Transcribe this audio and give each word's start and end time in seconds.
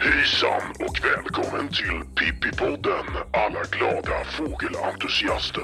Hejsan 0.00 0.62
och 0.78 0.98
välkommen 1.04 1.68
till 1.68 2.02
Pippipodden 2.14 3.06
alla 3.32 3.62
glada 3.70 4.24
fågelentusiaster. 4.24 5.62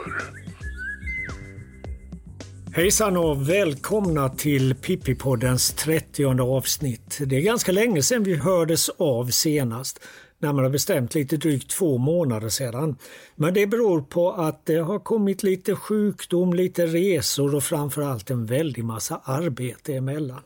Hejsan 2.75 3.17
och 3.17 3.49
välkomna 3.51 4.29
till 4.29 4.75
Pippipoddens 4.75 5.73
30 5.73 6.41
avsnitt. 6.41 7.19
Det 7.27 7.37
är 7.37 7.41
ganska 7.41 7.73
länge 7.73 8.03
sedan 8.03 8.23
vi 8.23 8.37
hördes 8.37 8.89
av 8.89 9.27
senast, 9.27 10.01
närmare 10.45 10.71
bestämt 10.71 11.15
lite 11.15 11.37
drygt 11.37 11.71
två 11.71 11.99
månader 11.99 12.49
sedan. 12.49 12.97
Men 13.37 13.55
det 13.55 13.67
beror 13.67 14.01
på 14.01 14.33
att 14.33 14.67
det 14.67 14.77
har 14.77 14.99
kommit 14.99 15.43
lite 15.43 15.75
sjukdom, 15.75 16.55
lite 16.55 16.87
resor 16.87 17.55
och 17.55 17.63
framförallt 17.63 18.31
en 18.31 18.47
väldig 18.47 18.85
massa 18.85 19.21
arbete 19.25 19.95
emellan. 19.95 20.43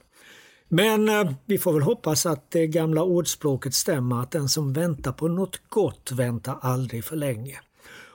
Men 0.69 1.09
eh, 1.09 1.33
vi 1.47 1.59
får 1.59 1.73
väl 1.73 1.83
hoppas 1.83 2.27
att 2.27 2.51
det 2.51 2.67
gamla 2.67 3.03
ordspråket 3.03 3.75
stämmer 3.75 4.23
att 4.23 4.31
den 4.31 4.49
som 4.49 4.73
väntar 4.73 5.13
på 5.13 5.29
något 5.29 5.61
gott 5.69 6.13
väntar 6.13 6.59
aldrig 6.61 7.05
för 7.05 7.17
länge. 7.17 7.59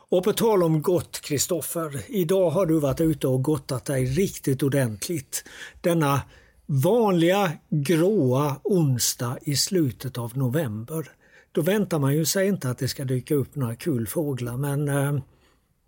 Och 0.09 0.23
på 0.23 0.33
tal 0.33 0.63
om 0.63 0.81
gott 0.81 1.19
Kristoffer, 1.21 2.01
idag 2.07 2.49
har 2.49 2.65
du 2.65 2.79
varit 2.79 3.01
ute 3.01 3.27
och 3.27 3.43
gottat 3.43 3.85
dig 3.85 4.05
riktigt 4.05 4.63
ordentligt. 4.63 5.43
Denna 5.81 6.21
vanliga 6.65 7.51
gråa 7.69 8.55
onsdag 8.63 9.37
i 9.41 9.55
slutet 9.55 10.17
av 10.17 10.37
november. 10.37 11.11
Då 11.53 11.61
väntar 11.61 11.99
man 11.99 12.13
ju 12.13 12.25
sig 12.25 12.47
inte 12.47 12.69
att 12.69 12.77
det 12.77 12.87
ska 12.87 13.03
dyka 13.03 13.35
upp 13.35 13.55
några 13.55 13.75
kul 13.75 14.07
fåglar 14.07 14.57
men 14.57 14.89
eh, 14.89 15.19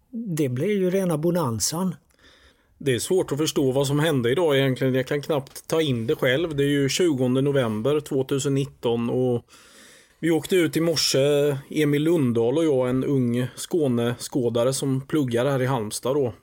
det 0.10 0.50
blir 0.50 0.78
ju 0.78 0.90
rena 0.90 1.18
bonanzan. 1.18 1.95
Det 2.78 2.95
är 2.95 3.00
svårt 3.00 3.31
att 3.31 3.38
förstå 3.38 3.72
vad 3.72 3.88
som 3.88 4.00
hände 4.00 4.31
idag 4.31 4.58
egentligen. 4.58 4.94
Jag 4.94 5.08
kan 5.08 5.22
knappt 5.22 5.67
ta 5.67 5.81
in 5.81 6.08
det 6.08 6.16
själv. 6.16 6.56
Det 6.56 6.64
är 6.64 6.67
ju 6.67 6.89
20 6.89 7.28
november 7.28 8.00
2019 8.00 9.09
och 9.09 9.45
vi 10.20 10.31
åkte 10.31 10.56
ut 10.56 10.78
i 10.78 10.81
morse, 10.81 11.58
Emil 11.70 12.04
Lundahl 12.04 12.58
och 12.58 12.66
jag, 12.66 12.89
en 12.89 13.04
ung 13.04 13.48
Skåneskådare 13.56 14.73
som 14.73 15.02
pluggar 15.08 15.45
här 15.45 15.61
i 15.61 15.66
Halmstad 15.66 16.16
då. 16.16 16.34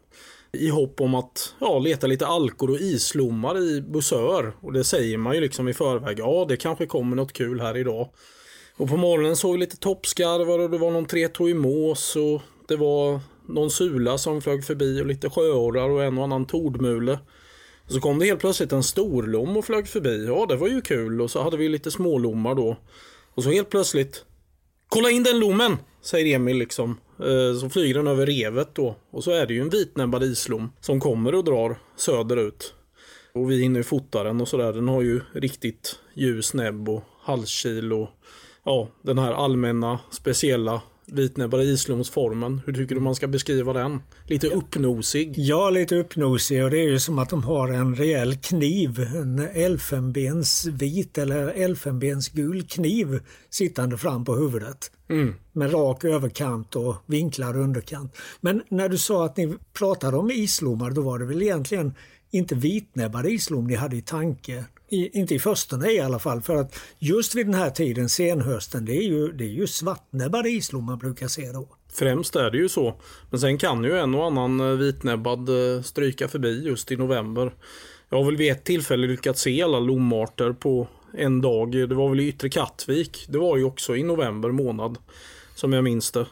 I 0.53 0.69
hopp 0.69 1.01
om 1.01 1.15
att 1.15 1.55
ja, 1.59 1.79
leta 1.79 2.07
lite 2.07 2.27
alkor 2.27 2.71
och 2.71 2.81
islommar 2.81 3.59
i 3.59 3.81
Bussör. 3.81 4.53
Och 4.61 4.73
det 4.73 4.85
säger 4.85 5.19
man 5.19 5.35
ju 5.35 5.41
liksom 5.41 5.69
i 5.69 5.75
förväg. 5.75 6.19
Ja, 6.19 6.47
det 6.49 6.57
kanske 6.57 6.87
kommer 6.87 7.17
något 7.17 7.33
kul 7.33 7.61
här 7.61 7.77
idag. 7.77 8.09
Och 8.83 8.89
på 8.89 8.97
morgonen 8.97 9.37
såg 9.37 9.53
vi 9.53 9.59
lite 9.59 9.77
toppskarvar 9.77 10.59
och 10.59 10.71
det 10.71 10.79
var 10.79 10.91
någon 10.91 11.07
tretåig 11.07 11.57
mås 11.57 12.17
och 12.17 12.43
det 12.69 12.77
var 12.77 13.21
någon 13.49 13.71
sula 13.71 14.19
som 14.19 14.43
flög 14.43 14.65
förbi 14.65 15.01
och 15.03 15.07
lite 15.07 15.31
sjöorrar 15.31 15.91
och 15.91 16.05
en 16.05 16.19
och 16.19 16.25
annan 16.25 16.47
tordmule. 16.47 17.19
Så 17.89 18.01
kom 18.01 18.19
det 18.19 18.27
helt 18.27 18.41
plötsligt 18.41 18.73
en 18.73 18.83
storlom 18.83 19.57
och 19.57 19.65
flög 19.65 19.89
förbi. 19.89 20.27
Ja, 20.27 20.47
det 20.49 20.57
var 20.57 20.69
ju 20.69 20.81
kul. 20.81 21.21
Och 21.21 21.31
så 21.31 21.43
hade 21.43 21.57
vi 21.57 21.69
lite 21.69 21.91
smålommar 21.91 22.55
då. 22.55 22.77
Och 23.35 23.43
så 23.43 23.51
helt 23.51 23.71
plötsligt 23.71 24.25
Kolla 24.89 25.11
in 25.11 25.23
den 25.23 25.39
lommen! 25.39 25.77
Säger 26.01 26.37
Emil 26.37 26.59
liksom. 26.59 27.01
Eh, 27.19 27.61
så 27.61 27.71
flyger 27.71 27.95
den 27.95 28.07
över 28.07 28.27
revet 28.27 28.75
då. 28.75 28.97
Och 29.11 29.25
så 29.25 29.31
är 29.31 29.47
det 29.47 29.55
ju 29.55 29.61
en 29.61 29.71
vitnäbbad 29.71 30.23
islom 30.23 30.73
som 30.81 31.01
kommer 31.01 31.35
och 31.35 31.45
drar 31.45 31.79
söderut. 31.97 32.75
Och 33.35 33.51
vi 33.51 33.63
hinner 33.63 33.83
fota 33.83 34.25
den 34.25 34.41
och 34.41 34.49
sådär. 34.49 34.73
Den 34.73 34.89
har 34.89 35.03
ju 35.03 35.21
riktigt 35.35 35.99
ljus 36.15 36.55
näbb 36.55 36.89
och 36.89 37.05
halskil 37.21 37.93
och 37.93 38.09
ja, 38.65 38.89
den 39.03 39.19
här 39.19 39.33
allmänna 39.33 40.01
speciella 40.11 40.83
vitnäbbade 41.07 41.65
islomsformen. 41.65 42.61
Hur 42.67 42.73
tycker 42.73 42.95
du 42.95 43.01
man 43.01 43.15
ska 43.15 43.29
beskriva 43.29 43.73
den? 43.73 44.01
Lite 44.27 44.49
uppnosig? 44.49 45.35
Ja, 45.37 45.71
lite 45.71 45.97
uppnosig 45.97 46.65
och 46.65 46.71
det 46.71 46.79
är 46.79 46.89
ju 46.89 46.99
som 46.99 47.19
att 47.19 47.31
de 47.31 47.43
har 47.43 47.69
en 47.69 47.95
rejäl 47.95 48.37
kniv, 48.37 49.01
en 49.01 49.39
elfenbensvit 49.39 51.19
eller 51.19 51.49
elfenbensgul 51.49 52.63
kniv 52.63 53.21
sittande 53.51 53.99
fram 53.99 54.25
på 54.25 54.35
huvudet. 54.35 54.91
Mm. 55.09 55.35
Med 55.53 55.75
rak 55.75 56.05
överkant 56.05 56.77
och 56.77 56.97
vinklad 57.07 57.57
underkant. 57.57 58.17
Men 58.41 58.63
när 58.69 58.89
du 58.89 58.99
sa 58.99 59.25
att 59.25 59.37
ni 59.37 59.55
pratade 59.73 60.17
om 60.17 60.31
islommar, 60.31 60.91
då 60.91 61.03
var 61.03 61.19
det 61.19 61.25
väl 61.25 61.43
egentligen 61.43 61.95
inte 62.31 62.55
vitnäbbade 62.55 63.31
islom 63.31 63.67
ni 63.67 63.75
hade 63.75 63.97
i 63.97 64.03
tanke 64.03 64.65
i, 64.93 65.19
inte 65.19 65.35
i 65.35 65.39
förstone 65.39 65.91
i 65.91 66.01
alla 66.01 66.19
fall, 66.19 66.41
för 66.41 66.57
att 66.57 66.81
just 66.99 67.35
vid 67.35 67.47
den 67.47 67.55
här 67.55 67.71
tiden, 67.71 68.09
senhösten, 68.09 68.85
det 68.85 68.97
är 68.97 69.03
ju, 69.03 69.33
det 69.33 69.45
är 69.45 69.49
ju 69.49 69.67
svartnäbbade 69.67 70.51
islom 70.51 70.85
man 70.85 70.99
brukar 70.99 71.29
se 71.29 71.53
då. 71.53 71.69
Främst 71.93 72.37
är 72.37 72.51
det 72.51 72.59
ju 72.59 72.69
så. 72.69 73.01
Men 73.31 73.41
sen 73.41 73.59
kan 73.59 73.85
ju 73.85 73.99
en 73.99 74.15
och 74.15 74.27
annan 74.27 74.61
eh, 74.61 74.67
vitnäbbad 74.67 75.49
eh, 75.49 75.83
stryka 75.83 76.29
förbi 76.29 76.65
just 76.65 76.93
i 76.93 76.97
november. 76.97 77.55
Jag 78.09 78.19
har 78.19 78.25
väl 78.25 78.37
vid 78.37 78.53
ett 78.53 78.65
tillfälle 78.65 79.07
lyckats 79.07 79.41
se 79.41 79.63
alla 79.63 79.81
lomarter 79.81 80.53
på 80.53 80.89
en 81.13 81.41
dag. 81.41 81.73
Det 81.73 81.95
var 81.95 82.09
väl 82.09 82.21
i 82.21 82.29
Yttre 82.29 82.49
Kattvik. 82.49 83.27
Det 83.29 83.39
var 83.39 83.57
ju 83.57 83.65
också 83.65 83.97
i 83.97 84.03
november 84.03 84.51
månad. 84.51 84.99
Som 85.55 85.73
jag 85.73 85.85
minns 85.85 86.11
det. 86.11 86.27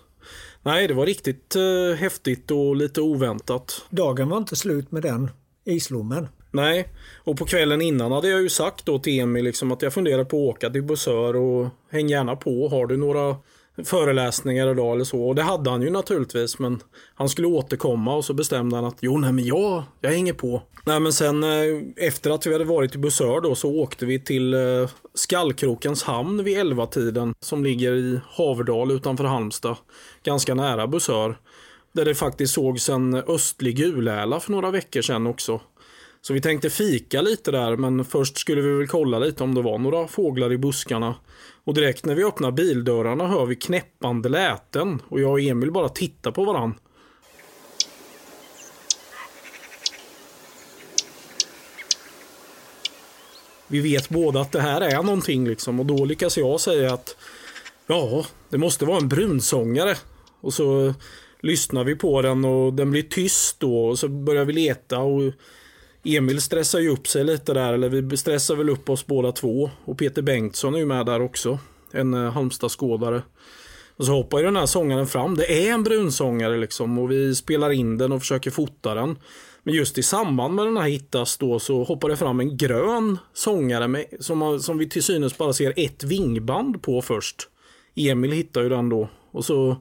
Nej, 0.63 0.89
det 0.89 0.95
var 0.95 1.07
riktigt 1.07 1.57
eh, 1.57 1.99
häftigt 1.99 2.51
och 2.51 2.77
lite 2.77 3.01
oväntat. 3.01 3.85
Dagen 3.91 4.29
var 4.29 4.39
inte 4.39 4.57
slut 4.57 4.93
med 4.93 5.03
den 5.03 5.31
islommen. 5.65 6.29
Nej, 6.51 6.89
och 7.25 7.37
på 7.37 7.45
kvällen 7.45 7.81
innan 7.81 8.13
hade 8.13 8.29
jag 8.29 8.43
ju 8.43 8.49
sagt 8.49 8.87
då 8.87 8.99
till 8.99 9.21
Emil 9.21 9.45
liksom 9.45 9.73
att 9.73 9.83
jag 9.83 9.95
funderar 9.95 10.25
på 10.25 10.37
att 10.37 10.57
åka 10.57 10.71
till 10.71 10.83
Bussör 10.83 11.37
och 11.37 11.69
häng 11.91 12.09
gärna 12.09 12.37
på. 12.37 12.69
Har 12.69 12.87
du 12.87 12.97
några 12.97 13.37
föreläsningar 13.85 14.71
idag 14.71 14.95
eller 14.95 15.05
så? 15.05 15.29
Och 15.29 15.35
det 15.35 15.43
hade 15.43 15.71
han 15.71 15.83
ju 15.83 15.91
naturligtvis, 15.91 16.59
men 16.59 16.81
han 17.15 17.29
skulle 17.29 17.47
återkomma 17.47 18.15
och 18.15 18.25
så 18.25 18.35
bestämde 18.35 18.77
han 18.77 18.85
att 18.85 18.97
jo, 19.01 19.19
nej 19.19 19.33
men 19.33 19.45
jag, 19.45 19.83
jag 20.01 20.11
hänger 20.11 20.33
på. 20.33 20.63
Nej 20.85 21.01
men 21.01 21.13
sen 21.13 21.45
eh, 21.45 21.83
efter 21.97 22.31
att 22.31 22.47
vi 22.47 22.53
hade 22.53 22.65
varit 22.65 22.95
i 22.95 22.99
Bussör 22.99 23.41
då 23.41 23.55
så 23.55 23.71
åkte 23.71 24.07
vi 24.07 24.21
till 24.21 24.55
eh, 24.55 24.91
Skallkrokens 25.15 26.03
hamn 26.03 26.45
vid 26.45 26.59
11 26.59 26.87
tiden 26.87 27.35
som 27.41 27.65
ligger 27.65 27.93
i 27.93 28.21
Haverdal 28.29 28.91
utanför 28.91 29.25
Halmstad. 29.25 29.77
Ganska 30.23 30.55
nära 30.55 30.87
Bussör. 30.87 31.39
Där 31.93 32.05
det 32.05 32.15
faktiskt 32.15 32.55
sågs 32.55 32.89
en 32.89 33.15
östlig 33.15 33.77
guläla 33.77 34.41
för 34.41 34.53
några 34.53 34.71
veckor 34.71 35.03
sedan 35.03 35.27
också. 35.27 35.61
Så 36.23 36.33
vi 36.33 36.41
tänkte 36.41 36.71
fika 36.71 37.23
lite 37.23 37.51
där, 37.51 37.77
men 37.77 38.05
först 38.05 38.39
skulle 38.39 38.61
vi 38.61 38.79
väl 38.79 38.89
kolla 38.89 39.19
lite 39.19 39.45
om 39.45 39.55
det 39.55 39.63
var 39.63 39.79
några 39.79 40.09
fåglar 40.09 40.53
i 40.53 40.59
buskarna. 40.59 41.15
Och 41.65 41.75
direkt 41.75 42.05
när 42.05 42.15
vi 42.15 42.25
öppnar 42.25 42.51
bildörrarna 42.51 43.27
hör 43.27 43.47
vi 43.47 43.57
knäppande 43.57 44.29
läten 44.29 45.03
och 45.09 45.21
jag 45.21 45.31
och 45.31 45.41
Emil 45.41 45.73
bara 45.73 45.89
tittar 45.89 46.31
på 46.31 46.45
varann. 46.45 46.75
Vi 53.67 53.81
vet 53.81 54.09
båda 54.09 54.41
att 54.41 54.53
det 54.53 54.61
här 54.61 54.81
är 54.81 55.03
någonting 55.03 55.49
liksom 55.49 55.81
och 55.81 55.87
då 55.87 56.05
lyckas 56.05 56.37
jag 56.37 56.61
säga 56.61 56.93
att 56.93 57.17
ja, 57.87 58.25
det 58.49 58.59
måste 58.59 58.85
vara 58.85 58.99
en 58.99 59.09
brunsångare. 59.09 59.97
Och 60.41 60.55
så 60.55 60.95
lyssnar 61.41 61.85
vi 61.85 61.97
på 61.97 62.23
den 62.23 62.45
och 62.45 62.75
den 62.75 62.91
blir 62.91 63.03
tyst 63.03 63.61
då 63.61 63.87
och 63.87 63.99
så 63.99 64.09
börjar 64.09 64.45
vi 64.45 64.53
leta 64.53 64.99
och 64.99 65.33
Emil 66.05 66.41
stressar 66.41 66.79
ju 66.79 66.89
upp 66.89 67.09
sig 67.09 67.25
lite 67.25 67.55
där, 67.55 67.73
eller 67.73 67.89
vi 67.89 68.17
stressar 68.17 68.57
väl 68.57 68.71
upp 68.71 68.89
oss 68.89 69.07
båda 69.07 69.33
två. 69.33 69.71
Och 69.85 69.99
Peter 69.99 70.23
Bengtsson 70.23 70.75
är 70.75 70.79
ju 70.79 70.87
med 70.87 71.07
där 71.07 71.23
också. 71.23 71.59
En 71.93 72.15
eh, 72.15 72.33
Halmstadskådare. 72.33 73.23
Och 73.97 74.07
så 74.07 74.13
hoppar 74.13 74.39
ju 74.39 74.45
den 74.45 74.57
här 74.57 74.67
sångaren 74.67 75.07
fram. 75.07 75.37
Det 75.37 75.69
är 75.69 75.73
en 75.73 75.83
brunsångare 75.83 76.57
liksom 76.57 76.99
och 76.99 77.11
vi 77.11 77.35
spelar 77.35 77.71
in 77.71 77.99
den 77.99 78.13
och 78.13 78.21
försöker 78.21 78.51
fota 78.51 78.95
den. 78.95 79.19
Men 79.63 79.75
just 79.75 79.99
i 79.99 80.03
samband 80.03 80.55
med 80.55 80.67
den 80.67 80.77
här 80.77 80.89
hittas 80.89 81.37
då 81.37 81.59
så 81.59 81.85
hoppar 81.85 82.09
det 82.09 82.17
fram 82.17 82.41
en 82.41 82.57
grön 82.57 83.19
sångare 83.35 83.89
med, 83.89 84.07
som, 84.21 84.61
som 84.61 84.79
vi 84.79 84.89
till 84.89 85.03
synes 85.03 85.39
bara 85.39 85.53
ser 85.53 85.73
ett 85.77 86.05
vingband 86.05 86.83
på 86.83 87.03
först. 87.03 87.49
Emil 87.97 88.33
hittar 88.33 88.63
ju 88.63 88.69
den 88.69 88.89
då 88.89 89.09
och 89.31 89.45
så 89.45 89.77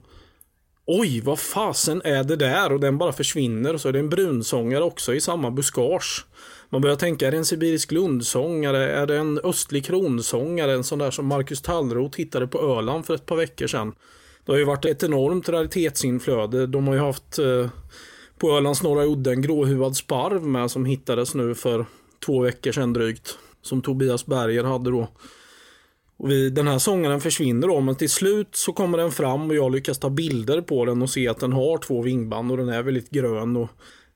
Oj, 0.92 1.22
vad 1.22 1.40
fasen 1.40 2.02
är 2.04 2.24
det 2.24 2.36
där? 2.36 2.72
Och 2.72 2.80
den 2.80 2.98
bara 2.98 3.12
försvinner. 3.12 3.74
Och 3.74 3.82
så 3.82 3.88
är 3.88 3.94
det 3.94 4.00
en 4.00 4.10
brunsångare 4.10 4.84
också 4.84 5.14
i 5.14 5.22
samma 5.22 5.52
buskage. 5.52 6.26
Man 6.70 6.82
börjar 6.82 6.96
tänka, 6.96 7.28
är 7.28 7.32
det 7.32 7.38
en 7.38 7.46
sibirisk 7.46 7.92
lundsångare? 7.92 8.92
Är 8.92 9.08
det 9.08 9.18
en 9.18 9.40
östlig 9.44 9.86
kronsångare? 9.86 10.74
En 10.74 10.84
sån 10.84 11.00
där 11.00 11.12
som 11.12 11.26
Marcus 11.26 11.62
Tallroth 11.62 12.18
hittade 12.18 12.48
på 12.48 12.60
Öland 12.60 13.06
för 13.06 13.16
ett 13.16 13.26
par 13.26 13.36
veckor 13.36 13.68
sedan. 13.68 13.96
Det 14.46 14.52
har 14.52 14.60
ju 14.60 14.66
varit 14.66 14.86
ett 14.86 15.04
enormt 15.04 15.50
raritetsinflöde. 15.50 16.68
De 16.68 16.88
har 16.88 16.94
ju 16.94 17.00
haft 17.00 17.40
eh, 17.40 17.70
på 18.38 18.52
Ölands 18.52 18.84
norra 18.84 19.06
udde 19.06 19.32
en 19.32 19.42
gråhuvad 19.42 19.96
sparv 19.96 20.44
med 20.44 20.72
som 20.72 20.86
hittades 20.86 21.36
nu 21.36 21.56
för 21.56 21.86
två 22.26 22.42
veckor 22.42 22.72
sedan 22.72 22.94
drygt. 22.94 23.38
Som 23.62 23.82
Tobias 23.82 24.26
Berger 24.26 24.64
hade 24.64 24.92
då. 24.92 25.08
Och 26.20 26.32
vi, 26.32 26.50
den 26.50 26.68
här 26.68 26.80
sångaren 26.80 27.22
försvinner 27.22 27.68
då, 27.68 27.82
men 27.82 27.96
till 27.96 28.10
slut 28.10 28.56
så 28.56 28.74
kommer 28.74 28.98
den 28.98 29.12
fram 29.12 29.50
och 29.50 29.56
jag 29.56 29.72
lyckas 29.72 30.00
ta 30.00 30.10
bilder 30.10 30.62
på 30.62 30.86
den 30.86 31.02
och 31.02 31.10
se 31.10 31.28
att 31.28 31.40
den 31.40 31.54
har 31.54 31.78
två 31.78 32.02
vingband 32.02 32.52
och 32.52 32.58
den 32.58 32.70
är 32.70 32.84
väldigt 32.84 33.10
grön. 33.10 33.58
Och 33.58 33.70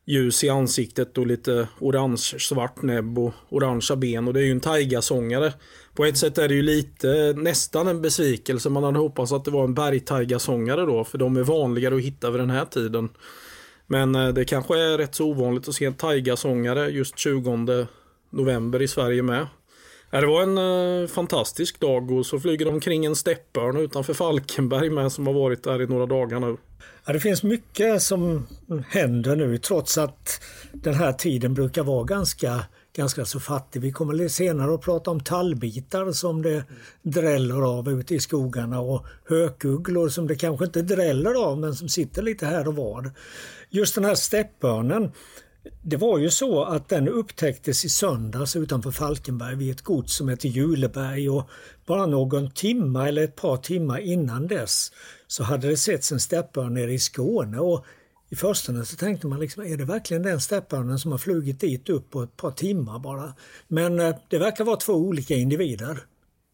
ljus 0.06 0.44
i 0.44 0.50
ansiktet 0.50 1.18
och 1.18 1.28
lite 1.28 1.68
orange 1.80 2.36
svart 2.40 2.82
näbb 2.82 3.20
och 3.20 3.34
orangea 3.50 3.96
ben 3.96 4.28
och 4.28 4.34
det 4.34 4.40
är 4.40 4.44
ju 4.44 4.52
en 4.52 4.60
taigasångare. 4.60 5.54
På 5.96 6.06
ett 6.06 6.18
sätt 6.18 6.38
är 6.38 6.48
det 6.48 6.54
ju 6.54 6.62
lite 6.62 7.34
nästan 7.38 7.88
en 7.88 8.02
besvikelse. 8.02 8.70
Man 8.70 8.84
hade 8.84 9.00
hoppats 9.00 9.32
att 9.32 9.46
det 9.46 9.52
var 9.52 9.64
en 9.64 9.74
bergtaigasångare 9.74 10.86
då 10.86 11.04
för 11.04 11.18
de 11.18 11.38
är 11.38 11.44
vanligare 11.44 11.96
att 11.96 12.02
hitta 12.02 12.32
vid 12.32 12.42
den 12.42 12.50
här 12.50 12.66
tiden. 12.66 13.10
Men 13.88 14.16
eh, 14.16 14.28
det 14.28 14.46
kanske 14.46 14.80
är 14.80 14.98
rätt 14.98 15.16
så 15.16 15.26
ovanligt 15.26 15.68
att 15.68 15.76
se 15.76 15.86
en 15.86 15.94
taigasångare 15.94 16.90
just 16.90 17.20
20 17.20 17.88
november 18.30 18.82
i 18.82 18.88
Sverige 18.88 19.24
med. 19.24 19.48
Det 20.22 20.26
var 20.26 20.44
en 20.44 20.58
eh, 20.58 21.08
fantastisk 21.08 21.80
dag 21.80 22.12
och 22.12 22.26
så 22.26 22.40
flyger 22.40 22.66
de 22.66 22.74
omkring 22.74 23.06
en 23.06 23.16
steppörn 23.16 23.78
utanför 23.78 24.14
Falkenberg 24.14 24.90
med 24.90 25.12
som 25.12 25.28
har 25.28 25.34
varit 25.34 25.64
där 25.64 25.82
i 25.82 25.88
några 25.88 26.06
dagar 26.06 26.40
nu. 26.40 26.58
Ja, 27.06 27.14
det 27.14 27.20
finns 27.20 27.44
mycket 27.44 28.02
som 28.02 28.48
händer 28.90 29.36
nu 29.36 29.58
trots 29.58 29.98
att 29.98 30.42
den 30.72 30.94
här 30.94 31.14
tiden 31.14 31.54
brukar 31.54 31.84
vara 31.84 32.04
ganska, 32.04 32.66
ganska 32.96 33.26
så 33.26 33.40
fattig. 33.40 33.82
Vi 33.82 33.92
kommer 33.92 34.28
senare 34.28 34.74
att 34.74 34.82
prata 34.82 35.12
om 35.12 35.20
tallbitar 35.20 36.12
som 36.12 36.42
det 36.42 36.64
dräller 37.02 37.78
av 37.78 37.90
ute 37.90 38.16
i 38.16 38.20
skogarna 38.20 38.80
och 38.80 39.06
hökugglor 39.30 40.10
som 40.10 40.28
det 40.28 40.36
kanske 40.36 40.66
inte 40.66 40.82
dräller 40.82 41.46
av 41.46 41.60
men 41.60 41.76
som 41.76 41.90
sitter 41.90 42.22
lite 42.22 42.46
här 42.46 42.68
och 42.68 42.76
var. 42.76 43.12
Just 43.70 43.96
den 43.96 44.06
här 44.06 44.16
steppörnen 44.16 45.12
det 45.82 45.98
var 45.98 46.18
ju 46.18 46.30
så 46.30 46.64
att 46.64 46.90
den 46.90 47.08
upptäcktes 47.08 47.86
i 47.86 47.90
söndags 47.90 48.56
utanför 48.56 48.92
Falkenberg 48.92 49.56
vid 49.56 49.72
ett 49.72 49.82
gods 49.82 50.16
som 50.16 50.30
heter 50.30 50.50
Juleberg 50.50 51.30
och 51.30 51.50
bara 51.86 52.06
någon 52.06 52.52
timma 52.52 53.08
eller 53.08 53.24
ett 53.24 53.36
par 53.36 53.58
timmar 53.58 54.00
innan 54.00 54.48
dess 54.48 54.92
så 55.28 55.44
hade 55.44 55.68
det 55.68 55.78
setts 55.78 56.12
en 56.12 56.20
steppörn 56.20 56.74
nere 56.74 56.94
i 56.94 57.00
Skåne 57.00 57.60
och 57.60 57.86
i 58.30 58.36
förstone 58.36 58.86
så 58.86 58.96
tänkte 58.96 59.28
man 59.28 59.40
liksom, 59.40 59.64
är 59.64 59.78
det 59.78 59.86
verkligen 59.86 60.24
den 60.24 60.42
steppörnen 60.42 61.00
som 61.00 61.12
har 61.12 61.18
flugit 61.18 61.60
dit 61.60 61.90
upp 61.90 62.10
på 62.10 62.24
ett 62.24 62.38
par 62.38 62.52
timmar 62.52 63.00
bara? 63.00 63.34
Men 63.68 64.00
eh, 64.00 64.16
det 64.30 64.38
verkar 64.38 64.64
vara 64.64 64.76
två 64.76 64.94
olika 64.94 65.36
individer. 65.36 66.00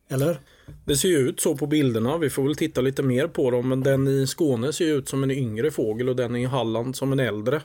Eller? 0.09 0.39
Det 0.85 0.95
ser 0.95 1.09
ju 1.09 1.17
ut 1.17 1.39
så 1.39 1.55
på 1.55 1.67
bilderna. 1.67 2.17
Vi 2.17 2.29
får 2.29 2.43
väl 2.43 2.55
titta 2.55 2.81
lite 2.81 3.03
mer 3.03 3.27
på 3.27 3.51
dem. 3.51 3.69
Men 3.69 3.83
den 3.83 4.07
i 4.07 4.27
Skåne 4.27 4.73
ser 4.73 4.85
ut 4.85 5.09
som 5.09 5.23
en 5.23 5.31
yngre 5.31 5.71
fågel 5.71 6.09
och 6.09 6.15
den 6.15 6.35
i 6.35 6.45
Halland 6.45 6.95
som 6.95 7.11
en 7.11 7.19
äldre. 7.19 7.61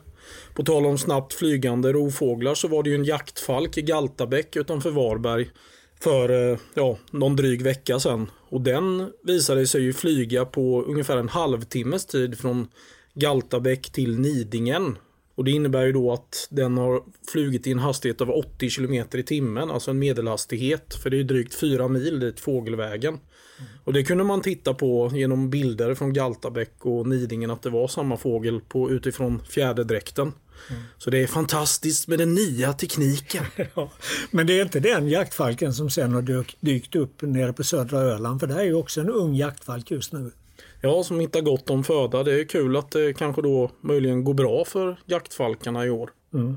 På 0.54 0.62
tal 0.62 0.86
om 0.86 0.98
snabbt 0.98 1.34
flygande 1.34 1.92
rovfåglar 1.92 2.54
så 2.54 2.68
var 2.68 2.82
det 2.82 2.90
ju 2.90 2.94
en 2.94 3.04
jaktfalk 3.04 3.78
i 3.78 3.82
Galtabäck 3.82 4.56
utanför 4.56 4.90
Varberg 4.90 5.50
för 6.00 6.50
eh, 6.52 6.58
ja, 6.74 6.98
någon 7.10 7.36
dryg 7.36 7.62
vecka 7.62 8.00
sedan. 8.00 8.30
Och 8.48 8.60
den 8.60 9.12
visade 9.22 9.66
sig 9.66 9.82
ju 9.82 9.92
flyga 9.92 10.44
på 10.44 10.82
ungefär 10.82 11.16
en 11.16 11.28
halvtimmes 11.28 12.06
tid 12.06 12.38
från 12.38 12.68
Galtabäck 13.14 13.92
till 13.92 14.18
Nidingen. 14.18 14.96
Och 15.34 15.44
det 15.44 15.50
innebär 15.50 15.86
ju 15.86 15.92
då 15.92 16.12
att 16.12 16.48
den 16.50 16.76
har 16.76 17.02
flugit 17.28 17.66
i 17.66 17.72
en 17.72 17.78
hastighet 17.78 18.20
av 18.20 18.30
80 18.30 18.70
km 18.70 19.06
i 19.12 19.22
timmen, 19.22 19.70
alltså 19.70 19.90
en 19.90 19.98
medelhastighet. 19.98 20.94
För 21.02 21.10
det 21.10 21.20
är 21.20 21.24
drygt 21.24 21.54
4 21.54 21.88
mil 21.88 22.20
dit 22.20 22.40
fågelvägen. 22.40 23.14
Mm. 23.14 23.70
Och 23.84 23.92
det 23.92 24.04
kunde 24.04 24.24
man 24.24 24.40
titta 24.40 24.74
på 24.74 25.10
genom 25.14 25.50
bilder 25.50 25.94
från 25.94 26.12
Galtabäck 26.12 26.74
och 26.80 27.06
Nidingen 27.06 27.50
att 27.50 27.62
det 27.62 27.70
var 27.70 27.88
samma 27.88 28.16
fågel 28.16 28.60
på, 28.60 28.90
utifrån 28.90 29.42
fjäderdräkten. 29.48 30.32
Mm. 30.70 30.82
Så 30.98 31.10
det 31.10 31.18
är 31.18 31.26
fantastiskt 31.26 32.08
med 32.08 32.18
den 32.18 32.34
nya 32.34 32.72
tekniken. 32.72 33.44
ja, 33.74 33.90
men 34.30 34.46
det 34.46 34.58
är 34.58 34.62
inte 34.62 34.80
den 34.80 35.08
jaktfalken 35.08 35.74
som 35.74 35.90
sen 35.90 36.12
har 36.12 36.44
dykt 36.60 36.96
upp 36.96 37.22
nere 37.22 37.52
på 37.52 37.64
södra 37.64 37.98
Öland, 37.98 38.40
för 38.40 38.46
det 38.46 38.54
är 38.54 38.64
ju 38.64 38.74
också 38.74 39.00
en 39.00 39.10
ung 39.10 39.34
jaktfalk 39.34 39.90
just 39.90 40.12
nu. 40.12 40.30
Ja, 40.84 41.04
som 41.04 41.20
hittar 41.20 41.40
gott 41.40 41.70
om 41.70 41.84
föda. 41.84 42.22
Det 42.22 42.40
är 42.40 42.44
kul 42.44 42.76
att 42.76 42.90
det 42.90 43.18
kanske 43.18 43.42
då 43.42 43.70
möjligen 43.80 44.24
går 44.24 44.34
bra 44.34 44.64
för 44.64 44.96
jaktfalkarna 45.06 45.86
i 45.86 45.90
år. 45.90 46.10
Mm. 46.34 46.56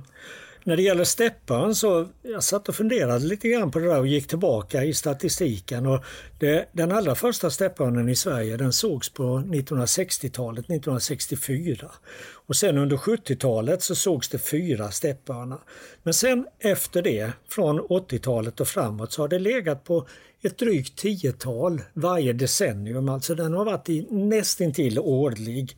När 0.67 0.75
det 0.75 0.81
gäller 0.81 1.03
steppan 1.03 1.75
så 1.75 2.07
jag 2.21 2.43
satt 2.43 2.69
och 2.69 2.75
funderade 2.75 3.25
lite 3.25 3.49
grann 3.49 3.71
på 3.71 3.79
det 3.79 3.85
där 3.85 3.99
och 3.99 4.07
gick 4.07 4.27
tillbaka 4.27 4.83
i 4.83 4.93
statistiken. 4.93 5.85
Och 5.85 6.03
det, 6.39 6.69
den 6.71 6.91
allra 6.91 7.15
första 7.15 7.49
steppörnen 7.49 8.09
i 8.09 8.15
Sverige 8.15 8.57
den 8.57 8.73
sågs 8.73 9.09
på 9.09 9.23
1960-talet, 9.23 10.65
1964. 10.65 11.91
Och 12.33 12.55
sen 12.55 12.77
under 12.77 12.97
70-talet 12.97 13.83
så 13.83 13.95
sågs 13.95 14.29
det 14.29 14.37
fyra 14.37 14.91
steppörnar. 14.91 15.59
Men 16.03 16.13
sen 16.13 16.47
efter 16.59 17.01
det, 17.01 17.31
från 17.49 17.79
80-talet 17.79 18.59
och 18.59 18.67
framåt, 18.67 19.11
så 19.11 19.21
har 19.21 19.27
det 19.27 19.39
legat 19.39 19.83
på 19.83 20.07
ett 20.41 20.57
drygt 20.57 20.97
tiotal 20.97 21.81
varje 21.93 22.33
decennium. 22.33 23.09
Alltså 23.09 23.35
den 23.35 23.53
har 23.53 23.65
varit 23.65 23.89
i, 23.89 24.07
nästintill 24.09 24.99
årlig. 24.99 25.77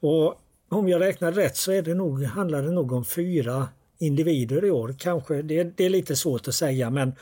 Och 0.00 0.34
om 0.70 0.88
jag 0.88 1.00
räknar 1.00 1.32
rätt 1.32 1.56
så 1.56 1.72
är 1.72 1.82
det 1.82 1.94
nog, 1.94 2.24
handlar 2.24 2.62
det 2.62 2.70
nog 2.70 2.92
om 2.92 3.04
fyra 3.04 3.68
individer 4.00 4.64
i 4.64 4.70
år. 4.70 4.94
Kanske, 4.98 5.42
det, 5.42 5.76
det 5.76 5.84
är 5.84 5.90
lite 5.90 6.16
svårt 6.16 6.48
att 6.48 6.54
säga 6.54 6.90
men 6.90 7.12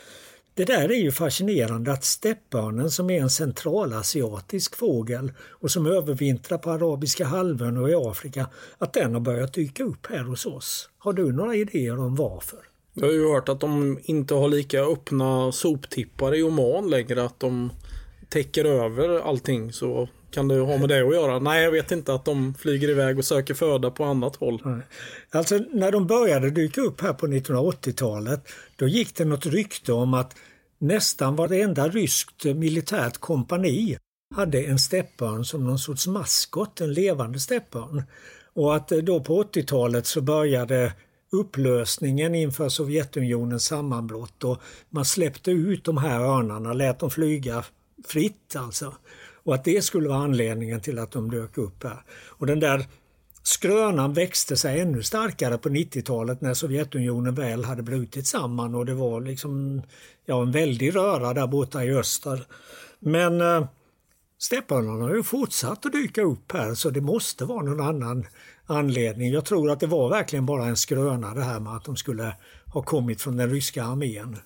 det 0.55 0.65
där 0.65 0.93
är 0.93 0.97
ju 0.97 1.13
fascinerande 1.13 1.93
att 1.93 2.05
steppörnen 2.05 2.91
som 2.91 3.11
är 3.11 3.21
en 3.21 3.31
centralasiatisk 3.31 4.77
fågel 4.77 5.33
och 5.41 5.71
som 5.71 5.87
övervintrar 5.87 6.59
på 6.59 6.71
arabiska 6.71 7.25
halvön 7.25 7.77
och 7.77 7.91
i 7.91 7.95
Afrika, 7.95 8.47
att 8.79 8.93
den 8.93 9.15
har 9.15 9.21
börjat 9.21 9.53
dyka 9.53 9.85
upp 9.85 10.07
här 10.07 10.25
hos 10.25 10.47
oss. 10.47 10.91
Har 10.99 11.13
du 11.13 11.33
några 11.33 11.55
idéer 11.55 11.99
om 11.99 12.17
varför? 12.17 12.59
Jag 12.95 13.07
har 13.07 13.13
ju 13.13 13.29
hört 13.29 13.49
att 13.49 13.61
de 13.61 13.99
inte 14.03 14.35
har 14.35 14.49
lika 14.49 14.81
öppna 14.81 15.53
soptippar 15.53 16.35
i 16.35 16.43
Oman 16.43 16.91
längre, 16.91 17.25
att 17.25 17.41
de 17.41 17.71
täcker 18.29 18.65
över 18.65 19.21
allting 19.21 19.73
så 19.73 20.09
kan 20.31 20.49
det 20.49 20.61
ha 20.61 20.79
med 20.79 20.89
det 20.89 21.01
att 21.01 21.15
göra? 21.15 21.39
Nej, 21.39 21.63
jag 21.65 21.71
vet 21.71 21.93
inte 21.93 22.15
att 22.15 22.25
de 22.25 22.55
flyger 22.55 22.89
iväg 22.89 23.19
och 23.19 23.25
söker 23.25 23.55
föda 23.55 23.91
på 23.91 24.05
annat 24.05 24.37
håll. 24.37 24.63
Nej. 24.65 24.81
Alltså 25.31 25.59
när 25.73 25.93
de 25.93 26.07
började 26.07 26.51
dyka 26.51 26.81
upp 26.81 27.01
här 27.01 27.13
på 27.13 27.27
1980-talet 27.27 28.49
då 28.77 28.89
gick 28.89 29.15
det 29.15 29.25
något 29.25 29.47
rykte 29.47 29.93
om 29.93 30.15
att 30.15 30.37
nästan 30.79 31.37
varenda 31.37 31.89
ryskt 31.89 32.45
militärt 32.45 33.19
kompani 33.19 33.99
hade 34.35 34.63
en 34.63 34.79
steppörn 34.79 35.45
som 35.45 35.65
någon 35.65 35.79
sorts 35.79 36.07
maskot, 36.07 36.81
en 36.81 36.93
levande 36.93 37.41
steppörn. 37.41 38.03
Och 38.53 38.77
att 38.77 38.93
eh, 38.93 38.99
då 38.99 39.21
på 39.21 39.43
80-talet 39.43 40.07
så 40.07 40.21
började 40.21 40.93
upplösningen 41.33 42.35
inför 42.35 42.69
Sovjetunionens 42.69 43.65
sammanbrott 43.65 44.45
och 44.45 44.63
man 44.91 45.05
släppte 45.05 45.51
ut 45.51 45.85
de 45.85 45.97
här 45.97 46.21
örnarna, 46.21 46.73
lät 46.73 46.99
dem 46.99 47.11
flyga 47.11 47.65
fritt 48.07 48.57
alltså. 48.57 48.95
Och 49.49 49.55
att 49.55 49.65
det 49.65 49.83
skulle 49.83 50.09
vara 50.09 50.19
anledningen 50.19 50.81
till 50.81 50.99
att 50.99 51.11
de 51.11 51.31
dök 51.31 51.59
upp 51.59 51.85
här. 51.85 52.03
Och 52.27 52.47
den 52.47 52.61
där 52.61 52.87
skrönan 53.43 54.13
växte 54.13 54.57
sig 54.57 54.81
ännu 54.81 55.03
starkare 55.03 55.59
på 55.59 55.69
90-talet 55.69 56.41
när 56.41 56.55
Sovjetunionen 56.55 57.35
väl 57.35 57.65
hade 57.65 57.83
brutit 57.83 58.27
samman 58.27 58.75
och 58.75 58.87
det 58.87 58.95
var 58.95 59.21
liksom 59.21 59.83
ja, 60.27 60.43
en 60.43 60.53
väldig 60.53 60.97
röra 60.97 61.35
där 61.35 61.47
borta 61.47 61.85
i 61.85 61.95
öster. 61.95 62.47
Men 62.99 63.41
eh, 63.41 63.69
steppörnarna 64.39 65.05
har 65.05 65.15
ju 65.15 65.23
fortsatt 65.23 65.87
att 65.87 65.93
dyka 65.93 66.23
upp 66.23 66.53
här 66.53 66.75
så 66.75 66.91
det 66.91 67.01
måste 67.01 67.45
vara 67.45 67.63
någon 67.63 67.81
annan 67.81 68.27
anledning. 68.67 69.33
Jag 69.33 69.45
tror 69.45 69.71
att 69.71 69.81
det 69.81 69.87
var 69.87 70.09
verkligen 70.09 70.47
bara 70.47 70.65
en 70.65 70.77
skröna 70.77 71.35
det 71.35 71.45
här 71.45 71.61
med 71.61 71.73
att 71.73 71.85
de 71.85 71.97
skulle 71.97 72.37
ha 72.67 72.83
kommit 72.83 73.23
från 73.23 73.37
den 73.37 73.51
ryska 73.51 73.85
armén. 73.85 74.37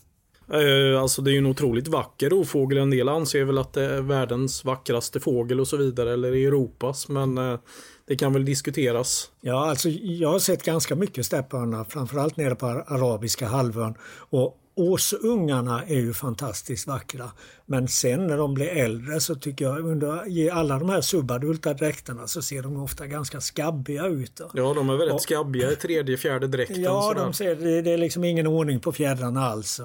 Eh, 0.53 1.01
alltså 1.01 1.23
det 1.23 1.31
är 1.31 1.33
ju 1.33 1.39
en 1.39 1.47
otroligt 1.47 1.89
vacker 1.89 2.31
rovfågel. 2.31 2.79
En 2.79 2.91
del 2.91 3.09
anser 3.09 3.45
väl 3.45 3.59
att 3.59 3.73
det 3.73 3.85
är 3.85 4.01
världens 4.01 4.65
vackraste 4.65 5.21
fågel 5.21 5.61
och 5.61 5.69
så 5.69 5.77
vidare. 5.77 6.13
Eller 6.13 6.33
Europas. 6.33 7.09
Men 7.09 7.39
eh, 7.39 7.59
det 8.07 8.17
kan 8.17 8.33
väl 8.33 8.45
diskuteras. 8.45 9.31
Ja, 9.41 9.71
alltså 9.71 9.89
jag 9.89 10.29
har 10.33 10.39
sett 10.39 10.63
ganska 10.63 10.95
mycket 10.95 11.27
stäpphörna, 11.27 11.85
Framförallt 11.85 12.37
nere 12.37 12.55
på 12.55 12.67
arabiska 12.67 13.47
halvön. 13.47 13.95
Och 14.31 14.59
Åsungarna 14.75 15.85
är 15.85 16.01
ju 16.01 16.13
fantastiskt 16.13 16.87
vackra. 16.87 17.31
Men 17.73 17.89
sen 17.89 18.27
när 18.27 18.37
de 18.37 18.55
blir 18.55 18.67
äldre 18.67 19.21
så 19.21 19.35
tycker 19.35 19.65
jag 19.65 19.79
under 19.79 20.29
i 20.29 20.51
alla 20.51 20.79
de 20.79 20.89
här 20.89 21.01
subadulta 21.01 21.75
dräkterna 21.75 22.27
så 22.27 22.43
ser 22.43 22.63
de 22.63 22.83
ofta 22.83 23.07
ganska 23.07 23.41
skabbiga 23.41 24.07
ut. 24.07 24.41
Ja, 24.55 24.75
de 24.75 24.91
är 24.91 24.97
väldigt 24.97 25.15
och, 25.15 25.23
skabbiga 25.23 25.73
i 25.73 25.77
tredje, 25.77 26.17
fjärde 26.17 26.47
dräkten. 26.47 26.83
Ja, 26.83 27.15
de 27.17 27.33
ser, 27.33 27.57
det, 27.57 27.83
det 27.83 27.91
är 27.91 27.99
liksom 27.99 28.25
ingen 28.25 28.47
ordning 28.47 28.81
på 28.81 28.93
fjädrarna 28.93 29.47
alls. 29.47 29.81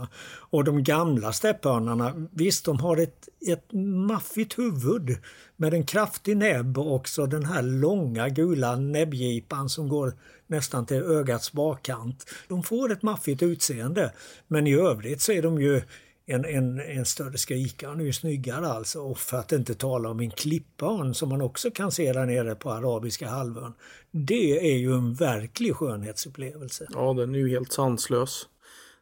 Och 0.49 0.63
de 0.63 0.83
gamla 0.83 1.33
steppörnarna, 1.33 2.27
visst 2.31 2.65
de 2.65 2.79
har 2.79 2.97
ett, 2.97 3.29
ett 3.47 3.73
maffigt 4.07 4.59
huvud 4.59 5.17
med 5.55 5.73
en 5.73 5.85
kraftig 5.85 6.37
näbb 6.37 6.77
och 6.77 6.95
också 6.95 7.25
den 7.25 7.45
här 7.45 7.61
långa 7.61 8.29
gula 8.29 8.75
näbbgipan 8.75 9.69
som 9.69 9.89
går 9.89 10.13
nästan 10.47 10.85
till 10.85 11.03
ögats 11.03 11.51
bakkant. 11.51 12.25
De 12.47 12.63
får 12.63 12.91
ett 12.91 13.01
maffigt 13.01 13.43
utseende 13.43 14.11
men 14.47 14.67
i 14.67 14.73
övrigt 14.73 15.21
så 15.21 15.31
är 15.31 15.41
de 15.41 15.61
ju 15.61 15.81
en, 16.29 16.45
en, 16.45 16.79
en 16.79 17.05
större 17.05 17.37
skrikare, 17.37 18.01
är 18.01 18.05
ju 18.05 18.13
snyggare 18.13 18.67
alltså. 18.67 18.99
Och 18.99 19.19
för 19.19 19.37
att 19.37 19.51
inte 19.51 19.75
tala 19.75 20.09
om 20.09 20.19
en 20.19 20.31
klippörn 20.31 21.13
som 21.13 21.29
man 21.29 21.41
också 21.41 21.71
kan 21.71 21.91
se 21.91 22.13
där 22.13 22.25
nere 22.25 22.55
på 22.55 22.71
arabiska 22.71 23.27
halvön. 23.27 23.73
Det 24.11 24.73
är 24.73 24.77
ju 24.77 24.93
en 24.93 25.13
verklig 25.13 25.75
skönhetsupplevelse. 25.75 26.87
Ja, 26.93 27.13
den 27.13 27.35
är 27.35 27.39
ju 27.39 27.49
helt 27.49 27.71
sanslös. 27.71 28.47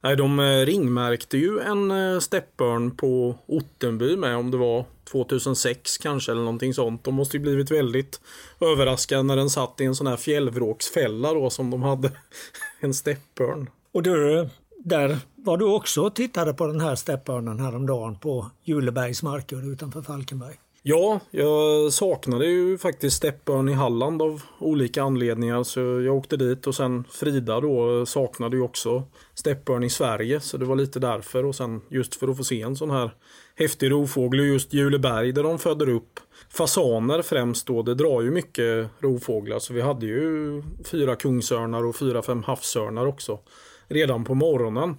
Nej, 0.02 0.16
de 0.16 0.40
eh, 0.40 0.66
ringmärkte 0.66 1.38
ju 1.38 1.60
en 1.60 1.92
eh, 1.92 2.20
steppörn 2.20 2.92
på 2.92 3.36
Ottenby 3.46 4.18
med 4.18 4.38
om 4.38 4.52
det 4.52 4.58
var 4.58 4.86
2006 5.12 5.98
kanske 5.98 6.32
eller 6.32 6.42
någonting 6.42 6.74
sånt. 6.74 7.04
De 7.04 7.16
måste 7.16 7.38
ju 7.38 7.44
blivit 7.44 7.72
väldigt 7.72 8.22
överraskade 8.62 9.24
när 9.24 9.36
den 9.36 9.50
satt 9.50 9.82
i 9.82 9.86
en 9.86 9.96
sån 9.96 10.08
här 10.08 10.18
fjällvråksfälla 10.18 11.34
då 11.34 11.50
som 11.50 11.70
de 11.70 11.84
hade. 11.84 12.12
en 12.80 12.94
steppörn. 12.94 13.70
Och 13.92 14.04
du, 14.04 14.50
där 14.86 15.18
var 15.36 15.58
du 15.58 15.66
också 15.66 16.02
och 16.02 16.16
tittade 16.16 16.54
på 16.54 16.68
den 16.68 16.80
här 16.80 16.96
steppörnen 16.96 17.60
häromdagen 17.60 18.20
på 18.20 18.52
Julebergs 18.64 19.24
marker 19.24 19.72
utanför 19.72 20.02
Falkenberg. 20.02 20.56
Ja, 20.84 21.20
jag 21.32 21.94
saknade 21.94 22.46
ju 22.46 22.78
faktiskt 22.78 23.18
steppörn 23.18 23.70
i 23.70 23.74
Halland 23.74 24.22
av 24.22 24.42
olika 24.60 25.04
anledningar 25.04 25.64
så 25.64 25.80
jag 25.80 26.16
åkte 26.16 26.38
dit 26.38 26.68
och 26.68 26.76
sen 26.76 27.04
Frida 27.12 27.60
då 27.60 28.06
saknade 28.06 28.58
ju 28.58 28.64
också 28.64 29.04
steppörn 29.34 29.84
i 29.84 29.90
Sverige 29.90 30.40
så 30.40 30.58
det 30.58 30.66
var 30.66 30.76
lite 30.76 31.00
därför 31.00 31.46
och 31.46 31.56
sen 31.56 31.82
just 31.90 32.16
för 32.16 32.28
att 32.28 32.38
få 32.38 32.44
se 32.44 32.62
en 32.62 32.76
sån 32.76 32.92
här 32.92 33.12
häftig 33.56 33.92
rovfågel 33.92 34.40
och 34.40 34.46
just 34.46 34.74
Juleberg 34.74 35.32
där 35.32 35.44
de 35.44 35.60
föder 35.60 35.90
upp 35.90 36.20
fasaner 36.50 37.22
främst 37.22 37.68
då. 37.68 37.82
Det 37.82 37.96
drar 37.96 38.22
ju 38.22 38.32
mycket 38.32 38.90
rovfåglar 39.00 39.60
så 39.60 39.74
vi 39.74 39.82
hade 39.82 40.06
ju 40.06 40.64
fyra 40.92 41.16
kungsörnar 41.16 41.86
och 41.86 41.96
fyra, 41.96 42.22
fem 42.22 42.44
havsörnar 42.44 43.06
också 43.06 43.40
redan 43.88 44.24
på 44.24 44.34
morgonen. 44.34 44.96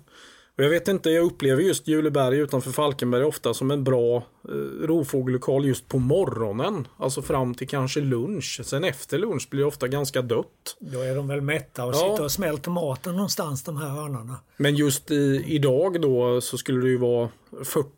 Och 0.58 0.64
jag 0.64 0.70
vet 0.70 0.88
inte, 0.88 1.10
jag 1.10 1.24
upplever 1.24 1.62
just 1.62 1.88
Juleberg 1.88 2.38
utanför 2.38 2.70
Falkenberg 2.70 3.24
ofta 3.24 3.54
som 3.54 3.70
en 3.70 3.84
bra 3.84 4.16
eh, 4.16 4.86
rovfågellokal 4.86 5.66
just 5.66 5.88
på 5.88 5.98
morgonen. 5.98 6.88
Alltså 6.98 7.22
fram 7.22 7.54
till 7.54 7.68
kanske 7.68 8.00
lunch. 8.00 8.60
Sen 8.64 8.84
efter 8.84 9.18
lunch 9.18 9.48
blir 9.50 9.60
det 9.60 9.66
ofta 9.66 9.88
ganska 9.88 10.22
dött. 10.22 10.76
Då 10.78 11.00
är 11.00 11.16
de 11.16 11.28
väl 11.28 11.40
mätta 11.40 11.84
och 11.84 11.94
ja. 11.94 11.98
sitter 11.98 12.24
och 12.24 12.32
smälter 12.32 12.70
maten 12.70 13.14
någonstans 13.14 13.64
de 13.64 13.76
här 13.76 13.88
hörnorna. 13.88 14.36
Men 14.56 14.74
just 14.74 15.10
i, 15.10 15.44
idag 15.46 16.00
då 16.00 16.40
så 16.40 16.58
skulle 16.58 16.80
det 16.80 16.88
ju 16.88 16.98
vara 16.98 17.28
40 17.64 17.88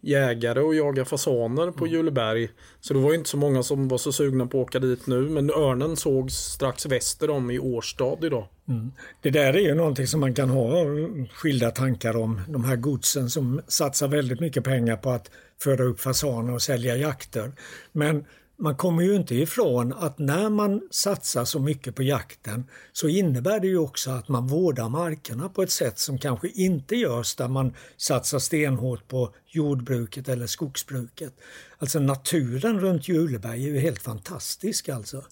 jägare 0.00 0.60
och 0.60 0.74
jaga 0.74 1.04
fasaner 1.04 1.70
på 1.70 1.84
mm. 1.84 1.96
Juleberg. 1.96 2.48
Så 2.80 2.94
det 2.94 3.00
var 3.00 3.14
inte 3.14 3.30
så 3.30 3.36
många 3.36 3.62
som 3.62 3.88
var 3.88 3.98
så 3.98 4.12
sugna 4.12 4.46
på 4.46 4.60
att 4.60 4.68
åka 4.68 4.78
dit 4.78 5.06
nu. 5.06 5.20
Men 5.20 5.50
örnen 5.50 5.96
såg 5.96 6.30
strax 6.30 6.86
väster 6.86 7.30
om 7.30 7.50
i 7.50 7.58
Årstad 7.58 8.18
idag. 8.22 8.48
Mm. 8.68 8.92
Det 9.22 9.30
där 9.30 9.54
är 9.54 9.60
ju 9.60 9.74
någonting 9.74 10.06
som 10.06 10.20
man 10.20 10.34
kan 10.34 10.50
ha 10.50 10.84
skilda 11.32 11.70
tankar 11.70 12.16
om. 12.16 12.40
De 12.48 12.64
här 12.64 12.76
godsen 12.76 13.30
som 13.30 13.60
satsar 13.68 14.08
väldigt 14.08 14.40
mycket 14.40 14.64
pengar 14.64 14.96
på 14.96 15.10
att 15.10 15.30
föda 15.62 15.84
upp 15.84 16.00
fasaner 16.00 16.54
och 16.54 16.62
sälja 16.62 16.96
jakter. 16.96 17.52
Men 17.92 18.24
man 18.60 18.76
kommer 18.76 19.02
ju 19.02 19.16
inte 19.16 19.34
ifrån 19.34 19.92
att 19.92 20.18
när 20.18 20.50
man 20.50 20.88
satsar 20.90 21.44
så 21.44 21.58
mycket 21.58 21.94
på 21.94 22.02
jakten 22.02 22.64
så 22.92 23.08
innebär 23.08 23.60
det 23.60 23.66
ju 23.66 23.78
också 23.78 24.10
att 24.10 24.28
man 24.28 24.46
vårdar 24.46 24.88
markerna 24.88 25.48
på 25.48 25.62
ett 25.62 25.70
sätt 25.70 25.98
som 25.98 26.18
kanske 26.18 26.48
inte 26.48 26.96
görs 26.96 27.36
där 27.36 27.48
man 27.48 27.74
satsar 27.96 28.38
stenhårt 28.38 29.08
på 29.08 29.34
jordbruket 29.46 30.28
eller 30.28 30.46
skogsbruket. 30.46 31.32
Alltså 31.78 32.00
naturen 32.00 32.80
runt 32.80 33.08
Juleberg 33.08 33.64
är 33.64 33.68
ju 33.68 33.78
helt 33.78 34.02
fantastisk 34.02 34.88
alltså. 34.88 35.24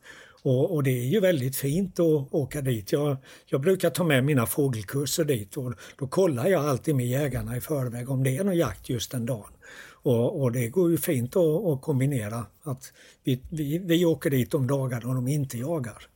Och, 0.42 0.74
och, 0.74 0.82
det 0.82 0.90
är 0.90 1.04
ju 1.04 1.20
väldigt 1.20 1.56
fint 1.56 2.00
att 2.00 2.34
åka 2.34 2.60
dit. 2.60 2.92
Jag, 2.92 3.16
jag 3.46 3.60
brukar 3.60 3.90
ta 3.90 4.04
med 4.04 4.24
mina 4.24 4.46
fågelkurser 4.46 5.24
dit 5.24 5.56
och 5.56 5.74
då 5.98 6.06
kollar 6.06 6.46
jag 6.46 6.64
alltid 6.64 6.96
med 6.96 7.06
jägarna 7.06 7.56
i 7.56 7.60
förväg 7.60 8.10
om 8.10 8.24
det 8.24 8.36
är 8.36 8.44
någon 8.44 8.56
jakt 8.56 8.88
just 8.88 9.10
den 9.10 9.26
dagen. 9.26 9.55
Och, 10.06 10.42
och 10.42 10.52
det 10.52 10.68
går 10.68 10.90
ju 10.90 10.98
fint 10.98 11.36
att, 11.36 11.66
att 11.66 11.82
kombinera. 11.82 12.46
Att 12.62 12.92
vi, 13.24 13.40
vi, 13.50 13.78
vi 13.78 14.04
åker 14.04 14.30
dit 14.30 14.50
de 14.50 14.66
dagar 14.66 15.00
då 15.00 15.14
de 15.14 15.28
inte 15.28 15.58
jagar. 15.58 16.08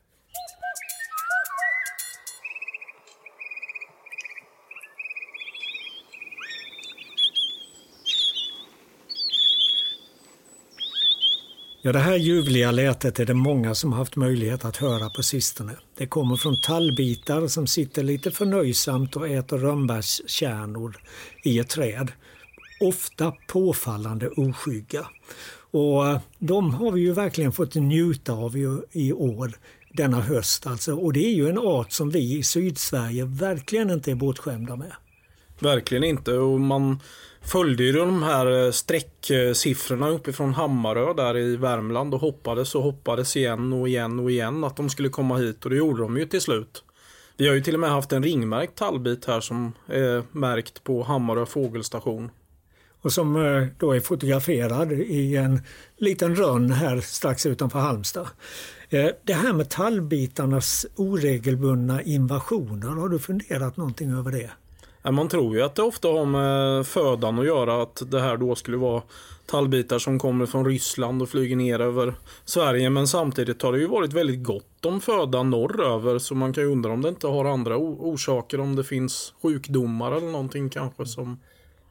Ja, 11.82 11.92
det 11.92 11.98
här 11.98 12.16
ljuvliga 12.16 12.70
lätet 12.70 13.20
är 13.20 13.26
det 13.26 13.34
många 13.34 13.74
som 13.74 13.92
haft 13.92 14.16
möjlighet 14.16 14.64
att 14.64 14.76
höra 14.76 15.10
på 15.10 15.22
sistone. 15.22 15.72
Det 15.96 16.06
kommer 16.06 16.36
från 16.36 16.60
tallbitar 16.60 17.46
som 17.46 17.66
sitter 17.66 18.02
lite 18.02 18.30
förnöjsamt 18.30 19.16
och 19.16 19.28
äter 19.28 19.58
rönnbärskärnor 19.58 21.02
i 21.42 21.58
ett 21.58 21.68
träd 21.68 22.12
ofta 22.80 23.32
påfallande 23.46 24.28
oskygga. 24.28 25.06
Och 25.70 26.06
eh, 26.08 26.20
de 26.38 26.74
har 26.74 26.92
vi 26.92 27.00
ju 27.00 27.12
verkligen 27.12 27.52
fått 27.52 27.74
njuta 27.74 28.32
av 28.32 28.56
i, 28.92 29.12
år, 29.12 29.52
denna 29.92 30.20
höst 30.20 30.66
alltså. 30.66 30.94
Och 30.94 31.12
det 31.12 31.26
är 31.26 31.34
ju 31.34 31.48
en 31.48 31.58
art 31.58 31.92
som 31.92 32.10
vi 32.10 32.38
i 32.38 32.42
Sydsverige 32.42 33.24
verkligen 33.24 33.90
inte 33.90 34.10
är 34.10 34.14
bortskämda 34.14 34.76
med. 34.76 34.92
Verkligen 35.58 36.04
inte 36.04 36.32
och 36.32 36.60
man 36.60 37.00
följde 37.42 37.84
ju 37.84 37.92
de 37.92 38.22
här 38.22 38.46
eh, 38.46 38.70
sträcksiffrorna 38.70 39.54
strecksiffrorna 39.54 40.08
uppifrån 40.08 40.54
Hammarö 40.54 41.14
där 41.14 41.36
i 41.38 41.56
Värmland 41.56 42.14
och 42.14 42.20
hoppades 42.20 42.74
och 42.74 42.82
hoppades 42.82 43.36
igen 43.36 43.72
och 43.72 43.88
igen 43.88 44.18
och 44.20 44.30
igen 44.30 44.64
att 44.64 44.76
de 44.76 44.90
skulle 44.90 45.08
komma 45.08 45.36
hit 45.36 45.64
och 45.64 45.70
det 45.70 45.76
gjorde 45.76 46.02
de 46.02 46.16
ju 46.18 46.26
till 46.26 46.40
slut. 46.40 46.84
Vi 47.36 47.48
har 47.48 47.54
ju 47.54 47.60
till 47.60 47.74
och 47.74 47.80
med 47.80 47.90
haft 47.90 48.12
en 48.12 48.22
ringmärkt 48.22 48.76
tallbit 48.76 49.24
här 49.24 49.40
som 49.40 49.72
är 49.86 50.22
märkt 50.32 50.84
på 50.84 51.02
Hammarö 51.02 51.46
fågelstation 51.46 52.30
och 53.02 53.12
som 53.12 53.36
eh, 53.36 53.66
då 53.78 53.92
är 53.92 54.00
fotograferad 54.00 54.92
i 54.92 55.36
en 55.36 55.60
liten 55.96 56.36
rönn 56.36 56.70
här 56.70 57.00
strax 57.00 57.46
utanför 57.46 57.78
Halmstad. 57.78 58.28
Eh, 58.88 59.06
det 59.22 59.32
här 59.32 59.52
med 59.52 59.68
tallbitarnas 59.68 60.86
oregelbundna 60.96 62.02
invasioner, 62.02 62.88
har 62.88 63.08
du 63.08 63.18
funderat 63.18 63.76
någonting 63.76 64.12
över 64.12 64.32
det? 64.32 64.50
Man 65.10 65.28
tror 65.28 65.56
ju 65.56 65.62
att 65.62 65.74
det 65.74 65.82
ofta 65.82 66.08
har 66.08 66.24
med 66.24 66.86
födan 66.86 67.38
att 67.38 67.46
göra, 67.46 67.82
att 67.82 68.02
det 68.10 68.20
här 68.20 68.36
då 68.36 68.54
skulle 68.54 68.76
vara 68.76 69.02
tallbitar 69.46 69.98
som 69.98 70.18
kommer 70.18 70.46
från 70.46 70.64
Ryssland 70.64 71.22
och 71.22 71.28
flyger 71.28 71.56
ner 71.56 71.80
över 71.80 72.14
Sverige. 72.44 72.90
Men 72.90 73.08
samtidigt 73.08 73.62
har 73.62 73.72
det 73.72 73.78
ju 73.78 73.86
varit 73.86 74.12
väldigt 74.12 74.42
gott 74.42 74.84
om 74.86 75.00
föda 75.00 75.42
norröver 75.42 76.18
så 76.18 76.34
man 76.34 76.52
kan 76.52 76.64
ju 76.64 76.70
undra 76.70 76.92
om 76.92 77.02
det 77.02 77.08
inte 77.08 77.26
har 77.26 77.44
andra 77.44 77.76
orsaker, 77.76 78.60
om 78.60 78.76
det 78.76 78.84
finns 78.84 79.34
sjukdomar 79.42 80.12
eller 80.12 80.30
någonting 80.30 80.70
kanske 80.70 81.06
som 81.06 81.38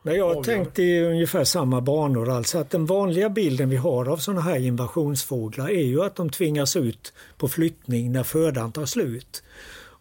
Nej, 0.01 0.17
jag 0.17 0.35
har 0.35 0.43
tänkt 0.43 0.79
i 0.79 0.99
ungefär 0.99 1.43
samma 1.43 1.81
banor. 1.81 2.29
Alltså 2.29 2.57
att 2.57 2.69
den 2.69 2.85
vanliga 2.85 3.29
bilden 3.29 3.69
vi 3.69 3.75
har 3.75 4.09
av 4.09 4.17
sådana 4.17 4.41
här 4.41 4.59
invasionsfåglar 4.59 5.69
är 5.69 5.83
ju 5.83 6.03
att 6.03 6.15
de 6.15 6.29
tvingas 6.29 6.75
ut 6.75 7.13
på 7.37 7.47
flyttning 7.47 8.11
när 8.11 8.23
födan 8.23 8.71
tar 8.71 8.85
slut. 8.85 9.43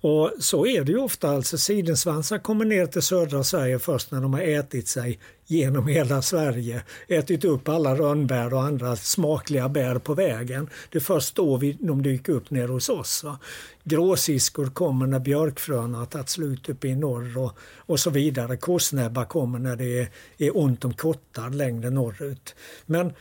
Och 0.01 0.33
så 0.39 0.67
är 0.67 0.85
det 0.85 0.93
ju 0.93 0.99
ofta. 0.99 1.31
Alltså 1.31 1.59
sidensvansar 1.59 2.39
kommer 2.39 2.65
ner 2.65 2.87
till 2.87 3.03
södra 3.03 3.45
Sverige 3.45 3.79
först 3.79 4.11
när 4.11 4.21
de 4.21 4.35
har 4.35 4.41
ätit 4.41 4.89
sig 4.89 5.19
genom 5.47 5.87
hela 5.87 6.23
Sverige. 6.23 6.83
Ätit 7.09 7.45
upp 7.45 7.69
alla 7.69 7.95
rönnbär 7.95 8.55
och 8.55 8.63
andra 8.63 8.97
smakliga 8.97 9.69
bär 9.69 9.99
på 9.99 10.15
vägen. 10.15 10.71
Det 10.91 10.99
är 10.99 11.03
först 11.03 11.35
då 11.35 11.57
vi, 11.57 11.77
de 11.81 12.03
dyker 12.03 12.33
upp 12.33 12.51
nere 12.51 12.73
hos 12.73 12.89
oss. 12.89 13.25
Va? 13.25 13.39
Gråsiskor 13.85 14.67
kommer 14.67 15.07
när 15.07 15.21
björkfröna 15.21 15.99
har 15.99 16.07
tagit 16.07 16.29
slut 16.29 16.69
uppe 16.69 16.89
i 16.89 16.95
norr 16.95 17.39
och, 17.39 17.59
och 17.77 18.01
så 18.01 18.11
vidare. 18.11 18.57
Korsnäbbar 18.57 19.25
kommer 19.25 19.59
när 19.59 19.77
det 19.77 19.99
är, 19.99 20.09
är 20.39 20.57
ont 20.57 20.85
om 20.85 20.95
kottar 20.95 21.51
längre 21.51 21.91
norrut. 21.91 22.55
Men 22.87 23.13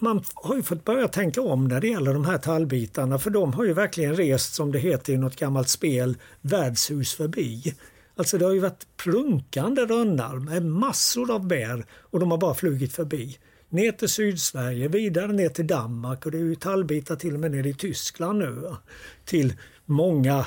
man 0.00 0.24
har 0.34 0.56
ju 0.56 0.62
fått 0.62 0.84
börja 0.84 1.08
tänka 1.08 1.42
om 1.42 1.68
när 1.68 1.80
det 1.80 1.88
gäller 1.88 2.14
de 2.14 2.24
här 2.24 2.38
tallbitarna 2.38 3.18
för 3.18 3.30
de 3.30 3.52
har 3.52 3.64
ju 3.64 3.72
verkligen 3.72 4.16
rest 4.16 4.54
som 4.54 4.72
det 4.72 4.78
heter 4.78 5.12
i 5.12 5.16
något 5.16 5.36
gammalt 5.36 5.68
spel 5.68 6.16
värdshus 6.40 7.14
förbi. 7.14 7.74
Alltså 8.16 8.38
det 8.38 8.44
har 8.44 8.52
ju 8.52 8.60
varit 8.60 8.86
prunkande 8.96 9.82
rönnar 9.82 10.36
med 10.36 10.66
massor 10.66 11.34
av 11.34 11.46
bär 11.46 11.84
och 11.90 12.20
de 12.20 12.30
har 12.30 12.38
bara 12.38 12.54
flugit 12.54 12.92
förbi. 12.92 13.38
Ner 13.68 13.92
till 13.92 14.08
Sydsverige, 14.08 14.88
vidare 14.88 15.32
ner 15.32 15.48
till 15.48 15.66
Danmark 15.66 16.26
och 16.26 16.32
det 16.32 16.38
är 16.38 16.42
ju 16.42 16.54
tallbitar 16.54 17.16
till 17.16 17.34
och 17.34 17.40
med 17.40 17.50
nere 17.50 17.68
i 17.68 17.74
Tyskland 17.74 18.38
nu. 18.38 18.76
Till 19.24 19.54
många 19.84 20.44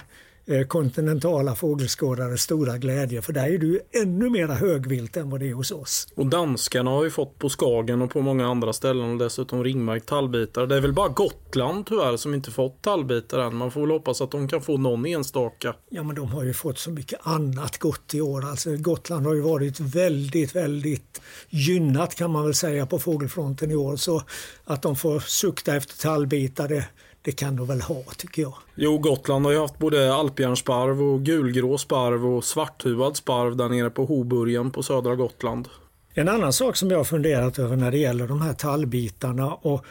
kontinentala 0.68 1.56
fågelskådare 1.56 2.38
stora 2.38 2.78
glädje 2.78 3.22
för 3.22 3.34
där 3.34 3.48
är 3.48 3.58
du 3.58 3.80
ännu 3.92 4.30
mera 4.30 4.54
högvilt 4.54 5.18
än 5.18 5.30
vad 5.30 5.40
det 5.40 5.50
är 5.50 5.54
hos 5.54 5.72
oss. 5.72 6.08
Och 6.16 6.26
danskarna 6.26 6.92
har 6.92 7.04
ju 7.04 7.10
fått 7.10 7.40
på 7.40 7.50
Skagen 7.50 8.02
och 8.02 8.12
på 8.12 8.22
många 8.22 8.48
andra 8.48 8.74
ställen 8.74 9.12
och 9.12 9.18
dessutom 9.18 9.64
ringmärkt 9.64 10.06
tallbitar. 10.06 10.68
Det 10.68 10.76
är 10.76 10.82
väl 10.82 10.94
bara 10.94 11.08
Gotland 11.08 11.86
tyvärr 11.86 12.18
som 12.18 12.34
inte 12.34 12.52
fått 12.52 12.82
tallbitar 12.82 13.40
än. 13.40 13.56
Man 13.56 13.72
får 13.72 13.82
väl 13.82 13.92
hoppas 13.92 14.22
att 14.22 14.32
de 14.32 14.48
kan 14.48 14.62
få 14.62 14.78
någon 14.78 15.06
enstaka. 15.06 15.76
Ja 15.90 16.04
men 16.04 16.16
de 16.16 16.28
har 16.28 16.44
ju 16.44 16.54
fått 16.54 16.80
så 16.80 16.92
mycket 16.92 17.20
annat 17.24 17.78
gott 17.78 18.14
i 18.14 18.22
år. 18.22 18.46
Alltså 18.46 18.76
Gotland 18.76 19.26
har 19.26 19.34
ju 19.34 19.42
varit 19.42 19.80
väldigt, 19.80 20.56
väldigt 20.56 21.22
gynnat 21.50 22.16
kan 22.16 22.32
man 22.32 22.44
väl 22.44 22.54
säga 22.54 22.86
på 22.86 23.00
fågelfronten 23.00 23.72
i 23.72 23.76
år. 23.76 23.96
Så 23.96 24.22
att 24.66 24.82
de 24.82 24.96
får 24.96 25.20
sukta 25.20 25.76
efter 25.76 25.98
tallbitar 25.98 26.68
det 26.68 26.88
det 27.22 27.32
kan 27.32 27.56
de 27.56 27.68
väl 27.68 27.82
ha 27.82 28.04
tycker 28.18 28.42
jag. 28.42 28.54
Jo, 28.76 28.98
Gotland 28.98 29.46
har 29.46 29.52
ju 29.52 29.60
haft 29.60 29.78
både 29.78 30.14
alpjärnsparv 30.14 31.02
och 31.02 31.22
gulgrå 31.22 31.78
sparv 31.78 32.26
och 32.26 32.44
svarthuvad 32.44 33.18
sparv 33.18 33.58
där 33.58 33.70
nere 33.70 33.90
på 33.90 34.06
Hoburgen 34.06 34.72
på 34.72 34.84
södra 34.84 35.16
Gotland. 35.16 35.68
En 36.14 36.30
annan 36.30 36.54
sak 36.54 36.76
som 36.76 36.92
jag 36.92 36.98
har 36.98 37.04
funderat 37.04 37.60
över 37.60 37.76
när 37.76 37.92
det 37.92 37.98
gäller 37.98 38.28
de 38.28 38.42
här 38.42 38.54
tallbitarna 38.54 39.54
och 39.54 39.86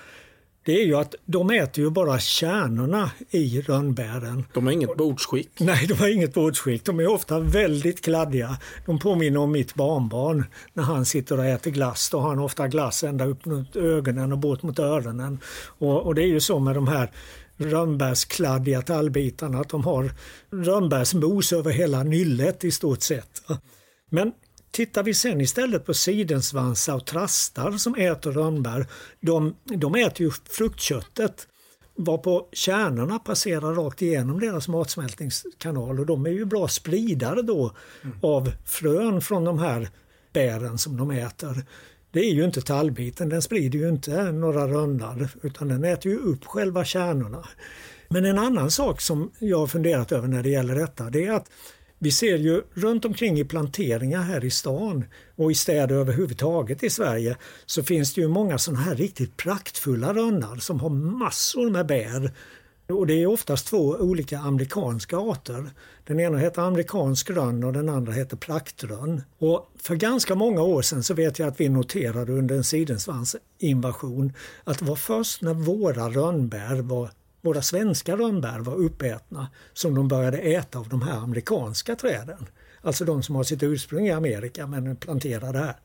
det 0.64 0.80
är 0.80 0.86
ju 0.86 0.96
att 0.96 1.14
de 1.26 1.50
äter 1.50 1.84
ju 1.84 1.90
bara 1.90 2.18
kärnorna 2.18 3.10
i 3.30 3.60
rönnbären. 3.60 4.44
De 4.54 4.66
har 4.66 4.72
inget 4.72 4.96
bordsskick. 4.96 5.50
Nej, 5.60 5.86
de 5.86 5.94
har 5.94 6.08
inget 6.08 6.34
bordsskick. 6.34 6.84
De 6.84 7.00
är 7.00 7.06
ofta 7.06 7.40
väldigt 7.40 8.00
kladdiga. 8.00 8.56
De 8.86 8.98
påminner 8.98 9.40
om 9.40 9.52
mitt 9.52 9.74
barnbarn 9.74 10.44
när 10.72 10.82
han 10.82 11.04
sitter 11.04 11.38
och 11.38 11.44
äter 11.44 11.70
glass. 11.70 12.10
Då 12.10 12.18
har 12.18 12.28
han 12.28 12.38
ofta 12.38 12.68
glass 12.68 13.04
ända 13.04 13.24
upp 13.24 13.44
mot 13.44 13.76
ögonen 13.76 14.32
och 14.32 14.38
bort 14.38 14.62
mot 14.62 14.78
öronen. 14.78 15.38
Och, 15.78 16.02
och 16.02 16.14
det 16.14 16.22
är 16.22 16.26
ju 16.26 16.40
så 16.40 16.58
med 16.58 16.74
de 16.74 16.88
här 16.88 17.10
rönnbärskladdiga 17.56 18.82
tallbitarna 18.82 19.60
att 19.60 19.68
de 19.68 19.84
har 19.84 20.10
rönnbärsmos 20.50 21.52
över 21.52 21.70
hela 21.70 22.02
nyllet 22.02 22.64
i 22.64 22.70
stort 22.70 23.02
sett. 23.02 23.42
Men 24.10 24.32
Tittar 24.70 25.02
vi 25.02 25.14
sen 25.14 25.40
istället 25.40 25.86
på 25.86 25.94
sidensvansar 25.94 26.94
och 26.94 27.06
trastar 27.06 27.72
som 27.72 27.94
äter 27.94 28.32
rönnbär, 28.32 28.86
de, 29.20 29.56
de 29.64 29.94
äter 29.94 30.26
ju 30.26 30.32
fruktköttet 30.50 31.46
varpå 31.96 32.48
kärnorna 32.52 33.18
passerar 33.18 33.74
rakt 33.74 34.02
igenom 34.02 34.40
deras 34.40 34.68
matsmältningskanal 34.68 36.00
och 36.00 36.06
de 36.06 36.26
är 36.26 36.30
ju 36.30 36.44
bra 36.44 36.68
spridare 36.68 37.42
då 37.42 37.72
mm. 38.02 38.16
av 38.22 38.52
frön 38.64 39.20
från 39.20 39.44
de 39.44 39.58
här 39.58 39.88
bären 40.32 40.78
som 40.78 40.96
de 40.96 41.10
äter. 41.10 41.64
Det 42.12 42.20
är 42.20 42.34
ju 42.34 42.44
inte 42.44 42.60
tallbiten, 42.60 43.28
den 43.28 43.42
sprider 43.42 43.78
ju 43.78 43.88
inte 43.88 44.32
några 44.32 44.68
rönnar 44.68 45.28
utan 45.42 45.68
den 45.68 45.84
äter 45.84 46.12
ju 46.12 46.18
upp 46.18 46.44
själva 46.44 46.84
kärnorna. 46.84 47.48
Men 48.08 48.24
en 48.24 48.38
annan 48.38 48.70
sak 48.70 49.00
som 49.00 49.30
jag 49.38 49.58
har 49.58 49.66
funderat 49.66 50.12
över 50.12 50.28
när 50.28 50.42
det 50.42 50.50
gäller 50.50 50.74
detta 50.74 51.10
det 51.10 51.26
är 51.26 51.32
att 51.32 51.50
vi 52.02 52.10
ser 52.12 52.38
ju 52.38 52.62
runt 52.74 53.04
omkring 53.04 53.38
i 53.38 53.44
planteringar 53.44 54.22
här 54.22 54.44
i 54.44 54.50
stan 54.50 55.04
och 55.36 55.50
i 55.50 55.54
städer 55.54 55.94
överhuvudtaget 55.94 56.82
i 56.82 56.90
Sverige 56.90 57.36
så 57.66 57.82
finns 57.82 58.14
det 58.14 58.20
ju 58.20 58.28
många 58.28 58.58
sådana 58.58 58.80
här 58.80 58.94
riktigt 58.94 59.36
praktfulla 59.36 60.14
rönnar 60.14 60.56
som 60.56 60.80
har 60.80 60.90
massor 60.90 61.70
med 61.70 61.86
bär. 61.86 62.32
Och 62.88 63.06
det 63.06 63.22
är 63.22 63.26
oftast 63.26 63.66
två 63.66 63.78
olika 63.78 64.38
amerikanska 64.38 65.16
arter. 65.16 65.70
Den 66.04 66.20
ena 66.20 66.38
heter 66.38 66.62
amerikansk 66.62 67.30
rönn 67.30 67.64
och 67.64 67.72
den 67.72 67.88
andra 67.88 68.12
heter 68.12 68.36
praktrönn. 68.36 69.22
Och 69.38 69.72
för 69.78 69.96
ganska 69.96 70.34
många 70.34 70.62
år 70.62 70.82
sedan 70.82 71.02
så 71.02 71.14
vet 71.14 71.38
jag 71.38 71.48
att 71.48 71.60
vi 71.60 71.68
noterade 71.68 72.32
under 72.32 72.56
en 72.56 72.64
sidensvansinvasion 72.64 74.32
att 74.64 74.78
det 74.78 74.84
var 74.84 74.96
först 74.96 75.42
när 75.42 75.54
våra 75.54 76.08
rönnbär 76.08 76.82
var 76.82 77.10
våra 77.40 77.62
svenska 77.62 78.16
rönnbär 78.16 78.58
var 78.58 78.74
uppätna 78.74 79.48
som 79.72 79.94
de 79.94 80.08
började 80.08 80.38
äta 80.38 80.78
av 80.78 80.88
de 80.88 81.02
här 81.02 81.18
amerikanska 81.18 81.96
träden. 81.96 82.46
Alltså 82.82 83.04
de 83.04 83.22
som 83.22 83.34
har 83.34 83.44
sitt 83.44 83.62
ursprung 83.62 84.06
i 84.06 84.10
Amerika 84.10 84.66
men 84.66 84.96
planterade 84.96 85.58
här. 85.58 85.76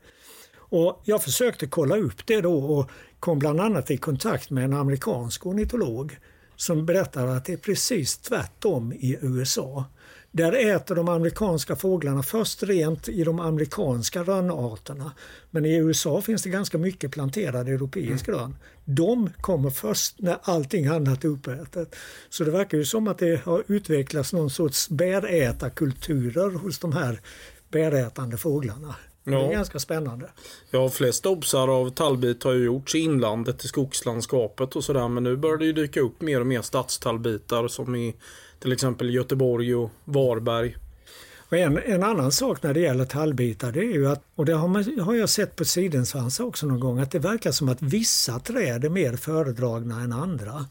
Och 0.68 1.02
jag 1.04 1.22
försökte 1.22 1.66
kolla 1.66 1.96
upp 1.96 2.26
det 2.26 2.40
då 2.40 2.58
och 2.58 2.90
kom 3.20 3.38
bland 3.38 3.60
annat 3.60 3.90
i 3.90 3.96
kontakt 3.96 4.50
med 4.50 4.64
en 4.64 4.72
amerikansk 4.72 5.46
ornitolog 5.46 6.18
som 6.56 6.86
berättade 6.86 7.36
att 7.36 7.44
det 7.44 7.52
är 7.52 7.56
precis 7.56 8.18
tvärtom 8.18 8.92
i 8.92 9.18
USA. 9.20 9.84
Där 10.36 10.52
äter 10.52 10.94
de 10.94 11.08
amerikanska 11.08 11.76
fåglarna 11.76 12.22
först 12.22 12.62
rent 12.62 13.08
i 13.08 13.24
de 13.24 13.40
amerikanska 13.40 14.22
rönnarterna. 14.22 15.12
Men 15.50 15.64
i 15.64 15.76
USA 15.76 16.20
finns 16.20 16.42
det 16.42 16.50
ganska 16.50 16.78
mycket 16.78 17.10
planterad 17.10 17.68
europeisk 17.68 18.28
mm. 18.28 18.40
rönn. 18.40 18.56
De 18.84 19.30
kommer 19.40 19.70
först 19.70 20.14
när 20.18 20.38
allting 20.42 20.86
annat 20.86 21.24
är 21.24 21.28
uppätet. 21.28 21.96
Så 22.30 22.44
det 22.44 22.50
verkar 22.50 22.78
ju 22.78 22.84
som 22.84 23.08
att 23.08 23.18
det 23.18 23.44
har 23.44 23.64
utvecklats 23.66 24.32
någon 24.32 24.50
sorts 24.50 24.88
bärätarkulturer 24.88 26.50
hos 26.50 26.78
de 26.78 26.92
här 26.92 27.20
bärätande 27.68 28.36
fåglarna. 28.36 28.94
Ja. 29.24 29.38
Det 29.38 29.46
är 29.46 29.52
ganska 29.52 29.78
spännande. 29.78 30.30
Ja, 30.70 30.88
flest 30.88 31.26
obsar 31.26 31.68
av 31.68 31.90
tallbit 31.90 32.42
har 32.42 32.52
ju 32.52 32.64
gjorts 32.64 32.94
i 32.94 32.98
inlandet, 32.98 33.64
i 33.64 33.68
skogslandskapet 33.68 34.76
och 34.76 34.84
sådär. 34.84 35.08
Men 35.08 35.24
nu 35.24 35.36
börjar 35.36 35.56
det 35.56 35.66
ju 35.66 35.72
dyka 35.72 36.00
upp 36.00 36.20
mer 36.20 36.40
och 36.40 36.46
mer 36.46 36.62
stadstallbitar 36.62 37.68
som 37.68 37.94
i 37.94 38.14
till 38.60 38.72
exempel 38.72 39.14
Göteborg 39.14 39.74
och 39.74 39.90
Varberg. 40.04 40.76
Och 41.48 41.56
en, 41.56 41.78
en 41.78 42.02
annan 42.02 42.32
sak 42.32 42.62
när 42.62 42.74
det 42.74 42.80
gäller 42.80 43.04
tallbitar 43.04 43.72
det 43.72 43.80
är 43.80 43.94
ju 43.94 44.08
att, 44.08 44.22
och 44.34 44.46
det 44.46 44.52
har, 44.52 44.68
man, 44.68 45.00
har 45.00 45.14
jag 45.14 45.28
sett 45.28 45.56
på 45.56 45.64
sidensvansar 45.64 46.44
också 46.44 46.66
någon 46.66 46.80
gång, 46.80 46.98
att 46.98 47.10
det 47.10 47.18
verkar 47.18 47.52
som 47.52 47.68
att 47.68 47.82
vissa 47.82 48.38
träd 48.38 48.84
är 48.84 48.88
mer 48.88 49.16
föredragna 49.16 50.00
än 50.00 50.12
andra. 50.12 50.66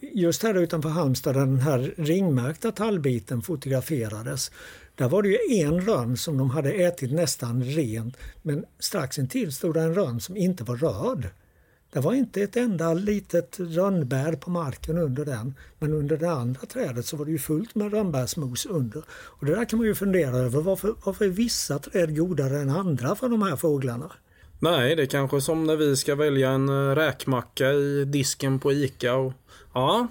Just 0.00 0.42
här 0.42 0.54
utanför 0.54 0.88
Halmstad 0.88 1.34
där 1.34 1.40
den 1.40 1.60
här 1.60 1.94
ringmärkta 1.96 2.72
tallbiten 2.72 3.42
fotograferades, 3.42 4.50
där 4.94 5.08
var 5.08 5.22
det 5.22 5.28
ju 5.28 5.60
en 5.60 5.80
rönn 5.80 6.16
som 6.16 6.38
de 6.38 6.50
hade 6.50 6.72
ätit 6.72 7.12
nästan 7.12 7.64
rent 7.64 8.16
men 8.42 8.64
strax 8.78 9.18
intill 9.18 9.52
stod 9.52 9.74
det 9.74 9.80
en 9.80 9.94
rönn 9.94 10.20
som 10.20 10.36
inte 10.36 10.64
var 10.64 10.76
röd. 10.76 11.28
Det 11.94 12.00
var 12.00 12.14
inte 12.14 12.42
ett 12.42 12.56
enda 12.56 12.94
litet 12.94 13.60
rönnbär 13.60 14.32
på 14.32 14.50
marken 14.50 14.98
under 14.98 15.24
den. 15.24 15.54
Men 15.78 15.92
under 15.92 16.16
det 16.16 16.30
andra 16.30 16.60
trädet 16.66 17.06
så 17.06 17.16
var 17.16 17.24
det 17.24 17.30
ju 17.30 17.38
fullt 17.38 17.74
med 17.74 17.92
rönnbärsmos 17.92 18.66
under. 18.66 19.02
Och 19.08 19.46
det 19.46 19.54
där 19.54 19.64
kan 19.64 19.78
man 19.78 19.86
ju 19.86 19.94
fundera 19.94 20.36
över. 20.36 20.60
Varför, 20.60 20.94
varför 21.04 21.24
är 21.24 21.28
vissa 21.28 21.78
träd 21.78 22.16
godare 22.16 22.58
än 22.58 22.70
andra 22.70 23.14
för 23.14 23.28
de 23.28 23.42
här 23.42 23.56
fåglarna? 23.56 24.12
Nej, 24.58 24.96
det 24.96 25.02
är 25.02 25.06
kanske 25.06 25.40
som 25.40 25.66
när 25.66 25.76
vi 25.76 25.96
ska 25.96 26.14
välja 26.14 26.50
en 26.50 26.68
eh, 26.68 26.94
räkmacka 26.94 27.72
i 27.72 28.04
disken 28.04 28.58
på 28.58 28.72
ICA. 28.72 29.14
Och, 29.14 29.32
ja, 29.74 30.08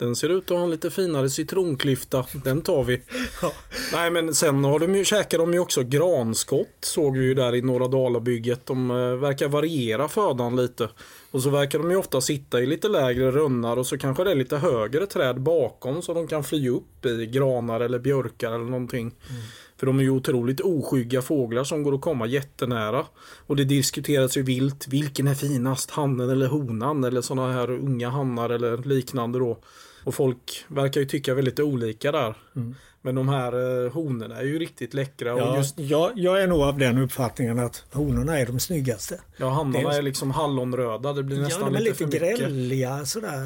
den 0.00 0.16
ser 0.16 0.28
ut 0.28 0.50
att 0.50 0.56
ha 0.56 0.64
en 0.64 0.70
lite 0.70 0.90
finare 0.90 1.30
citronklyfta. 1.30 2.26
Den 2.44 2.62
tar 2.62 2.84
vi. 2.84 3.02
Ja. 3.42 3.52
Nej 3.92 4.10
men 4.10 4.34
sen 4.34 4.64
har 4.64 4.78
de 4.78 4.94
ju, 4.94 5.04
käkar 5.04 5.38
de 5.38 5.52
ju 5.52 5.58
också 5.58 5.82
granskott. 5.82 6.76
Såg 6.80 7.16
vi 7.16 7.24
ju 7.24 7.34
där 7.34 7.54
i 7.54 7.62
Norra 7.62 7.88
Dalabygget. 7.88 8.66
De 8.66 8.90
eh, 8.90 8.96
verkar 8.96 9.48
variera 9.48 10.08
födan 10.08 10.56
lite. 10.56 10.88
Och 11.30 11.42
så 11.42 11.50
verkar 11.50 11.78
de 11.78 11.90
ju 11.90 11.96
ofta 11.96 12.20
sitta 12.20 12.60
i 12.60 12.66
lite 12.66 12.88
lägre 12.88 13.30
rönnar 13.30 13.76
och 13.76 13.86
så 13.86 13.98
kanske 13.98 14.24
det 14.24 14.30
är 14.30 14.34
lite 14.34 14.56
högre 14.56 15.06
träd 15.06 15.40
bakom 15.40 16.02
så 16.02 16.14
de 16.14 16.26
kan 16.26 16.44
fly 16.44 16.68
upp 16.68 17.06
i 17.06 17.26
granar 17.26 17.80
eller 17.80 17.98
björkar 17.98 18.52
eller 18.52 18.64
någonting. 18.64 19.14
Mm. 19.30 19.42
För 19.76 19.86
de 19.86 19.98
är 19.98 20.02
ju 20.02 20.10
otroligt 20.10 20.60
oskygga 20.60 21.22
fåglar 21.22 21.64
som 21.64 21.82
går 21.82 21.94
att 21.94 22.00
komma 22.00 22.26
jättenära. 22.26 23.06
Och 23.46 23.56
det 23.56 23.64
diskuteras 23.64 24.36
ju 24.36 24.42
vilt, 24.42 24.88
vilken 24.88 25.26
är 25.26 25.34
finast, 25.34 25.90
hannen 25.90 26.30
eller 26.30 26.46
honan 26.46 27.04
eller 27.04 27.20
sådana 27.20 27.52
här 27.52 27.70
unga 27.70 28.10
hannar 28.10 28.50
eller 28.50 28.76
liknande 28.76 29.38
då. 29.38 29.58
Och 30.04 30.14
folk 30.14 30.64
verkar 30.68 31.00
ju 31.00 31.06
tycka 31.06 31.34
väldigt 31.34 31.60
olika 31.60 32.12
där. 32.12 32.34
Mm. 32.56 32.74
Men 33.02 33.14
de 33.14 33.28
här 33.28 33.84
eh, 33.84 33.92
honorna 33.92 34.36
är 34.36 34.44
ju 34.44 34.58
riktigt 34.58 34.94
läckra. 34.94 35.28
Ja, 35.28 35.50
och 35.50 35.56
just... 35.56 35.78
jag, 35.78 36.12
jag 36.14 36.42
är 36.42 36.46
nog 36.46 36.60
av 36.62 36.78
den 36.78 36.98
uppfattningen 36.98 37.58
att 37.58 37.84
honorna 37.92 38.38
är 38.38 38.46
de 38.46 38.60
snyggaste. 38.60 39.20
Ja, 39.36 39.48
hannarna 39.48 39.92
är... 39.92 39.98
är 39.98 40.02
liksom 40.02 40.30
hallonröda. 40.30 41.12
Det 41.12 41.22
blir 41.22 41.40
nästan 41.40 41.60
ja, 41.60 41.66
de 41.66 41.76
är 41.76 41.80
lite, 41.80 42.04
lite 42.04 42.18
grälliga 42.18 43.04
sådär. 43.04 43.40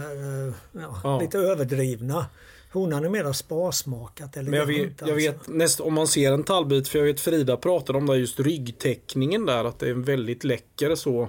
Eh, 0.46 0.54
ja, 0.72 1.00
ja. 1.04 1.20
Lite 1.20 1.38
överdrivna. 1.38 2.26
Honan 2.72 3.04
är 3.04 3.08
mer 3.08 3.32
sparsmakat. 3.32 4.36
Eller 4.36 4.50
Men 4.50 4.58
jag 4.58 4.66
vet, 4.66 4.92
jag 5.06 5.14
vet 5.14 5.34
alltså. 5.34 5.52
näst, 5.52 5.80
om 5.80 5.94
man 5.94 6.06
ser 6.06 6.32
en 6.32 6.44
tallbit, 6.44 6.88
för 6.88 6.98
jag 6.98 7.06
vet 7.06 7.20
Frida 7.20 7.56
pratade 7.56 7.98
om 7.98 8.06
det 8.06 8.16
just 8.16 8.40
ryggtäckningen 8.40 9.46
där, 9.46 9.64
att 9.64 9.78
det 9.78 9.86
är 9.86 9.90
en 9.90 10.02
väldigt 10.02 10.44
läcker 10.44 10.94
så 10.94 11.28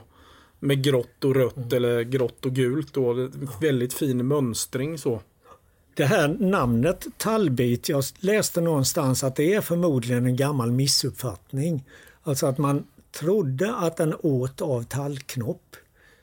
med 0.65 0.84
grått 0.84 1.23
och 1.23 1.36
rött 1.36 1.58
mm. 1.58 1.73
eller 1.73 2.01
grått 2.01 2.45
och 2.45 2.54
gult 2.54 2.93
då. 2.93 3.30
Väldigt 3.62 3.93
fin 3.93 4.28
mönstring 4.28 4.97
så. 4.97 5.21
Det 5.93 6.06
här 6.06 6.28
namnet 6.28 7.08
tallbit, 7.17 7.89
jag 7.89 8.04
läste 8.19 8.62
någonstans 8.62 9.23
att 9.23 9.36
det 9.36 9.54
är 9.54 9.62
förmodligen 9.62 10.25
en 10.25 10.36
gammal 10.36 10.71
missuppfattning. 10.71 11.84
Alltså 12.23 12.47
att 12.47 12.58
man 12.58 12.86
trodde 13.19 13.75
att 13.75 13.97
den 13.97 14.15
åt 14.21 14.62
av 14.62 14.84
tallknopp. 14.84 15.75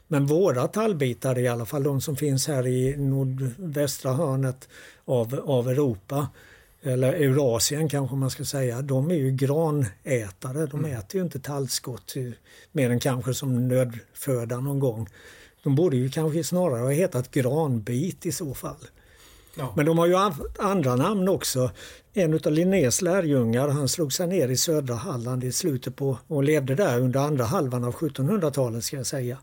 Men 0.09 0.27
våra 0.27 0.69
tallbitar, 0.69 1.39
i 1.39 1.49
alla 1.49 1.67
fall 1.67 1.83
de 1.83 2.01
som 2.01 2.17
finns 2.17 2.49
här 2.49 2.67
i 2.67 2.97
nordvästra 2.97 4.13
hörnet 4.13 4.69
av, 5.05 5.41
av 5.45 5.69
Europa, 5.69 6.29
eller 6.83 7.13
Eurasien 7.13 7.89
kanske 7.89 8.17
man 8.17 8.31
ska 8.31 8.45
säga, 8.45 8.83
de 8.83 9.11
är 9.11 9.15
ju 9.15 9.31
granätare. 9.31 10.67
De 10.67 10.85
mm. 10.85 10.99
äter 10.99 11.17
ju 11.17 11.23
inte 11.25 11.41
tallskott 11.41 12.15
mer 12.73 12.91
än 12.91 13.01
kanske 13.01 13.35
som 13.35 13.69
nödföda 13.69 14.61
någon 14.61 14.79
gång. 14.79 15.09
De 15.63 15.75
borde 15.75 15.97
ju 15.97 16.11
kanske 16.11 16.45
snarare 16.45 16.81
ha 16.81 16.91
hetat 16.91 17.31
granbit 17.31 18.27
i 18.27 18.33
så 18.33 18.55
fall. 18.55 18.89
Ja. 19.57 19.73
Men 19.77 19.87
de 19.87 19.99
har 19.99 20.07
ju 20.07 20.17
andra 20.59 20.97
namn 20.97 21.29
också. 21.29 21.71
En 22.13 22.35
av 22.35 22.53
Linnés 22.53 23.03
lärjungar, 23.03 23.69
han 23.69 23.89
slog 23.89 24.13
sig 24.13 24.27
ner 24.27 24.49
i 24.49 24.57
södra 24.57 24.95
Halland 24.95 25.45
i 25.45 25.53
slutet 25.53 25.97
på 25.97 26.19
och 26.27 26.45
levde 26.45 26.75
där 26.75 27.01
under 27.01 27.21
andra 27.21 27.45
halvan 27.45 27.85
av 27.85 27.95
1700-talet 27.95 28.85
ska 28.85 28.97
jag 28.97 29.07
säga. 29.07 29.39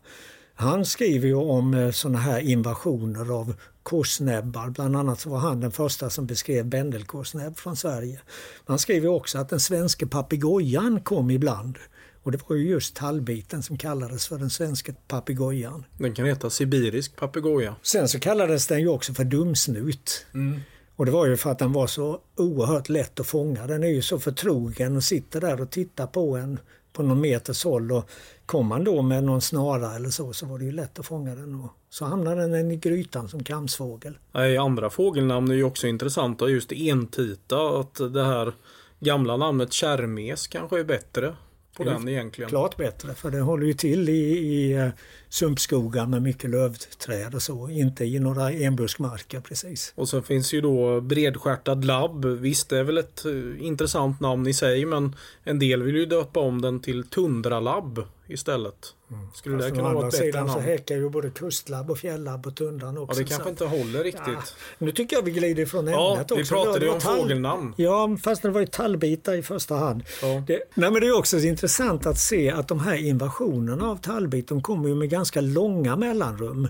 Han 0.60 0.84
skriver 0.84 1.26
ju 1.26 1.34
om 1.34 1.74
eh, 1.74 1.90
sådana 1.90 2.18
här 2.18 2.40
invasioner 2.40 3.32
av 3.32 3.54
korsnäbbar. 3.82 4.70
Bland 4.70 4.96
annat 4.96 5.26
var 5.26 5.38
han 5.38 5.60
den 5.60 5.72
första 5.72 6.10
som 6.10 6.26
beskrev 6.26 6.66
bändelkorsnäbb 6.66 7.58
från 7.58 7.76
Sverige. 7.76 8.20
Han 8.64 8.78
skriver 8.78 9.08
också 9.08 9.38
att 9.38 9.48
den 9.48 9.60
svenska 9.60 10.06
papegojan 10.06 11.00
kom 11.00 11.30
ibland. 11.30 11.78
Och 12.22 12.32
det 12.32 12.48
var 12.48 12.56
ju 12.56 12.68
just 12.68 12.96
tallbiten 12.96 13.62
som 13.62 13.78
kallades 13.78 14.28
för 14.28 14.38
den 14.38 14.50
svenska 14.50 14.92
papegojan. 15.08 15.84
Den 15.98 16.14
kan 16.14 16.26
heta 16.26 16.50
sibirisk 16.50 17.16
papegoja. 17.16 17.76
Sen 17.82 18.08
så 18.08 18.20
kallades 18.20 18.66
den 18.66 18.80
ju 18.80 18.88
också 18.88 19.14
för 19.14 19.24
dumsnut. 19.24 20.26
Mm. 20.34 20.60
Och 20.96 21.06
det 21.06 21.12
var 21.12 21.26
ju 21.26 21.36
för 21.36 21.50
att 21.50 21.58
den 21.58 21.72
var 21.72 21.86
så 21.86 22.18
oerhört 22.36 22.88
lätt 22.88 23.20
att 23.20 23.26
fånga. 23.26 23.66
Den 23.66 23.84
är 23.84 23.88
ju 23.88 24.02
så 24.02 24.18
förtrogen 24.18 24.96
och 24.96 25.04
sitter 25.04 25.40
där 25.40 25.60
och 25.60 25.70
tittar 25.70 26.06
på 26.06 26.36
en 26.36 26.58
på 26.92 27.02
någon 27.02 27.20
meters 27.20 27.64
håll. 27.64 27.92
Och 27.92 28.10
kom 28.46 28.66
man 28.66 28.84
då 28.84 29.02
med 29.02 29.24
någon 29.24 29.40
snara 29.40 29.94
eller 29.94 30.10
så 30.10 30.32
så 30.32 30.46
var 30.46 30.58
det 30.58 30.64
ju 30.64 30.72
lätt 30.72 30.98
att 30.98 31.06
fånga 31.06 31.34
den. 31.34 31.54
Och 31.54 31.70
så 31.90 32.04
hamnade 32.04 32.48
den 32.48 32.70
i 32.70 32.76
grytan 32.76 33.28
som 33.28 33.44
kamsfågel. 33.44 34.18
Nej, 34.32 34.56
andra 34.56 34.90
fågelnamn 34.90 35.50
är 35.50 35.54
ju 35.54 35.64
också 35.64 35.86
intressanta. 35.86 36.48
Just 36.48 36.72
entita, 36.72 37.80
att 37.80 37.94
det 38.12 38.24
här 38.24 38.52
gamla 39.00 39.36
namnet 39.36 39.72
kärmes 39.72 40.46
kanske 40.46 40.80
är 40.80 40.84
bättre 40.84 41.34
på 41.76 41.84
den 41.84 42.08
egentligen. 42.08 42.48
Klart 42.48 42.76
bättre 42.76 43.14
för 43.14 43.30
det 43.30 43.40
håller 43.40 43.66
ju 43.66 43.72
till 43.72 44.08
i, 44.08 44.38
i 44.38 44.78
uh, 44.78 44.90
sumpskogar 45.28 46.06
med 46.06 46.22
mycket 46.22 46.50
lövträd 46.50 47.34
och 47.34 47.42
så. 47.42 47.68
Inte 47.68 48.04
i 48.04 48.18
några 48.18 48.50
enbuskmarker 48.50 49.40
precis. 49.40 49.92
Och 49.96 50.08
sen 50.08 50.22
finns 50.22 50.52
ju 50.52 50.60
då 50.60 51.00
bredstjärtad 51.00 51.84
labb. 51.84 52.24
Visst 52.24 52.68
det 52.68 52.78
är 52.78 52.84
väl 52.84 52.98
ett 52.98 53.26
uh, 53.26 53.66
intressant 53.66 54.20
namn 54.20 54.46
i 54.46 54.54
sig 54.54 54.84
men 54.84 55.16
en 55.44 55.58
del 55.58 55.82
vill 55.82 55.96
ju 55.96 56.06
döpa 56.06 56.40
om 56.40 56.62
den 56.62 56.80
till 56.80 57.06
tundralabb 57.06 58.04
istället. 58.32 58.94
Mm. 59.10 59.26
Skulle 59.34 59.64
det 59.64 59.70
kunna 59.70 59.94
vara 59.94 60.08
ett 60.08 60.18
bättre 60.18 60.40
namn? 60.40 60.52
så 60.52 60.58
häckar 60.58 60.94
ju 60.94 61.08
både 61.08 61.30
kustlabb 61.30 61.90
och 61.90 61.98
fjällabb 61.98 62.42
på 62.42 62.50
tundran 62.50 62.98
också. 62.98 63.20
Ja, 63.20 63.24
det 63.24 63.28
kanske 63.28 63.44
så. 63.44 63.50
inte 63.50 63.64
håller 63.64 64.04
riktigt. 64.04 64.24
Ja, 64.26 64.42
nu 64.78 64.92
tycker 64.92 65.16
jag 65.16 65.22
vi 65.22 65.30
glider 65.30 65.62
ifrån 65.62 65.80
ämnet 65.80 65.94
ja, 65.94 66.22
också. 66.22 66.34
vi 66.34 66.44
pratade 66.44 66.84
ju 66.84 66.92
om 66.92 67.00
tall... 67.00 67.18
fågelnamn. 67.18 67.74
Ja, 67.76 68.16
fast 68.24 68.42
det 68.42 68.50
var 68.50 68.60
ju 68.60 68.66
tallbitar 68.66 69.34
i 69.34 69.42
första 69.42 69.74
hand. 69.74 70.02
Ja. 70.22 70.42
Det, 70.46 70.62
nej, 70.74 70.90
men 70.90 71.00
det 71.00 71.06
är 71.06 71.18
också 71.18 71.38
intressant 71.38 72.06
att 72.06 72.18
se 72.18 72.50
att 72.50 72.68
de 72.68 72.80
här 72.80 72.94
invasionerna 72.94 73.90
av 73.90 73.96
tallbit, 73.96 74.48
de 74.48 74.62
kommer 74.62 74.88
ju 74.88 74.94
med 74.94 75.10
ganska 75.10 75.40
långa 75.40 75.96
mellanrum. 75.96 76.68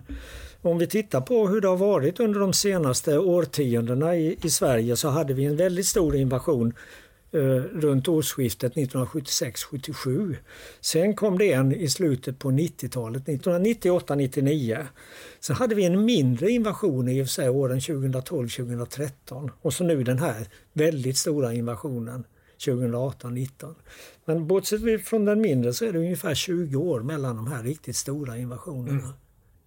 Om 0.63 0.79
vi 0.79 0.87
tittar 0.87 1.21
på 1.21 1.49
hur 1.49 1.61
det 1.61 1.69
har 1.69 1.77
varit 1.77 2.21
under 2.21 2.41
de 2.41 2.53
senaste 2.53 3.19
årtiondena 3.19 4.17
i, 4.17 4.39
i 4.43 4.51
Sverige 4.51 4.97
så 4.97 5.09
hade 5.09 5.35
vi 5.35 5.45
en 5.45 5.57
väldigt 5.57 5.87
stor 5.87 6.17
invasion 6.17 6.73
Eh, 7.33 7.41
runt 7.81 8.09
årsskiftet 8.09 8.75
1976-77. 8.75 10.37
Sen 10.81 11.17
kom 11.17 11.39
det 11.39 11.53
en 11.53 11.73
i 11.73 11.89
slutet 11.89 12.39
på 12.39 12.51
90-talet, 12.51 13.25
1998-99. 13.25 14.87
Sen 15.41 15.57
hade 15.57 15.75
vi 15.75 15.85
en 15.85 16.05
mindre 16.05 16.51
invasion 16.51 17.09
i 17.09 17.23
och 17.23 17.27
för 17.27 17.31
sig 17.33 17.49
åren 17.49 17.81
2012-2013 17.81 19.51
och 19.63 19.75
så 19.75 19.85
nu 19.85 20.03
den 20.03 20.19
här 20.19 20.47
väldigt 20.73 21.17
stora 21.17 21.55
invasionen 21.55 22.25
2018-19. 22.59 23.75
Men 24.25 24.47
bortsett 24.47 25.05
från 25.05 25.25
den 25.25 25.41
mindre 25.41 25.73
så 25.73 25.85
är 25.85 25.93
det 25.93 25.99
ungefär 25.99 26.35
20 26.35 26.77
år 26.77 27.01
mellan 27.01 27.37
de 27.37 27.47
här 27.47 27.63
riktigt 27.63 27.97
stora 27.97 28.39
invasionerna. 28.39 28.99
Mm. 28.99 29.13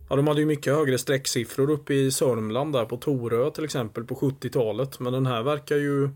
Ja, 0.10 0.16
de 0.16 0.28
hade 0.28 0.40
ju 0.40 0.46
mycket 0.46 0.74
högre 0.74 0.98
strecksiffror 0.98 1.72
uppe 1.72 1.94
i 1.94 2.12
Sörmland 2.12 2.74
där 2.74 2.86
på 2.86 2.98
Torö 2.98 3.52
till 3.52 3.64
exempel 3.64 4.04
på 4.04 4.16
70-talet. 4.16 5.00
Men 5.00 5.14
den 5.14 5.26
här 5.26 5.44
verkar 5.44 5.76
ju 5.76 6.10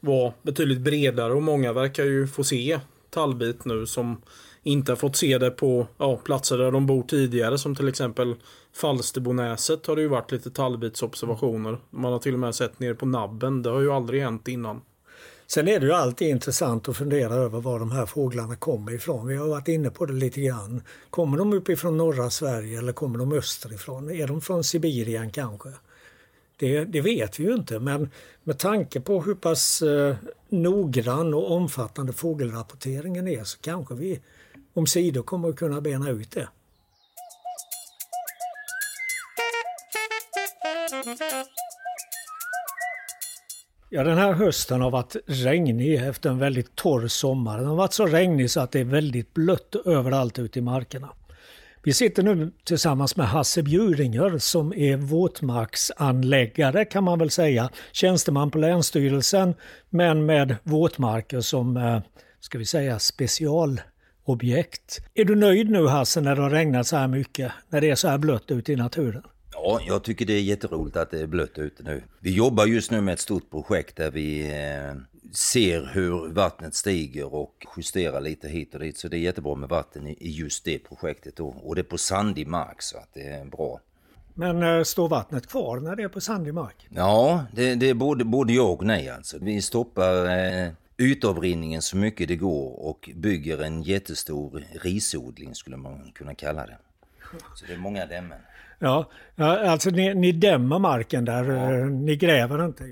var 0.00 0.32
betydligt 0.42 0.80
bredare 0.80 1.32
och 1.32 1.42
många 1.42 1.72
verkar 1.72 2.04
ju 2.04 2.26
få 2.26 2.44
se 2.44 2.80
tallbit 3.10 3.64
nu 3.64 3.86
som 3.86 4.22
inte 4.62 4.92
har 4.92 4.96
fått 4.96 5.16
se 5.16 5.38
det 5.38 5.50
på 5.50 5.86
ja, 5.98 6.16
platser 6.16 6.58
där 6.58 6.70
de 6.70 6.86
bor 6.86 7.02
tidigare 7.02 7.58
som 7.58 7.74
till 7.74 7.88
exempel 7.88 8.34
Falsterbonäset 8.72 9.86
har 9.86 9.96
det 9.96 10.02
ju 10.02 10.08
varit 10.08 10.32
lite 10.32 10.50
tallbitsobservationer. 10.50 11.78
Man 11.90 12.12
har 12.12 12.18
till 12.18 12.34
och 12.34 12.40
med 12.40 12.54
sett 12.54 12.80
nere 12.80 12.94
på 12.94 13.06
nabben. 13.06 13.62
Det 13.62 13.70
har 13.70 13.80
ju 13.80 13.92
aldrig 13.92 14.22
hänt 14.22 14.48
innan. 14.48 14.80
Sen 15.46 15.68
är 15.68 15.80
det 15.80 15.86
ju 15.86 15.92
alltid 15.92 16.28
intressant 16.28 16.88
att 16.88 16.96
fundera 16.96 17.34
över 17.34 17.60
var 17.60 17.78
de 17.78 17.90
här 17.90 18.06
fåglarna 18.06 18.56
kommer 18.56 18.92
ifrån. 18.92 19.26
Vi 19.26 19.36
har 19.36 19.48
varit 19.48 19.68
inne 19.68 19.90
på 19.90 20.06
det 20.06 20.12
lite 20.12 20.40
grann. 20.40 20.82
Kommer 21.10 21.38
de 21.38 21.52
uppifrån 21.52 21.96
norra 21.96 22.30
Sverige 22.30 22.78
eller 22.78 22.92
kommer 22.92 23.18
de 23.18 23.32
österifrån? 23.32 24.10
Är 24.10 24.26
de 24.26 24.40
från 24.40 24.64
Sibirien 24.64 25.30
kanske? 25.30 25.68
Det, 26.60 26.84
det, 26.84 27.00
vet 27.00 27.40
vi 27.40 27.44
ju 27.44 27.54
inte 27.54 27.78
men 27.78 28.10
med 28.44 28.58
tanke 28.58 29.00
på 29.00 29.22
hur 29.22 29.34
pass 29.34 29.82
eh, 29.82 30.16
noggrann 30.48 31.34
och 31.34 31.52
omfattande 31.52 32.12
fågelrapporteringen 32.12 33.28
är 33.28 33.44
så 33.44 33.58
kanske 33.58 33.94
vi 33.94 34.20
om 34.74 34.86
sidor 34.86 35.22
kommer 35.22 35.48
att 35.48 35.56
kunna 35.56 35.80
bena 35.80 36.10
ut 36.10 36.30
det. 36.30 36.48
Ja, 43.90 44.04
den 44.04 44.18
här 44.18 44.32
hösten 44.32 44.80
har 44.80 44.90
varit 44.90 45.16
regnig 45.26 45.94
efter 45.94 46.30
en 46.30 46.38
väldigt 46.38 46.76
torr 46.76 47.08
sommar. 47.08 47.58
Den 47.58 47.66
har 47.66 47.76
varit 47.76 47.92
så 47.92 48.06
regnig 48.06 48.50
så 48.50 48.60
att 48.60 48.72
det 48.72 48.80
är 48.80 48.84
väldigt 48.84 49.34
blött 49.34 49.74
överallt 49.86 50.38
ute 50.38 50.58
i 50.58 50.62
markerna. 50.62 51.08
Vi 51.82 51.92
sitter 51.92 52.22
nu 52.22 52.50
tillsammans 52.64 53.16
med 53.16 53.28
Hasse 53.28 53.62
Bjuringer 53.62 54.38
som 54.38 54.72
är 54.72 54.96
våtmarksanläggare 54.96 56.84
kan 56.84 57.04
man 57.04 57.18
väl 57.18 57.30
säga. 57.30 57.70
Tjänsteman 57.92 58.50
på 58.50 58.58
Länsstyrelsen 58.58 59.54
men 59.90 60.26
med 60.26 60.56
våtmarker 60.62 61.40
som, 61.40 61.76
eh, 61.76 62.00
ska 62.40 62.58
vi 62.58 62.66
säga, 62.66 62.98
specialobjekt. 62.98 64.98
Är 65.14 65.24
du 65.24 65.36
nöjd 65.36 65.70
nu 65.70 65.86
Hasse 65.86 66.20
när 66.20 66.36
det 66.36 66.42
har 66.42 66.50
regnat 66.50 66.86
så 66.86 66.96
här 66.96 67.08
mycket? 67.08 67.52
När 67.68 67.80
det 67.80 67.90
är 67.90 67.94
så 67.94 68.08
här 68.08 68.18
blött 68.18 68.50
ute 68.50 68.72
i 68.72 68.76
naturen? 68.76 69.22
Ja, 69.52 69.80
jag 69.86 70.04
tycker 70.04 70.26
det 70.26 70.32
är 70.32 70.42
jätteroligt 70.42 70.96
att 70.96 71.10
det 71.10 71.20
är 71.20 71.26
blött 71.26 71.58
ute 71.58 71.82
nu. 71.82 72.02
Vi 72.20 72.34
jobbar 72.34 72.66
just 72.66 72.90
nu 72.90 73.00
med 73.00 73.14
ett 73.14 73.20
stort 73.20 73.50
projekt 73.50 73.96
där 73.96 74.10
vi 74.10 74.42
eh, 74.42 74.94
ser 75.32 75.90
hur 75.94 76.32
vattnet 76.32 76.74
stiger 76.74 77.34
och 77.34 77.66
justerar 77.76 78.20
lite 78.20 78.48
hit 78.48 78.74
och 78.74 78.80
dit. 78.80 78.98
Så 78.98 79.08
det 79.08 79.16
är 79.16 79.18
jättebra 79.18 79.54
med 79.54 79.68
vatten 79.68 80.06
i 80.06 80.30
just 80.30 80.64
det 80.64 80.78
projektet 80.78 81.36
då. 81.36 81.46
Och 81.46 81.74
det 81.74 81.80
är 81.80 81.82
på 81.82 81.98
sandig 81.98 82.46
mark 82.46 82.82
så 82.82 82.98
att 82.98 83.08
det 83.14 83.26
är 83.26 83.44
bra. 83.44 83.80
Men 84.34 84.62
äh, 84.62 84.82
står 84.82 85.08
vattnet 85.08 85.46
kvar 85.46 85.80
när 85.80 85.96
det 85.96 86.02
är 86.02 86.08
på 86.08 86.20
sandig 86.20 86.54
mark? 86.54 86.88
Ja, 86.88 87.44
det, 87.52 87.74
det 87.74 87.88
är 87.88 87.94
både, 87.94 88.24
både 88.24 88.52
ja 88.52 88.62
och 88.62 88.86
nej 88.86 89.08
alltså. 89.08 89.38
Vi 89.40 89.62
stoppar 89.62 90.26
eh, 90.26 90.70
ytavrinningen 90.98 91.82
så 91.82 91.96
mycket 91.96 92.28
det 92.28 92.36
går 92.36 92.80
och 92.80 93.10
bygger 93.14 93.62
en 93.62 93.82
jättestor 93.82 94.64
risodling 94.72 95.54
skulle 95.54 95.76
man 95.76 96.12
kunna 96.14 96.34
kalla 96.34 96.66
det. 96.66 96.78
Så 97.54 97.66
det 97.66 97.72
är 97.72 97.78
många 97.78 98.06
dämmen. 98.06 98.38
Ja, 98.82 99.10
alltså 99.36 99.90
ni, 99.90 100.14
ni 100.14 100.32
dämmer 100.32 100.78
marken 100.78 101.24
där, 101.24 101.44
ja. 101.44 101.74
Eh, 101.74 101.86
ni 101.86 102.16
gräver 102.16 102.64
inte? 102.64 102.84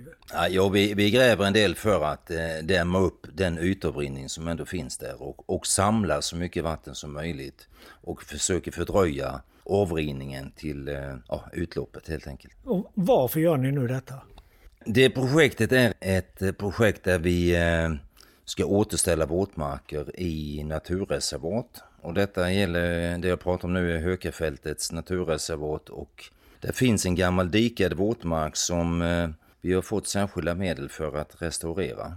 Ja, 0.50 0.68
vi, 0.68 0.94
vi 0.94 1.10
gräver 1.10 1.44
en 1.44 1.52
del 1.52 1.74
för 1.74 2.04
att 2.04 2.30
eh, 2.30 2.36
dämma 2.62 2.98
upp 2.98 3.26
den 3.32 3.58
ytavrinning 3.58 4.28
som 4.28 4.48
ändå 4.48 4.64
finns 4.64 4.98
där 4.98 5.22
och, 5.22 5.50
och 5.50 5.66
samla 5.66 6.22
så 6.22 6.36
mycket 6.36 6.64
vatten 6.64 6.94
som 6.94 7.12
möjligt 7.12 7.68
och 8.02 8.22
försöker 8.22 8.72
fördröja 8.72 9.40
avrinningen 9.64 10.52
till 10.56 10.88
eh, 10.88 10.94
ja, 11.28 11.44
utloppet 11.52 12.08
helt 12.08 12.26
enkelt. 12.26 12.54
Och 12.64 12.92
varför 12.94 13.40
gör 13.40 13.56
ni 13.56 13.72
nu 13.72 13.86
detta? 13.86 14.14
Det 14.84 15.10
projektet 15.10 15.72
är 15.72 15.94
ett 16.00 16.58
projekt 16.58 17.04
där 17.04 17.18
vi 17.18 17.56
eh, 17.56 17.90
ska 18.44 18.64
återställa 18.64 19.26
våtmarker 19.26 20.20
i 20.20 20.64
naturreservat 20.64 21.82
och 22.02 22.14
detta 22.14 22.52
gäller, 22.52 23.18
det 23.18 23.28
jag 23.28 23.40
pratar 23.40 23.68
om 23.68 23.74
nu 23.74 23.96
är 23.96 23.98
Hökafältets 23.98 24.92
naturreservat 24.92 25.88
och 25.88 26.24
det 26.60 26.72
finns 26.72 27.06
en 27.06 27.14
gammal 27.14 27.50
dikad 27.50 27.92
våtmark 27.92 28.56
som 28.56 29.02
eh, 29.02 29.28
vi 29.60 29.72
har 29.72 29.82
fått 29.82 30.06
särskilda 30.06 30.54
medel 30.54 30.88
för 30.88 31.16
att 31.16 31.42
restaurera. 31.42 32.12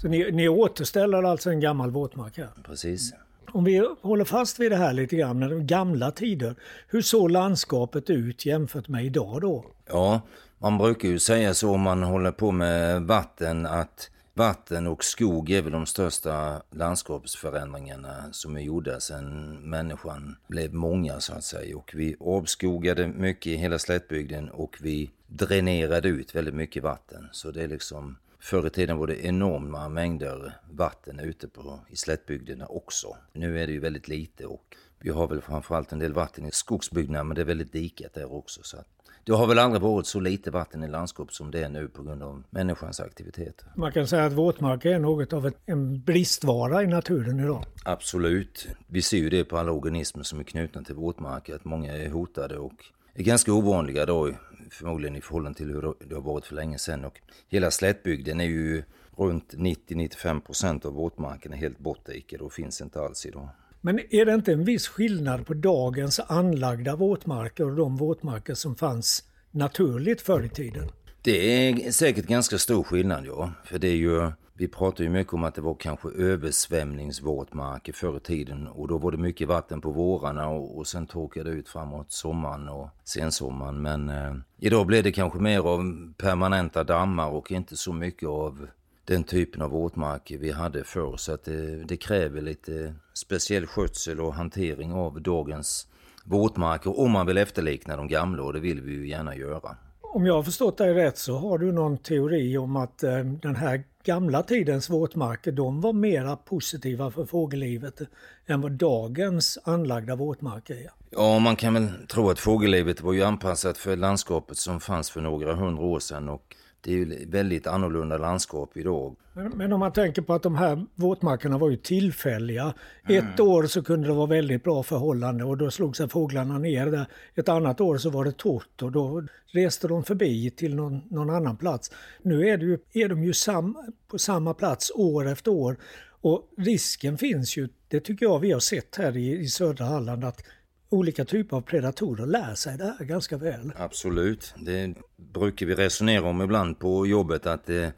Så 0.00 0.08
ni, 0.08 0.30
ni 0.30 0.48
återställer 0.48 1.22
alltså 1.22 1.50
en 1.50 1.60
gammal 1.60 1.90
våtmark 1.90 2.38
här? 2.38 2.48
Precis. 2.64 3.12
Om 3.52 3.64
vi 3.64 3.88
håller 4.02 4.24
fast 4.24 4.60
vid 4.60 4.72
det 4.72 4.76
här 4.76 4.92
lite 4.92 5.16
grann, 5.16 5.38
med 5.38 5.66
gamla 5.66 6.10
tider. 6.10 6.54
Hur 6.88 7.02
såg 7.02 7.30
landskapet 7.30 8.10
ut 8.10 8.46
jämfört 8.46 8.88
med 8.88 9.04
idag 9.04 9.40
då? 9.40 9.64
Ja, 9.88 10.20
man 10.58 10.78
brukar 10.78 11.08
ju 11.08 11.18
säga 11.18 11.54
så 11.54 11.70
om 11.70 11.80
man 11.80 12.02
håller 12.02 12.32
på 12.32 12.50
med 12.50 13.02
vatten 13.02 13.66
att 13.66 14.10
Vatten 14.34 14.86
och 14.86 15.04
skog 15.04 15.50
är 15.50 15.62
väl 15.62 15.72
de 15.72 15.86
största 15.86 16.62
landskapsförändringarna 16.70 18.32
som 18.32 18.56
är 18.56 18.60
gjorda 18.60 19.00
sedan 19.00 19.56
människan 19.70 20.36
blev 20.46 20.74
många 20.74 21.20
så 21.20 21.32
att 21.32 21.44
säga. 21.44 21.76
Och 21.76 21.90
vi 21.94 22.16
avskogade 22.20 23.08
mycket 23.08 23.46
i 23.46 23.56
hela 23.56 23.78
slättbygden 23.78 24.50
och 24.50 24.78
vi 24.80 25.10
dränerade 25.26 26.08
ut 26.08 26.34
väldigt 26.34 26.54
mycket 26.54 26.82
vatten. 26.82 27.28
Så 27.32 27.50
det 27.50 27.62
är 27.62 27.68
liksom 27.68 28.16
Förr 28.38 28.66
i 28.66 28.70
tiden 28.70 28.98
var 28.98 29.06
det 29.06 29.24
enorma 29.24 29.88
mängder 29.88 30.52
vatten 30.70 31.20
ute 31.20 31.48
på, 31.48 31.80
i 31.88 31.96
slättbygderna 31.96 32.66
också. 32.66 33.16
Nu 33.32 33.60
är 33.60 33.66
det 33.66 33.72
ju 33.72 33.80
väldigt 33.80 34.08
lite 34.08 34.46
och 34.46 34.76
vi 34.98 35.10
har 35.10 35.28
väl 35.28 35.42
framförallt 35.42 35.92
en 35.92 35.98
del 35.98 36.12
vatten 36.12 36.44
i 36.44 36.50
skogsbygderna 36.52 37.24
men 37.24 37.34
det 37.34 37.40
är 37.40 37.44
väldigt 37.44 37.72
dikat 37.72 38.14
där 38.14 38.32
också. 38.32 38.60
Så 38.62 38.76
att 38.76 39.01
det 39.24 39.32
har 39.32 39.46
väl 39.46 39.58
aldrig 39.58 39.82
varit 39.82 40.06
så 40.06 40.20
lite 40.20 40.50
vatten 40.50 40.84
i 40.84 40.88
landskap 40.88 41.32
som 41.32 41.50
det 41.50 41.62
är 41.62 41.68
nu 41.68 41.88
på 41.88 42.02
grund 42.02 42.22
av 42.22 42.42
människans 42.50 43.00
aktiviteter. 43.00 43.72
Man 43.76 43.92
kan 43.92 44.06
säga 44.06 44.24
att 44.24 44.32
våtmarker 44.32 44.90
är 44.90 44.98
något 44.98 45.32
av 45.32 45.52
en 45.66 46.00
bristvara 46.00 46.82
i 46.82 46.86
naturen 46.86 47.40
idag. 47.40 47.64
Absolut. 47.84 48.68
Vi 48.86 49.02
ser 49.02 49.18
ju 49.18 49.30
det 49.30 49.44
på 49.44 49.58
alla 49.58 49.72
organismer 49.72 50.22
som 50.22 50.40
är 50.40 50.44
knutna 50.44 50.82
till 50.82 50.94
våtmarker, 50.94 51.54
att 51.54 51.64
många 51.64 51.96
är 51.96 52.10
hotade 52.10 52.58
och 52.58 52.84
är 53.14 53.22
ganska 53.22 53.52
ovanliga 53.52 54.06
då, 54.06 54.30
förmodligen 54.70 55.16
i 55.16 55.20
förhållande 55.20 55.58
till 55.58 55.70
hur 55.70 55.94
det 56.08 56.14
har 56.14 56.22
varit 56.22 56.46
för 56.46 56.54
länge 56.54 56.78
sedan. 56.78 57.04
Och 57.04 57.20
hela 57.48 57.70
slättbygden 57.70 58.40
är 58.40 58.44
ju 58.44 58.82
runt 59.16 59.54
90-95% 59.54 60.86
av 60.86 60.92
våtmarken 60.92 61.52
är 61.52 61.56
helt 61.56 61.78
bortdikade 61.78 62.44
och 62.44 62.52
finns 62.52 62.80
inte 62.80 63.00
alls 63.00 63.26
idag. 63.26 63.48
Men 63.84 64.00
är 64.10 64.24
det 64.24 64.34
inte 64.34 64.52
en 64.52 64.64
viss 64.64 64.88
skillnad 64.88 65.46
på 65.46 65.54
dagens 65.54 66.20
anlagda 66.20 66.96
våtmarker 66.96 67.64
och 67.64 67.76
de 67.76 67.96
våtmarker 67.96 68.54
som 68.54 68.76
fanns 68.76 69.24
naturligt 69.50 70.20
förr 70.20 70.42
i 70.42 70.48
tiden? 70.48 70.90
Det 71.22 71.68
är 71.68 71.90
säkert 71.90 72.26
ganska 72.26 72.58
stor 72.58 72.82
skillnad 72.82 73.26
ja. 73.26 73.52
För 73.64 73.78
det 73.78 73.88
är 73.88 73.96
ju, 73.96 74.30
Vi 74.54 74.68
pratar 74.68 75.04
ju 75.04 75.10
mycket 75.10 75.32
om 75.32 75.44
att 75.44 75.54
det 75.54 75.60
var 75.60 75.74
kanske 75.74 76.08
översvämningsvåtmarker 76.08 77.92
förr 77.92 78.16
i 78.16 78.20
tiden 78.20 78.66
och 78.66 78.88
då 78.88 78.98
var 78.98 79.10
det 79.10 79.18
mycket 79.18 79.48
vatten 79.48 79.80
på 79.80 79.90
vårarna 79.90 80.48
och, 80.48 80.78
och 80.78 80.86
sen 80.86 81.06
torkade 81.06 81.50
det 81.50 81.56
ut 81.56 81.68
framåt 81.68 82.12
sommaren 82.12 82.68
och 82.68 82.88
sensommaren. 83.04 83.82
Men 83.82 84.08
eh, 84.08 84.34
idag 84.58 84.86
blir 84.86 85.02
det 85.02 85.12
kanske 85.12 85.38
mer 85.38 85.60
av 85.60 86.12
permanenta 86.16 86.84
dammar 86.84 87.28
och 87.28 87.52
inte 87.52 87.76
så 87.76 87.92
mycket 87.92 88.28
av 88.28 88.66
den 89.04 89.24
typen 89.24 89.62
av 89.62 89.70
våtmarker 89.70 90.38
vi 90.38 90.50
hade 90.50 90.84
förr. 90.84 91.16
Så 91.16 91.32
att 91.32 91.44
det, 91.44 91.84
det 91.84 91.96
kräver 91.96 92.40
lite 92.40 92.94
speciell 93.14 93.66
skötsel 93.66 94.20
och 94.20 94.34
hantering 94.34 94.92
av 94.92 95.22
dagens 95.22 95.86
våtmarker 96.24 97.00
om 97.00 97.10
man 97.10 97.26
vill 97.26 97.38
efterlikna 97.38 97.96
de 97.96 98.08
gamla 98.08 98.42
och 98.42 98.52
det 98.52 98.60
vill 98.60 98.80
vi 98.80 98.92
ju 98.92 99.08
gärna 99.08 99.36
göra. 99.36 99.76
Om 100.00 100.26
jag 100.26 100.34
har 100.34 100.42
förstått 100.42 100.78
dig 100.78 100.94
rätt 100.94 101.18
så 101.18 101.38
har 101.38 101.58
du 101.58 101.72
någon 101.72 101.98
teori 101.98 102.58
om 102.58 102.76
att 102.76 103.02
eh, 103.02 103.18
den 103.18 103.56
här 103.56 103.84
gamla 104.04 104.42
tidens 104.42 104.90
våtmarker 104.90 105.52
de 105.52 105.80
var 105.80 105.92
mera 105.92 106.36
positiva 106.36 107.10
för 107.10 107.24
fågellivet 107.24 108.00
än 108.46 108.60
vad 108.60 108.72
dagens 108.72 109.58
anlagda 109.64 110.16
våtmarker 110.16 110.74
är. 110.74 110.90
Ja, 111.10 111.38
man 111.38 111.56
kan 111.56 111.74
väl 111.74 111.88
tro 112.08 112.30
att 112.30 112.38
fågellivet 112.38 113.00
var 113.00 113.12
ju 113.12 113.22
anpassat 113.22 113.78
för 113.78 113.96
landskapet 113.96 114.56
som 114.56 114.80
fanns 114.80 115.10
för 115.10 115.20
några 115.20 115.54
hundra 115.54 115.84
år 115.84 115.98
sedan 115.98 116.28
och 116.28 116.56
det 116.84 116.92
är 116.92 116.96
ju 116.96 117.26
väldigt 117.26 117.66
annorlunda 117.66 118.18
landskap 118.18 118.76
idag. 118.76 119.16
Men, 119.32 119.52
men, 119.56 119.72
om 119.72 119.80
man 119.80 119.92
tänker 119.92 120.22
på 120.22 120.34
att 120.34 120.42
de 120.42 120.56
här 120.56 120.86
våtmarkerna 120.94 121.58
var 121.58 121.70
ju 121.70 121.76
tillfälliga. 121.76 122.74
Mm. 123.08 123.26
Ett 123.26 123.40
år 123.40 123.66
så 123.66 123.82
kunde 123.82 124.08
det 124.08 124.14
vara 124.14 124.26
väldigt 124.26 124.64
bra 124.64 124.82
förhållande 124.82 125.44
och 125.44 125.58
då 125.58 125.70
slog 125.70 125.96
sig 125.96 126.08
fåglarna 126.08 126.58
ner 126.58 126.86
där. 126.86 127.06
Ett 127.34 127.48
annat 127.48 127.80
år 127.80 127.98
så 127.98 128.10
var 128.10 128.24
det 128.24 128.32
torrt 128.32 128.82
och 128.82 128.92
då 128.92 129.22
reste 129.46 129.88
de 129.88 130.04
förbi 130.04 130.50
till 130.50 130.74
någon, 130.74 131.00
någon 131.10 131.30
annan 131.30 131.56
plats. 131.56 131.90
Nu 132.22 132.48
är, 132.48 132.56
det 132.56 132.64
ju, 132.64 132.78
är 132.92 133.08
de 133.08 133.24
ju 133.24 133.32
sam, 133.32 133.76
på 134.08 134.18
samma 134.18 134.54
plats 134.54 134.92
år 134.94 135.28
efter 135.28 135.50
år 135.50 135.76
och 136.22 136.48
risken 136.56 137.18
finns 137.18 137.56
ju, 137.56 137.68
det 137.88 138.00
tycker 138.00 138.26
jag 138.26 138.38
vi 138.38 138.52
har 138.52 138.60
sett 138.60 138.96
här 138.96 139.16
i, 139.16 139.38
i 139.38 139.48
södra 139.48 139.84
Halland, 139.84 140.24
att 140.24 140.44
olika 140.92 141.24
typer 141.24 141.56
av 141.56 141.60
predatorer 141.60 142.26
lär 142.26 142.54
sig 142.54 142.78
det 142.78 142.94
här 142.98 143.04
ganska 143.04 143.36
väl. 143.36 143.72
Absolut, 143.76 144.54
det 144.56 144.94
brukar 145.16 145.66
vi 145.66 145.74
resonera 145.74 146.24
om 146.24 146.42
ibland 146.42 146.78
på 146.78 147.06
jobbet 147.06 147.46
att 147.46 147.70
eh, 147.70 147.88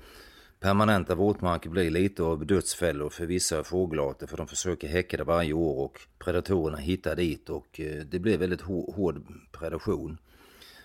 permanenta 0.60 1.14
våtmarker 1.14 1.70
blir 1.70 1.90
lite 1.90 2.22
av 2.22 2.46
dödsfällor 2.46 3.10
för 3.10 3.26
vissa 3.26 3.64
fågelarter 3.64 4.26
för 4.26 4.36
de 4.36 4.46
försöker 4.46 4.88
häcka 4.88 5.16
det 5.16 5.24
varje 5.24 5.52
år 5.52 5.84
och 5.84 6.00
predatorerna 6.18 6.78
hittar 6.78 7.16
dit 7.16 7.50
och 7.50 7.80
eh, 7.80 8.04
det 8.10 8.18
blir 8.18 8.38
väldigt 8.38 8.60
hård 8.60 9.26
predation. 9.52 10.18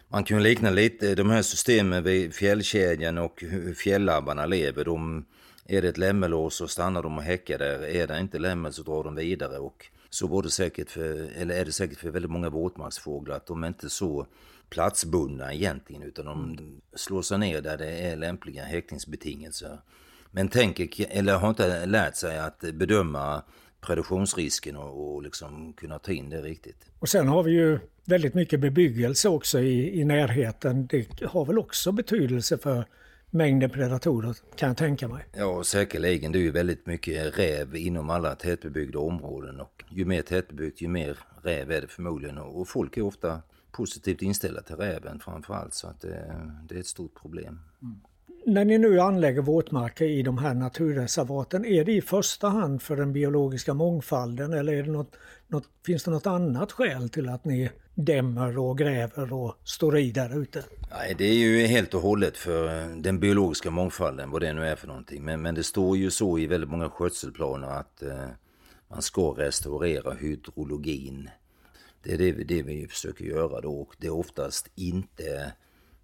Man 0.08 0.24
kan 0.24 0.44
likna 0.44 0.70
lite 0.70 1.16
de 1.16 1.30
här 1.30 1.42
systemen 1.42 2.04
vid 2.04 2.34
fjällkedjan 2.34 3.18
och 3.18 3.42
hur 3.42 3.74
fjällabbarna 3.74 4.46
lever. 4.46 4.86
De, 4.86 5.26
är 5.66 5.82
det 5.82 5.90
ett 5.90 5.98
lämmelår 5.98 6.50
så 6.50 6.68
stannar 6.68 7.04
de 7.04 7.18
och 7.18 7.24
häckar 7.24 7.58
där. 7.58 7.86
Är 7.86 8.08
det 8.08 8.20
inte 8.20 8.40
lämmel 8.40 8.74
så 8.74 8.84
drar 8.84 9.04
de 9.04 9.16
vidare 9.16 9.58
och 9.58 9.86
så 10.10 10.28
var 10.28 10.44
det 10.44 10.50
säkert 10.50 10.92
för, 10.92 11.32
eller 11.36 11.56
är 11.56 11.66
det 11.66 11.72
säkert 11.72 11.98
för 11.98 12.10
väldigt 12.10 12.32
många 12.32 12.50
våtmarksfåglar 12.50 13.36
att 13.36 13.46
de 13.46 13.64
är 13.64 13.68
inte 13.68 13.90
så 13.90 14.28
platsbundna 14.70 15.54
egentligen 15.54 16.04
utan 16.04 16.26
de 16.26 16.58
slår 16.96 17.22
sig 17.22 17.38
ner 17.38 17.62
där 17.62 17.78
det 17.78 17.90
är 17.90 18.16
lämpliga 18.16 18.64
häckningsbetingelser. 18.64 19.80
Men 20.32 20.48
tänker, 20.48 21.06
eller 21.10 21.36
har 21.36 21.50
inte 21.50 21.86
lärt 21.86 22.16
sig 22.16 22.40
att 22.40 22.60
bedöma 22.60 23.44
predationsrisken 23.82 24.76
och, 24.76 25.16
och 25.16 25.24
liksom 25.24 25.74
kunna 25.74 26.00
ta 26.00 26.12
in 26.12 26.30
det 26.30 26.42
riktigt. 26.42 26.86
Och 27.00 27.10
sen 27.10 27.28
har 27.28 27.44
vi 27.44 27.52
ju 27.52 27.80
väldigt 28.06 28.34
mycket 28.34 28.60
bebyggelse 28.60 29.30
också 29.30 29.60
i, 29.60 30.00
i 30.00 30.06
närheten. 30.06 30.88
Det 30.88 31.26
har 31.26 31.46
väl 31.46 31.60
också 31.60 31.92
betydelse 31.92 32.58
för 32.58 32.86
mängden 33.30 33.70
predatorer 33.70 34.36
kan 34.56 34.68
jag 34.68 34.78
tänka 34.78 35.08
mig. 35.08 35.26
Ja, 35.34 35.64
säkerligen. 35.64 36.32
Det 36.32 36.40
är 36.40 36.42
ju 36.42 36.52
väldigt 36.52 36.86
mycket 36.86 37.40
räv 37.40 37.76
inom 37.76 38.10
alla 38.10 38.36
tätbebyggda 38.36 39.00
områden 39.00 39.60
och 39.60 39.84
ju 39.90 40.06
mer 40.06 40.22
tätbebyggt 40.22 40.82
ju 40.82 40.88
mer 40.88 41.18
räv 41.44 41.72
är 41.72 41.82
det 41.82 41.88
förmodligen 41.88 42.38
och 42.38 42.68
folk 42.68 42.98
är 42.98 43.02
ofta 43.02 43.42
positivt 43.72 44.22
inställda 44.22 44.62
till 44.62 44.76
räven 44.76 45.20
framförallt 45.20 45.74
så 45.74 45.88
att 45.88 46.02
det, 46.02 46.36
det 46.70 46.76
är 46.76 46.80
ett 46.80 46.88
stort 46.88 47.22
problem. 47.22 47.60
Mm. 47.82 48.00
När 48.46 48.66
ni 48.66 48.78
nu 48.78 49.00
anlägger 49.00 49.42
våtmarker 49.42 50.06
i 50.06 50.24
de 50.24 50.38
här 50.38 50.54
naturreservaten, 50.54 51.66
är 51.66 51.86
det 51.86 51.92
i 51.92 52.02
första 52.02 52.50
hand 52.50 52.82
för 52.82 52.96
den 52.96 53.14
biologiska 53.14 53.74
mångfalden 53.74 54.54
eller 54.54 54.74
är 54.74 54.84
det 54.84 54.92
något, 54.92 55.16
något, 55.48 55.64
finns 55.86 56.04
det 56.04 56.12
något 56.12 56.28
annat 56.28 56.72
skäl 56.72 57.10
till 57.10 57.30
att 57.30 57.46
ni 57.46 57.70
dämmer 58.06 58.58
och 58.58 58.78
gräver 58.78 59.34
och 59.34 59.56
står 59.64 59.98
i 59.98 60.12
där 60.12 60.42
ute? 60.42 60.64
Nej, 60.92 61.16
det 61.18 61.26
är 61.26 61.34
ju 61.34 61.66
helt 61.68 61.94
och 61.94 62.02
hållet 62.02 62.38
för 62.38 62.82
eh, 62.82 62.96
den 62.96 63.20
biologiska 63.20 63.72
mångfalden, 63.72 64.32
vad 64.32 64.42
det 64.42 64.54
nu 64.54 64.68
är 64.68 64.76
för 64.76 64.88
någonting. 64.88 65.24
Men, 65.24 65.42
men 65.42 65.56
det 65.56 65.64
står 65.64 65.98
ju 65.98 66.12
så 66.12 66.40
i 66.40 66.48
väldigt 66.48 66.70
många 66.70 66.90
skötselplaner 66.90 67.68
att 67.68 68.02
eh, 68.02 68.28
man 68.88 69.02
ska 69.02 69.22
restaurera 69.22 70.14
hydrologin. 70.14 71.30
Det 72.04 72.14
är 72.14 72.18
det, 72.18 72.32
det 72.32 72.64
vi 72.64 72.88
försöker 72.88 73.26
göra 73.26 73.62
då 73.62 73.82
och 73.82 73.96
det 73.98 74.08
är 74.08 74.14
oftast 74.14 74.70
inte 74.76 75.54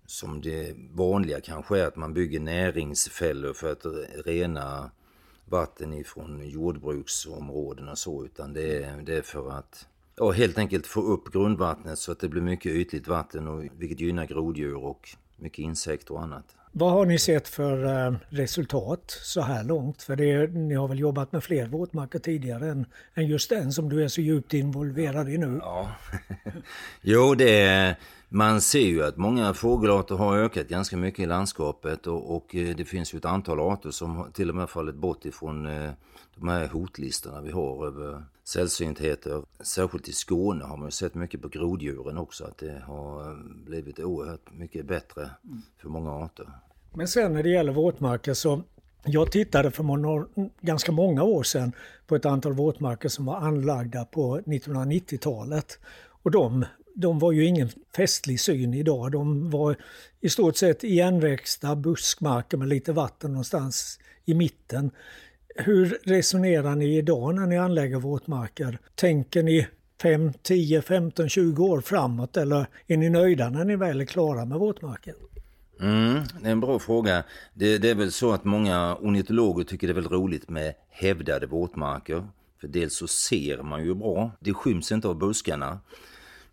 som 0.06 0.42
det 0.42 0.76
vanliga 0.92 1.42
kanske 1.42 1.80
är 1.80 1.88
att 1.88 1.96
man 1.96 2.14
bygger 2.14 2.40
näringsfällor 2.40 3.54
för 3.54 3.72
att 3.72 3.86
rena 4.26 4.92
vatten 5.46 5.94
ifrån 5.94 6.50
jordbruksområden 6.50 7.90
och 7.90 7.98
så 7.98 8.26
utan 8.26 8.54
det 8.54 8.84
är, 8.84 9.02
det 9.02 9.18
är 9.18 9.22
för 9.22 9.52
att 9.52 9.88
ja, 10.16 10.32
helt 10.32 10.58
enkelt 10.58 10.88
få 10.88 11.02
upp 11.02 11.32
grundvattnet 11.34 12.00
så 12.00 12.12
att 12.12 12.20
det 12.20 12.30
blir 12.30 12.42
mycket 12.42 12.72
ytligt 12.72 13.08
vatten 13.08 13.48
och, 13.48 13.64
vilket 13.78 14.00
gynnar 14.00 14.26
groddjur 14.26 14.76
och 14.76 15.10
mycket 15.38 15.60
insekter 15.60 16.14
och 16.14 16.22
annat. 16.22 16.56
Vad 16.72 16.92
har 16.92 17.06
ni 17.06 17.20
sett 17.20 17.48
för 17.48 18.06
eh, 18.08 18.16
resultat 18.30 19.20
så 19.24 19.42
här 19.42 19.64
långt? 19.64 20.04
För 20.04 20.16
det, 20.16 20.48
ni 20.48 20.76
har 20.76 20.88
väl 20.88 21.00
jobbat 21.00 21.32
med 21.32 21.44
fler 21.44 21.68
våtmarker 21.68 22.20
tidigare 22.20 22.70
än, 22.70 22.86
än 23.14 23.28
just 23.28 23.50
den 23.50 23.72
som 23.72 23.90
du 23.90 24.04
är 24.04 24.08
så 24.08 24.22
djupt 24.22 24.54
involverad 24.54 25.30
i 25.30 25.38
nu? 25.38 25.60
Ja, 25.62 25.92
jo 27.02 27.36
det 27.36 27.96
man 28.30 28.62
ser 28.62 28.88
ju 28.88 29.04
att 29.04 29.18
många 29.18 29.54
fågelarter 29.54 30.16
har 30.16 30.38
ökat 30.38 30.68
ganska 30.68 30.98
mycket 30.98 31.20
i 31.20 31.26
landskapet 31.26 32.08
och, 32.08 32.36
och 32.36 32.56
eh, 32.56 32.76
det 32.76 32.86
finns 32.86 33.14
ju 33.14 33.18
ett 33.18 33.26
antal 33.26 33.60
arter 33.60 33.92
som 33.92 34.32
till 34.34 34.50
och 34.50 34.56
med 34.56 34.70
fallit 34.70 34.96
bort 34.96 35.26
ifrån 35.26 35.66
eh, 35.66 35.92
de 36.36 36.48
här 36.48 36.68
hotlistorna 36.68 37.42
vi 37.42 37.52
har 37.52 37.88
över 37.88 38.24
sällsyntheter. 38.48 39.44
Särskilt 39.60 40.08
i 40.08 40.14
Skåne 40.14 40.66
har 40.66 40.78
man 40.78 40.88
ju 40.88 40.92
sett 40.92 41.16
mycket 41.16 41.42
på 41.42 41.48
groddjuren 41.48 42.18
också 42.18 42.44
att 42.44 42.58
det 42.58 42.84
har 42.86 43.32
eh, 43.32 43.38
blivit 43.66 44.00
oerhört 44.00 44.54
mycket 44.54 44.86
bättre 44.86 45.30
för 45.78 45.90
många 45.90 46.12
arter. 46.12 46.50
Men 46.94 47.08
sen 47.08 47.34
när 47.34 47.44
det 47.44 47.50
gäller 47.50 47.72
våtmarker 47.74 48.34
så 48.34 48.64
jag 49.06 49.32
tittade 49.32 49.72
för 49.72 49.84
några, 49.84 50.26
ganska 50.62 50.92
många 50.92 51.24
år 51.24 51.44
sedan 51.44 51.72
på 52.08 52.16
ett 52.16 52.26
antal 52.26 52.54
våtmarker 52.54 53.10
som 53.10 53.26
var 53.26 53.36
anlagda 53.36 54.06
på 54.06 54.40
1990-talet. 54.40 55.80
Och 56.24 56.32
de, 56.32 56.66
de 56.96 57.20
var 57.20 57.32
ju 57.32 57.46
ingen 57.46 57.70
festlig 57.96 58.40
syn 58.40 58.74
idag. 58.74 59.12
De 59.12 59.50
var 59.50 59.76
i 60.22 60.30
stort 60.30 60.58
sett 60.58 60.84
igenväxta 60.84 61.76
buskmarker 61.76 62.58
med 62.58 62.68
lite 62.68 62.94
vatten 62.94 63.32
någonstans 63.32 64.00
i 64.26 64.34
mitten. 64.34 64.92
Hur 65.58 65.98
resonerar 66.04 66.76
ni 66.76 66.98
idag 66.98 67.36
när 67.36 67.46
ni 67.48 67.58
anlägger 67.58 67.98
våtmarker? 67.98 68.80
Tänker 68.96 69.44
ni 69.44 69.68
5, 70.02 70.34
10, 70.42 70.82
15, 70.82 71.30
20 71.30 71.66
år 71.66 71.82
framåt 71.82 72.38
eller 72.38 72.68
är 72.88 72.98
ni 72.98 73.10
nöjda 73.10 73.50
när 73.50 73.66
ni 73.66 73.76
väl 73.76 74.02
är 74.02 74.06
klara 74.06 74.46
med 74.46 74.60
våtmarken? 74.60 75.16
Mm, 75.82 76.24
det 76.42 76.48
är 76.48 76.52
en 76.52 76.60
bra 76.60 76.80
fråga. 76.80 77.24
Det, 77.54 77.78
det, 77.78 77.90
är 77.90 77.96
väl 77.96 78.12
så 78.12 78.32
att 78.32 78.44
många 78.44 78.96
ornitologer 78.96 79.64
tycker 79.64 79.88
det 79.88 79.92
är 79.92 80.02
väl 80.02 80.10
roligt 80.10 80.50
med 80.50 80.74
hävdade 80.90 81.48
våtmarker. 81.48 82.28
För 82.62 82.68
dels 82.68 82.96
så 82.96 83.08
ser 83.08 83.62
man 83.62 83.86
ju 83.86 83.96
bra, 83.96 84.32
det 84.40 84.54
skyms 84.54 84.92
inte 84.92 85.08
av 85.08 85.18
buskarna. 85.18 85.80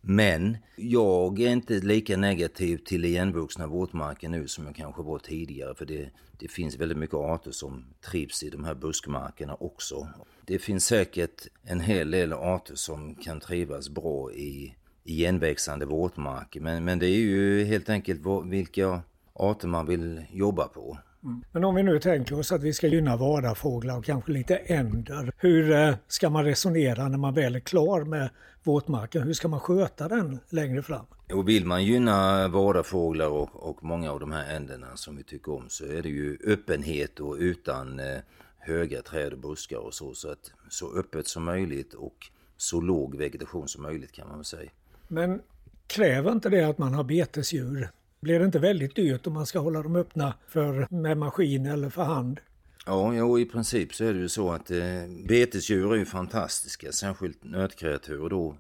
Men 0.05 0.57
jag 0.77 1.41
är 1.41 1.49
inte 1.49 1.75
lika 1.75 2.17
negativ 2.17 2.77
till 2.77 3.05
igenvuxna 3.05 3.67
våtmarker 3.67 4.29
nu 4.29 4.49
som 4.49 4.67
jag 4.67 4.75
kanske 4.75 5.03
var 5.03 5.19
tidigare 5.19 5.75
för 5.75 5.87
det, 5.87 6.11
det 6.39 6.49
finns 6.49 6.77
väldigt 6.77 6.99
mycket 6.99 7.15
arter 7.15 7.51
som 7.51 7.85
trivs 8.11 8.43
i 8.43 8.51
de 8.51 8.65
här 8.65 8.75
buskmarkerna 8.75 9.55
också. 9.55 10.09
Det 10.47 10.59
finns 10.59 10.87
säkert 10.87 11.47
en 11.63 11.81
hel 11.81 12.11
del 12.11 12.33
arter 12.33 12.75
som 12.75 13.15
kan 13.15 13.41
trivas 13.41 13.89
bra 13.89 14.33
i 14.33 14.75
igenväxande 15.05 15.87
våtmarker 15.87 16.61
men, 16.61 16.85
men 16.85 16.99
det 16.99 17.07
är 17.07 17.19
ju 17.19 17.65
helt 17.65 17.89
enkelt 17.89 18.21
vilka 18.45 19.03
arter 19.33 19.69
man 19.69 19.87
vill 19.87 20.25
jobba 20.33 20.69
på. 20.69 20.99
Mm. 21.25 21.45
Men 21.53 21.65
om 21.65 21.75
vi 21.75 21.83
nu 21.83 21.99
tänker 21.99 22.39
oss 22.39 22.53
att 22.53 22.63
vi 22.63 22.73
ska 22.73 22.87
gynna 22.87 23.17
vardagsfåglar 23.17 23.99
och 23.99 24.05
kanske 24.05 24.33
lite 24.33 24.57
änder. 24.57 25.33
Hur 25.37 25.73
eh, 25.73 25.95
ska 26.09 26.31
man 26.31 26.45
resonera 26.45 27.09
när 27.09 27.19
man 27.19 27.35
väl 27.35 27.57
är 27.57 27.61
klar 27.61 28.05
med 28.05 28.31
våtmarken? 28.63 29.23
Hur 29.23 29.33
ska 29.33 29.49
man 29.49 29.61
sköta 29.61 30.09
den 30.09 30.39
längre 30.49 30.83
fram? 30.83 31.07
Och 31.33 31.49
vill 31.49 31.67
man 31.67 31.85
gynna 31.85 32.49
vadarfåglar 32.49 33.29
och, 33.29 33.69
och 33.69 33.85
många 33.85 34.13
av 34.13 34.21
de 34.21 34.33
här 34.33 34.57
änderna 34.57 34.87
som 34.97 35.17
vi 35.17 35.23
tycker 35.23 35.53
om 35.53 35.65
så 35.69 35.85
är 35.85 36.03
det 36.03 36.09
ju 36.09 36.39
öppenhet 36.47 37.21
och 37.21 37.37
utan 37.39 38.01
eh, 38.01 38.19
höga 38.59 39.03
träd 39.03 39.33
och 39.33 39.39
buskar 39.39 39.79
och 39.79 39.95
så. 39.95 40.15
Så, 40.15 40.31
att, 40.31 40.53
så 40.69 40.99
öppet 40.99 41.29
som 41.29 41.45
möjligt 41.45 41.95
och 41.95 42.31
så 42.57 42.81
låg 42.81 43.17
vegetation 43.17 43.69
som 43.69 43.83
möjligt 43.83 44.13
kan 44.13 44.29
man 44.29 44.37
väl 44.37 44.45
säga. 44.45 44.71
Men 45.09 45.41
kräver 45.87 46.33
inte 46.33 46.49
det 46.49 46.63
att 46.63 46.79
man 46.79 46.95
har 46.95 47.05
betesdjur? 47.05 47.91
Blir 48.21 48.39
det 48.39 48.45
inte 48.45 48.59
väldigt 48.59 48.97
dyrt 48.97 49.27
om 49.27 49.33
man 49.33 49.47
ska 49.47 49.59
hålla 49.59 49.83
dem 49.83 49.97
öppna 49.97 50.35
för, 50.49 50.87
med 50.91 51.19
maskin 51.19 51.67
eller 51.67 51.91
för 51.91 52.03
hand? 52.03 52.41
Ja, 52.87 53.15
jo, 53.15 53.39
i 53.39 53.45
princip 53.45 53.95
så 53.95 54.05
är 54.05 54.15
det 54.15 54.21
ju 54.21 54.29
så 54.29 54.53
att 54.53 54.71
eh, 54.71 55.07
betesdjur 55.29 55.93
är 55.93 55.97
ju 55.97 56.05
fantastiska, 56.05 56.93
särskilt 56.93 57.45
nötkreatur 57.45 58.29
då 58.29 58.57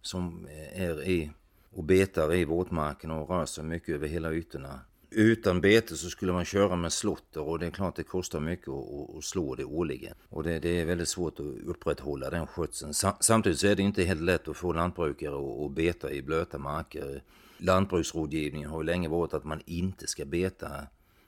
som 0.00 0.46
eh, 0.46 0.82
är 0.82 1.08
i 1.08 1.30
och 1.70 1.84
betar 1.84 2.34
i 2.34 2.44
våtmarken 2.44 3.10
och 3.10 3.30
rör 3.30 3.46
sig 3.46 3.64
mycket 3.64 3.94
över 3.94 4.08
hela 4.08 4.32
ytorna. 4.32 4.80
Utan 5.10 5.60
bete 5.60 5.96
så 5.96 6.10
skulle 6.10 6.32
man 6.32 6.44
köra 6.44 6.76
med 6.76 6.92
slotter 6.92 7.40
och 7.40 7.58
det 7.58 7.66
är 7.66 7.70
klart 7.70 7.96
det 7.96 8.02
kostar 8.02 8.40
mycket 8.40 8.68
att, 8.68 9.24
slå 9.24 9.54
det 9.54 9.64
årligen. 9.64 10.14
Och 10.28 10.42
det, 10.42 10.58
det, 10.58 10.80
är 10.80 10.84
väldigt 10.84 11.08
svårt 11.08 11.40
att 11.40 11.46
upprätthålla 11.66 12.30
den 12.30 12.46
skötseln. 12.46 12.94
Samtidigt 13.20 13.58
så 13.58 13.66
är 13.66 13.74
det 13.74 13.82
inte 13.82 14.04
helt 14.04 14.20
lätt 14.20 14.48
att 14.48 14.56
få 14.56 14.72
lantbrukare 14.72 15.34
att, 15.34 15.66
att 15.66 15.72
beta 15.72 16.12
i 16.12 16.22
blöta 16.22 16.58
marker. 16.58 17.22
Lantbruksrådgivningen 17.58 18.70
har 18.70 18.82
ju 18.82 18.86
länge 18.86 19.08
varit 19.08 19.34
att 19.34 19.44
man 19.44 19.60
inte 19.66 20.06
ska 20.06 20.24
beta 20.24 20.68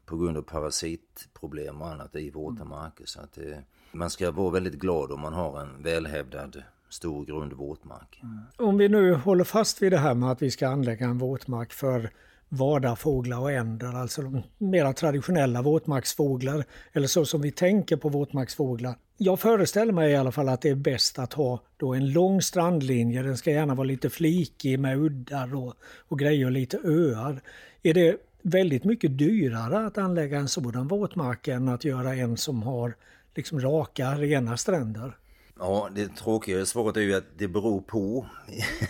på 0.06 0.16
grund 0.16 0.36
av 0.36 0.42
parasitproblem 0.42 1.82
och 1.82 1.88
annat 1.88 2.16
i 2.16 2.30
våta 2.30 2.64
marker. 2.64 3.06
Så 3.06 3.20
att 3.20 3.32
det, 3.32 3.62
man 3.92 4.10
ska 4.10 4.30
vara 4.30 4.50
väldigt 4.50 4.74
glad 4.74 5.12
om 5.12 5.20
man 5.20 5.32
har 5.32 5.60
en 5.60 5.82
välhävdad 5.82 6.62
stor 6.88 7.24
grund 7.24 7.52
våtmark. 7.52 8.20
Mm. 8.22 8.38
Om 8.56 8.78
vi 8.78 8.88
nu 8.88 9.14
håller 9.14 9.44
fast 9.44 9.82
vid 9.82 9.92
det 9.92 9.98
här 9.98 10.14
med 10.14 10.30
att 10.30 10.42
vi 10.42 10.50
ska 10.50 10.68
anlägga 10.68 11.06
en 11.06 11.18
våtmark 11.18 11.72
för 11.72 12.10
vadarfåglar 12.48 13.38
och 13.38 13.52
änder, 13.52 13.96
alltså 13.96 14.22
de 14.22 14.42
mera 14.58 14.92
traditionella 14.92 15.62
våtmarksfåglar, 15.62 16.64
eller 16.92 17.06
så 17.06 17.24
som 17.24 17.42
vi 17.42 17.50
tänker 17.50 17.96
på 17.96 18.08
våtmarksfåglar. 18.08 18.94
Jag 19.16 19.40
föreställer 19.40 19.92
mig 19.92 20.12
i 20.12 20.16
alla 20.16 20.32
fall 20.32 20.48
att 20.48 20.60
det 20.60 20.68
är 20.68 20.74
bäst 20.74 21.18
att 21.18 21.32
ha 21.32 21.60
då 21.76 21.94
en 21.94 22.12
lång 22.12 22.42
strandlinje, 22.42 23.22
den 23.22 23.36
ska 23.36 23.50
gärna 23.50 23.74
vara 23.74 23.84
lite 23.84 24.10
flikig 24.10 24.78
med 24.78 24.98
uddar 24.98 25.54
och, 25.54 25.74
och 26.08 26.18
grejer 26.18 26.50
lite 26.50 26.78
öar. 26.84 27.40
Är 27.82 27.94
det 27.94 28.16
väldigt 28.44 28.84
mycket 28.84 29.18
dyrare 29.18 29.86
att 29.86 29.98
anlägga 29.98 30.38
en 30.38 30.48
sådan 30.48 30.88
våtmark 30.88 31.48
än 31.48 31.68
att 31.68 31.84
göra 31.84 32.14
en 32.14 32.36
som 32.36 32.62
har 32.62 32.94
liksom 33.34 33.60
raka, 33.60 34.14
rena 34.14 34.56
stränder? 34.56 35.16
Ja, 35.58 35.88
det 35.94 36.16
tråkiga 36.16 36.66
svaret 36.66 36.96
är 36.96 37.00
ju 37.00 37.14
att 37.14 37.38
det 37.38 37.48
beror 37.48 37.80
på. 37.80 38.26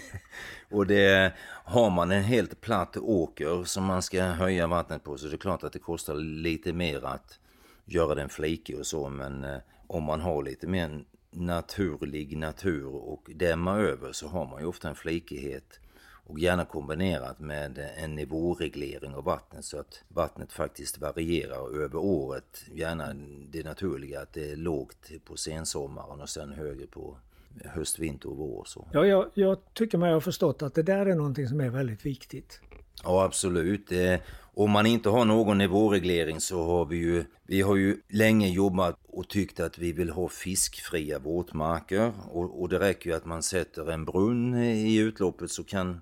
och 0.71 0.87
det 0.87 1.33
har 1.65 1.91
man 1.91 2.11
en 2.11 2.23
helt 2.23 2.61
platt 2.61 2.97
åker 2.97 3.65
som 3.65 3.85
man 3.85 4.03
ska 4.03 4.23
höja 4.23 4.67
vattnet 4.67 5.05
på 5.05 5.19
så 5.19 5.27
det 5.27 5.35
är 5.35 5.39
klart 5.39 5.65
att 5.65 5.73
det 5.73 5.79
kostar 5.79 6.15
lite 6.15 6.73
mer 6.73 7.05
att 7.05 7.39
göra 7.85 8.15
den 8.15 8.29
flikig 8.29 8.79
och 8.79 8.87
så 8.87 9.09
men 9.09 9.45
eh, 9.45 9.59
om 9.87 10.05
man 10.05 10.21
har 10.21 10.43
lite 10.43 10.67
mer 10.67 11.05
naturlig 11.31 12.37
natur 12.37 12.95
och 12.95 13.31
dämma 13.35 13.79
över 13.79 14.13
så 14.13 14.29
har 14.29 14.47
man 14.47 14.61
ju 14.61 14.67
ofta 14.67 14.89
en 14.89 14.95
flikighet 14.95 15.81
och 16.27 16.39
gärna 16.39 16.65
kombinerat 16.65 17.41
med 17.41 17.91
en 17.97 18.15
nivåreglering 18.15 19.15
av 19.15 19.25
vattnet 19.25 19.65
så 19.65 19.79
att 19.79 20.03
vattnet 20.09 20.53
faktiskt 20.53 20.99
varierar 20.99 21.83
över 21.83 21.99
året. 21.99 22.65
Gärna 22.75 23.15
det 23.51 23.65
naturliga 23.65 24.21
att 24.21 24.33
det 24.33 24.51
är 24.51 24.57
lågt 24.57 25.11
på 25.25 25.37
sensommaren 25.37 26.21
och 26.21 26.29
sen 26.29 26.53
högre 26.53 26.87
på 26.87 27.17
höst, 27.65 27.99
vinter 27.99 28.31
och 28.31 28.37
vår. 28.37 28.65
Så. 28.67 28.89
Ja, 28.93 29.07
jag, 29.07 29.31
jag 29.35 29.59
tycker 29.75 29.99
mig 29.99 30.13
ha 30.13 30.21
förstått 30.21 30.63
att 30.63 30.75
det 30.75 30.83
där 30.83 31.07
är 31.07 31.15
någonting 31.15 31.49
som 31.49 31.61
är 31.61 31.71
väldigt 31.71 32.07
viktigt. 32.07 32.61
Ja, 33.03 33.25
absolut. 33.25 33.93
Eh, 33.93 34.21
om 34.57 34.71
man 34.71 34.87
inte 34.87 35.09
har 35.09 35.25
någon 35.25 35.59
nivåreglering 35.59 36.41
så 36.41 36.65
har 36.65 36.85
vi 36.85 36.97
ju, 36.97 37.25
vi 37.43 37.61
har 37.61 37.77
ju 37.77 38.01
länge 38.09 38.49
jobbat 38.49 38.99
och 39.09 39.29
tyckt 39.29 39.61
att 39.61 39.79
vi 39.79 39.93
vill 39.93 40.11
ha 40.11 40.29
fiskfria 40.29 41.19
våtmarker 41.19 42.13
och, 42.31 42.63
och 42.63 42.69
det 42.69 42.79
räcker 42.79 43.11
ju 43.11 43.17
att 43.17 43.25
man 43.25 43.43
sätter 43.43 43.91
en 43.91 44.05
brunn 44.05 44.55
i 44.63 44.97
utloppet 44.97 45.51
så 45.51 45.65
kan 45.65 46.01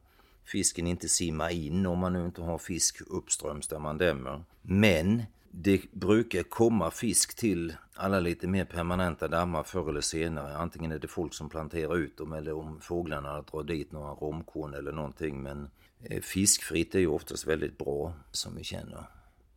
fisken 0.53 0.87
inte 0.87 1.09
simma 1.09 1.51
in 1.51 1.87
om 1.87 1.99
man 1.99 2.13
nu 2.13 2.25
inte 2.25 2.43
har 2.43 2.59
fisk 2.59 3.01
uppströms 3.07 3.69
där 3.69 3.79
man 3.79 3.99
dämmer. 3.99 4.45
Men 4.63 5.23
det 5.51 5.93
brukar 5.93 6.43
komma 6.43 6.91
fisk 6.91 7.37
till 7.37 7.77
alla 7.95 8.21
lite 8.21 8.47
mer 8.47 8.65
permanenta 8.65 9.29
dammar 9.29 9.63
förr 9.63 9.89
eller 9.91 10.01
senare. 10.01 10.57
Antingen 10.57 10.93
är 10.93 10.99
det 10.99 11.09
folk 11.09 11.35
som 11.35 11.49
planterar 11.49 11.97
ut 11.97 12.17
dem 12.17 12.33
eller 12.33 12.53
om 12.53 12.81
fåglarna 12.81 13.43
drar 13.43 13.63
dit 13.63 13.93
några 13.93 14.11
romkorn 14.13 14.75
eller 14.75 14.93
någonting. 14.93 15.43
Men 15.43 15.71
eh, 16.03 16.21
fiskfritt 16.21 16.95
är 16.95 16.99
ju 16.99 17.07
oftast 17.07 17.47
väldigt 17.47 17.79
bra 17.79 18.15
som 18.31 18.57
vi 18.57 18.65
känner. 18.65 19.05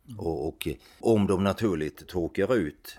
Mm. 0.06 0.18
Och, 0.18 0.48
och, 0.48 0.66
eh, 0.66 0.74
om 1.00 1.26
de 1.26 1.44
naturligt 1.44 2.08
torkar 2.08 2.54
ut 2.54 2.98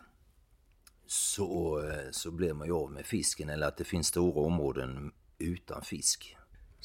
så, 1.08 1.82
eh, 1.90 2.12
så 2.12 2.32
blir 2.32 2.54
man 2.54 2.68
ju 2.68 2.74
av 2.74 2.92
med 2.92 3.06
fisken 3.06 3.50
eller 3.50 3.68
att 3.68 3.78
det 3.78 3.84
finns 3.84 4.08
stora 4.08 4.42
områden 4.42 5.12
utan 5.38 5.82
fisk. 5.82 6.37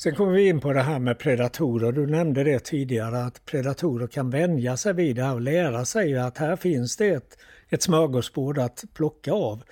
Sen 0.02 0.14
kommer 0.14 0.32
vi 0.32 0.48
in 0.48 0.60
på 0.60 0.72
det 0.72 0.82
här 0.82 0.98
med 0.98 1.18
predatorer. 1.18 1.92
Du 1.92 2.06
nämnde 2.06 2.44
det 2.44 2.58
tidigare 2.58 3.24
att 3.24 3.44
predatorer 3.44 4.06
kan 4.06 4.30
vänja 4.30 4.76
sig 4.76 4.92
vid 4.92 5.16
det 5.16 5.22
här 5.22 5.34
och 5.34 5.40
lära 5.40 5.84
sig 5.84 6.18
att 6.18 6.38
här 6.38 6.56
finns 6.56 6.96
det 6.96 7.08
ett, 7.08 7.38
ett 7.68 7.82
smörgåsbord 7.82 8.58
att 8.58 8.84
plocka 8.94 9.32
av. 9.32 9.62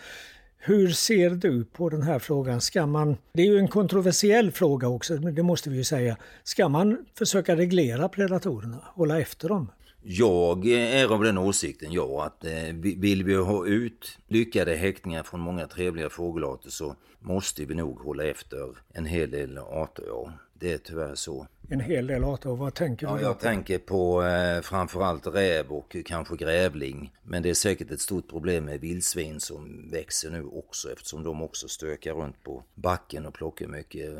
Hur 0.59 0.88
ser 0.88 1.31
du 1.31 1.64
på 1.64 1.88
den 1.88 2.03
här 2.03 2.19
frågan? 2.19 2.61
Ska 2.61 2.87
man, 2.87 3.16
det 3.33 3.43
är 3.43 3.47
ju 3.47 3.59
en 3.59 3.69
kontroversiell 3.69 4.51
fråga 4.53 4.88
också, 4.88 5.16
det 5.16 5.43
måste 5.43 5.71
vi 5.71 5.77
ju 5.77 5.85
säga. 5.85 6.16
Ska 6.45 6.69
man 6.69 7.07
försöka 7.19 7.57
reglera 7.57 8.09
predatorerna, 8.09 8.79
hålla 8.85 9.21
efter 9.21 9.49
dem? 9.49 9.69
Jag 10.03 10.67
är 10.67 11.13
av 11.13 11.25
den 11.25 11.39
åsikten, 11.39 11.93
ja, 11.93 12.25
att 12.25 12.45
eh, 12.45 12.75
vill 12.83 13.25
vi 13.25 13.35
ha 13.35 13.67
ut 13.67 14.19
lyckade 14.29 14.75
häckningar 14.75 15.23
från 15.23 15.41
många 15.41 15.67
trevliga 15.67 16.11
fågelarter 16.11 16.71
så 16.71 16.97
måste 17.19 17.65
vi 17.65 17.75
nog 17.75 18.01
hålla 18.01 18.25
efter 18.25 18.77
en 18.93 19.07
hel 19.07 19.31
del 19.31 19.59
arter, 19.59 20.05
ja. 20.07 20.33
Det 20.61 20.73
är 20.73 20.79
tyvärr 20.79 21.15
så. 21.15 21.47
En 21.69 21.81
hel 21.81 22.07
del 22.07 22.25
arter, 22.25 22.51
vad 22.51 22.75
tänker 22.75 23.07
du? 23.07 23.13
Ja, 23.13 23.21
jag 23.21 23.39
tänker 23.39 23.79
på 23.79 24.23
eh, 24.23 24.61
framförallt 24.61 25.27
räv 25.27 25.73
och 25.73 25.97
kanske 26.05 26.37
grävling. 26.37 27.13
Men 27.23 27.43
det 27.43 27.51
är 27.51 27.55
säkert 27.55 27.91
ett 27.91 28.01
stort 28.01 28.29
problem 28.29 28.65
med 28.65 28.81
vildsvin 28.81 29.41
som 29.41 29.91
växer 29.91 30.31
nu 30.31 30.45
också 30.45 30.93
eftersom 30.93 31.23
de 31.23 31.43
också 31.43 31.69
stökar 31.69 32.15
runt 32.15 32.43
på 32.43 32.65
backen 32.75 33.27
och 33.27 33.35
plockar 33.35 33.67
mycket. 33.67 34.11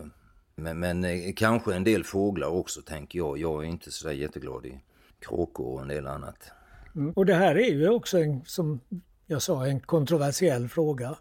Men, 0.55 0.79
men 0.79 1.05
eh, 1.05 1.33
kanske 1.37 1.75
en 1.75 1.85
del 1.85 2.05
fåglar 2.05 2.49
också 2.49 2.83
tänker 2.83 3.19
jag. 3.19 3.39
Jag 3.39 3.65
är 3.65 3.69
inte 3.69 3.91
så 3.91 4.13
jätteglad 4.13 4.67
i 4.67 4.81
kråkor 5.21 5.67
och 5.67 5.83
en 5.83 5.89
del 5.89 6.07
annat. 6.07 6.51
Mm. 6.95 7.13
Och 7.13 7.27
det 7.27 7.35
här 7.35 7.55
är 7.55 7.71
ju 7.71 7.89
också 7.89 8.19
en, 8.19 8.43
som 8.45 8.81
jag 9.27 9.43
sa, 9.43 9.67
en 9.67 9.81
kontroversiell 9.81 10.69
fråga. 10.69 11.15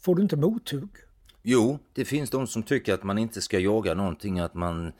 Får 0.00 0.14
du 0.16 0.22
inte 0.22 0.36
mothugg? 0.36 0.90
Jo, 1.42 1.78
det 1.92 2.04
finns 2.04 2.30
de 2.30 2.46
som 2.46 2.62
tycker 2.62 2.94
att 2.94 3.02
man 3.02 3.18
inte 3.18 3.40
ska 3.40 3.58
jaga 3.58 3.94
någonting, 3.94 4.38
att 4.38 4.54
man 4.54 4.92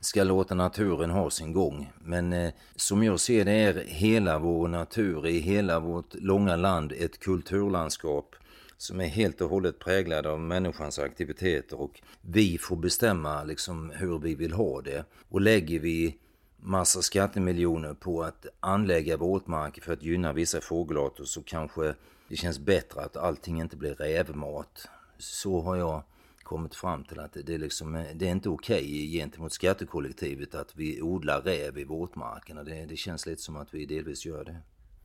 ska 0.00 0.24
låta 0.24 0.54
naturen 0.54 1.10
ha 1.10 1.30
sin 1.30 1.52
gång. 1.52 1.92
Men 1.98 2.32
eh, 2.32 2.52
som 2.76 3.02
jag 3.02 3.20
ser 3.20 3.44
det 3.44 3.52
är 3.52 3.84
hela 3.86 4.38
vår 4.38 4.68
natur 4.68 5.26
i 5.26 5.38
hela 5.38 5.80
vårt 5.80 6.14
långa 6.14 6.56
land 6.56 6.92
ett 6.92 7.18
kulturlandskap 7.18 8.36
som 8.76 9.00
är 9.00 9.06
helt 9.06 9.40
och 9.40 9.50
hållet 9.50 9.78
präglad 9.78 10.26
av 10.26 10.40
människans 10.40 10.98
aktiviteter 10.98 11.80
och 11.80 12.00
vi 12.20 12.58
får 12.58 12.76
bestämma 12.76 13.44
liksom 13.44 13.92
hur 13.94 14.18
vi 14.18 14.34
vill 14.34 14.52
ha 14.52 14.80
det. 14.80 15.04
Och 15.28 15.40
lägger 15.40 15.80
vi 15.80 16.16
massa 16.56 17.02
skattemiljoner 17.02 17.94
på 17.94 18.22
att 18.22 18.46
anlägga 18.60 19.16
våtmarker 19.16 19.82
för 19.82 19.92
att 19.92 20.02
gynna 20.02 20.32
vissa 20.32 20.60
fågelarter 20.60 21.24
så 21.24 21.42
kanske 21.42 21.94
det 22.28 22.36
känns 22.36 22.58
bättre 22.58 23.00
att 23.00 23.16
allting 23.16 23.60
inte 23.60 23.76
blir 23.76 23.94
rävmat. 23.94 24.88
Så 25.18 25.60
har 25.60 25.76
jag 25.76 26.02
kommit 26.42 26.74
fram 26.74 27.04
till 27.04 27.20
att 27.20 27.36
det 27.44 27.54
är, 27.54 27.58
liksom, 27.58 28.04
det 28.14 28.26
är 28.26 28.30
inte 28.30 28.48
okej 28.48 28.84
okay 28.84 29.10
gentemot 29.10 29.52
skattekollektivet 29.52 30.54
att 30.54 30.76
vi 30.76 31.02
odlar 31.02 31.40
räv 31.40 31.78
i 31.78 31.84
våtmarkerna. 31.84 32.64
Det, 32.64 32.86
det 32.86 32.96
känns 32.96 33.26
lite 33.26 33.42
som 33.42 33.56
att 33.56 33.74
vi 33.74 33.86
delvis 33.86 34.26
gör 34.26 34.44
det. 34.44 34.56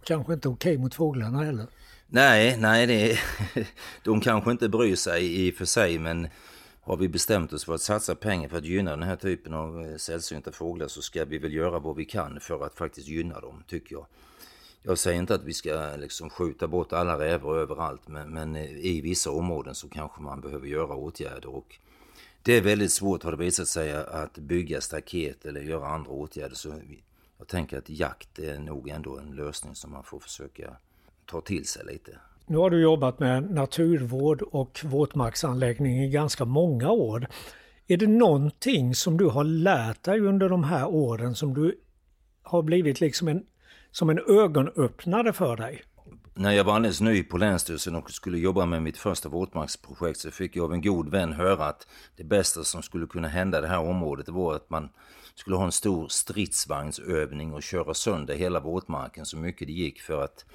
Kanske 0.04 0.34
inte 0.34 0.50
okej 0.50 0.74
okay 0.74 0.84
mot 0.84 0.96
fåglarna 0.96 1.44
heller? 1.44 1.68
Nej, 2.08 2.58
nej, 2.58 2.88
det, 2.88 3.20
de 4.04 4.22
kanske 4.22 4.52
inte 4.52 4.70
bryr 4.70 4.96
sig 4.96 5.48
i 5.48 5.52
och 5.52 5.56
för 5.56 5.66
sig 5.66 6.00
men 6.00 6.28
har 6.92 6.98
vi 6.98 7.10
bestämt 7.10 7.54
oss 7.54 7.66
för 7.66 7.76
att 7.76 7.82
satsa 7.82 8.16
pengar 8.16 8.50
för 8.50 8.58
att 8.58 8.66
gynna 8.66 8.92
den 8.92 9.04
här 9.04 9.16
typen 9.16 9.54
av 9.54 9.86
eh, 9.86 9.96
sällsynta 9.98 10.52
fåglar 10.52 10.88
så 10.88 11.02
ska 11.02 11.26
vi 11.26 11.38
väl 11.38 11.54
göra 11.54 11.80
vad 11.80 11.96
vi 11.96 12.06
kan 12.06 12.40
för 12.40 12.66
att 12.66 12.76
faktiskt 12.76 13.08
gynna 13.08 13.40
dem, 13.40 13.64
tycker 13.68 13.96
jag. 13.96 14.06
Jag 14.82 14.98
säger 14.98 15.20
inte 15.20 15.36
att 15.36 15.44
vi 15.44 15.54
ska 15.54 15.92
eh, 15.92 15.98
liksom 15.98 16.30
skjuta 16.30 16.68
bort 16.68 16.94
alla 16.94 17.20
rävar 17.20 17.58
överallt, 17.58 18.08
men, 18.08 18.34
men 18.34 18.56
eh, 18.56 18.86
i 18.86 19.02
vissa 19.02 19.32
områden 19.32 19.76
så 19.76 19.90
kanske 19.90 20.22
man 20.22 20.42
behöver 20.42 20.68
göra 20.68 20.96
åtgärder. 20.96 21.50
Och 21.50 21.80
det 22.42 22.54
är 22.54 22.62
väldigt 22.62 22.92
svårt, 22.92 23.24
har 23.24 23.32
det 23.32 23.38
visat 23.38 23.68
sig, 23.68 23.94
att 23.94 24.38
bygga 24.38 24.82
staket 24.82 25.46
eller 25.46 25.62
göra 25.62 25.88
andra 25.88 26.12
åtgärder. 26.12 26.56
Så 26.56 26.74
jag 27.38 27.48
tänker 27.48 27.78
att 27.78 27.90
jakt 27.90 28.40
är 28.40 28.60
nog 28.60 28.90
ändå 28.90 29.18
en 29.18 29.36
lösning 29.36 29.76
som 29.76 29.92
man 29.92 30.04
får 30.04 30.20
försöka 30.20 30.76
ta 31.26 31.42
till 31.42 31.66
sig 31.66 31.86
lite. 31.86 32.20
Nu 32.52 32.58
har 32.58 32.70
du 32.70 32.82
jobbat 32.82 33.20
med 33.20 33.52
naturvård 33.52 34.42
och 34.42 34.80
våtmarksanläggning 34.84 36.04
i 36.04 36.10
ganska 36.10 36.46
många 36.46 36.92
år. 36.92 37.28
Är 37.88 37.98
det 37.98 38.08
någonting 38.08 38.96
som 38.96 39.18
du 39.18 39.26
har 39.26 39.44
lärt 39.44 40.04
dig 40.04 40.20
under 40.20 40.50
de 40.50 40.64
här 40.64 40.88
åren 40.88 41.36
som 41.36 41.54
du 41.54 41.80
har 42.44 42.62
blivit 42.62 43.02
liksom 43.02 43.28
en, 43.28 43.44
som 43.92 44.10
en 44.10 44.20
ögonöppnare 44.28 45.34
för 45.34 45.58
dig? 45.58 45.82
När 46.34 46.52
jag 46.52 46.64
var 46.64 46.76
alldeles 46.76 47.02
ny 47.02 47.24
på 47.24 47.38
Länsstyrelsen 47.38 47.96
och 47.96 48.12
skulle 48.12 48.38
jobba 48.38 48.66
med 48.66 48.84
mitt 48.84 48.98
första 48.98 49.30
våtmarksprojekt 49.30 50.20
så 50.20 50.32
fick 50.32 50.56
jag 50.56 50.64
av 50.66 50.74
en 50.74 50.82
god 50.82 51.10
vän 51.10 51.34
höra 51.34 51.66
att 51.66 51.88
det 52.18 52.24
bästa 52.24 52.64
som 52.64 52.82
skulle 52.82 53.08
kunna 53.08 53.28
hända 53.28 53.62
det 53.62 53.68
här 53.68 53.80
området 53.80 54.30
var 54.30 54.56
att 54.56 54.70
man 54.70 54.90
skulle 55.36 55.56
ha 55.56 55.66
en 55.66 55.72
stor 55.72 56.08
stridsvagnsövning 56.08 57.54
och 57.54 57.64
köra 57.64 57.94
sönder 57.94 58.36
hela 58.36 58.60
våtmarken 58.60 59.26
så 59.26 59.38
mycket 59.38 59.68
det 59.68 59.74
gick 59.74 60.02
för 60.02 60.24
att 60.24 60.46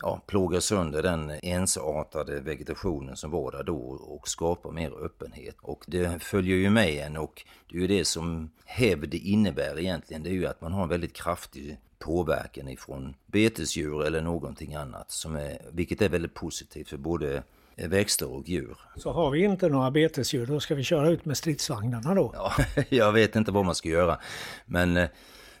ja, 0.00 0.20
plåga 0.26 0.60
sönder 0.60 1.02
den 1.02 1.30
ensartade 1.42 2.40
vegetationen 2.40 3.16
som 3.16 3.30
var 3.30 3.52
där 3.52 3.62
då 3.62 3.76
och 3.86 4.28
skapa 4.28 4.70
mer 4.70 5.04
öppenhet. 5.04 5.56
Och 5.62 5.84
det 5.86 6.22
följer 6.22 6.56
ju 6.56 6.70
med 6.70 6.88
en 6.88 7.16
och 7.16 7.44
det 7.70 7.76
är 7.76 7.80
ju 7.80 7.86
det 7.86 8.04
som 8.04 8.50
hävd 8.64 9.14
innebär 9.14 9.78
egentligen. 9.78 10.22
Det 10.22 10.30
är 10.30 10.34
ju 10.34 10.46
att 10.46 10.60
man 10.60 10.72
har 10.72 10.82
en 10.82 10.88
väldigt 10.88 11.16
kraftig 11.16 11.78
påverkan 11.98 12.68
ifrån 12.68 13.14
betesdjur 13.26 14.04
eller 14.04 14.20
någonting 14.20 14.74
annat, 14.74 15.10
som 15.10 15.36
är, 15.36 15.58
vilket 15.72 16.02
är 16.02 16.08
väldigt 16.08 16.34
positivt 16.34 16.88
för 16.88 16.96
både 16.96 17.42
växter 17.76 18.28
och 18.28 18.48
djur. 18.48 18.76
Så 18.96 19.12
har 19.12 19.30
vi 19.30 19.44
inte 19.44 19.68
några 19.68 19.90
betesdjur, 19.90 20.46
då 20.46 20.60
ska 20.60 20.74
vi 20.74 20.84
köra 20.84 21.08
ut 21.08 21.24
med 21.24 21.36
stridsvagnarna 21.36 22.14
då? 22.14 22.30
Ja, 22.34 22.52
jag 22.88 23.12
vet 23.12 23.36
inte 23.36 23.52
vad 23.52 23.64
man 23.64 23.74
ska 23.74 23.88
göra. 23.88 24.18
Men 24.66 24.96
eh, 24.96 25.08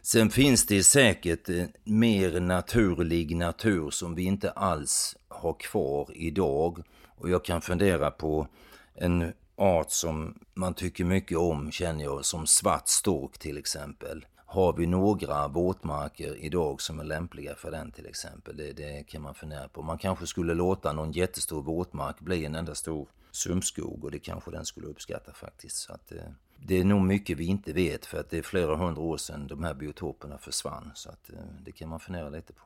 sen 0.04 0.30
finns 0.30 0.66
det 0.66 0.84
säkert 0.84 1.48
eh, 1.48 1.64
mer 1.84 2.40
naturlig 2.40 3.36
natur 3.36 3.90
som 3.90 4.14
vi 4.14 4.22
inte 4.22 4.50
alls 4.50 5.16
har 5.28 5.52
kvar 5.52 6.08
idag. 6.14 6.82
Och 7.18 7.30
jag 7.30 7.44
kan 7.44 7.60
fundera 7.60 8.10
på 8.10 8.48
en 8.94 9.32
art 9.56 9.90
som 9.90 10.38
man 10.54 10.74
tycker 10.74 11.04
mycket 11.04 11.38
om, 11.38 11.70
känner 11.70 12.04
jag, 12.04 12.24
som 12.24 12.46
svart 12.46 12.88
stork 12.88 13.38
till 13.38 13.58
exempel. 13.58 14.26
Har 14.46 14.72
vi 14.72 14.86
några 14.86 15.48
våtmarker 15.48 16.36
idag 16.36 16.80
som 16.80 17.00
är 17.00 17.04
lämpliga 17.04 17.54
för 17.54 17.70
den 17.70 17.92
till 17.92 18.06
exempel? 18.06 18.56
Det, 18.56 18.72
det, 18.72 19.04
kan 19.08 19.22
man 19.22 19.34
fundera 19.34 19.68
på. 19.68 19.82
Man 19.82 19.98
kanske 19.98 20.26
skulle 20.26 20.54
låta 20.54 20.92
någon 20.92 21.12
jättestor 21.12 21.62
våtmark 21.62 22.20
bli 22.20 22.44
en 22.44 22.54
enda 22.54 22.74
stor 22.74 23.08
sumpskog 23.30 24.04
och 24.04 24.10
det 24.10 24.18
kanske 24.18 24.50
den 24.50 24.64
skulle 24.64 24.86
uppskatta 24.86 25.32
faktiskt. 25.32 25.76
Så 25.76 25.92
att, 25.92 26.12
eh, 26.12 26.18
det 26.58 26.80
är 26.80 26.84
nog 26.84 27.02
mycket 27.02 27.38
vi 27.38 27.44
inte 27.44 27.72
vet 27.72 28.06
för 28.06 28.20
att 28.20 28.30
det 28.30 28.38
är 28.38 28.42
flera 28.42 28.76
hundra 28.76 29.02
år 29.02 29.16
sedan 29.16 29.46
de 29.46 29.64
här 29.64 29.74
biotoperna 29.74 30.38
försvann. 30.38 30.90
Så 30.94 31.08
att, 31.08 31.30
eh, 31.30 31.36
det 31.64 31.72
kan 31.72 31.88
man 31.88 32.00
fundera 32.00 32.28
lite 32.28 32.52
på. 32.52 32.62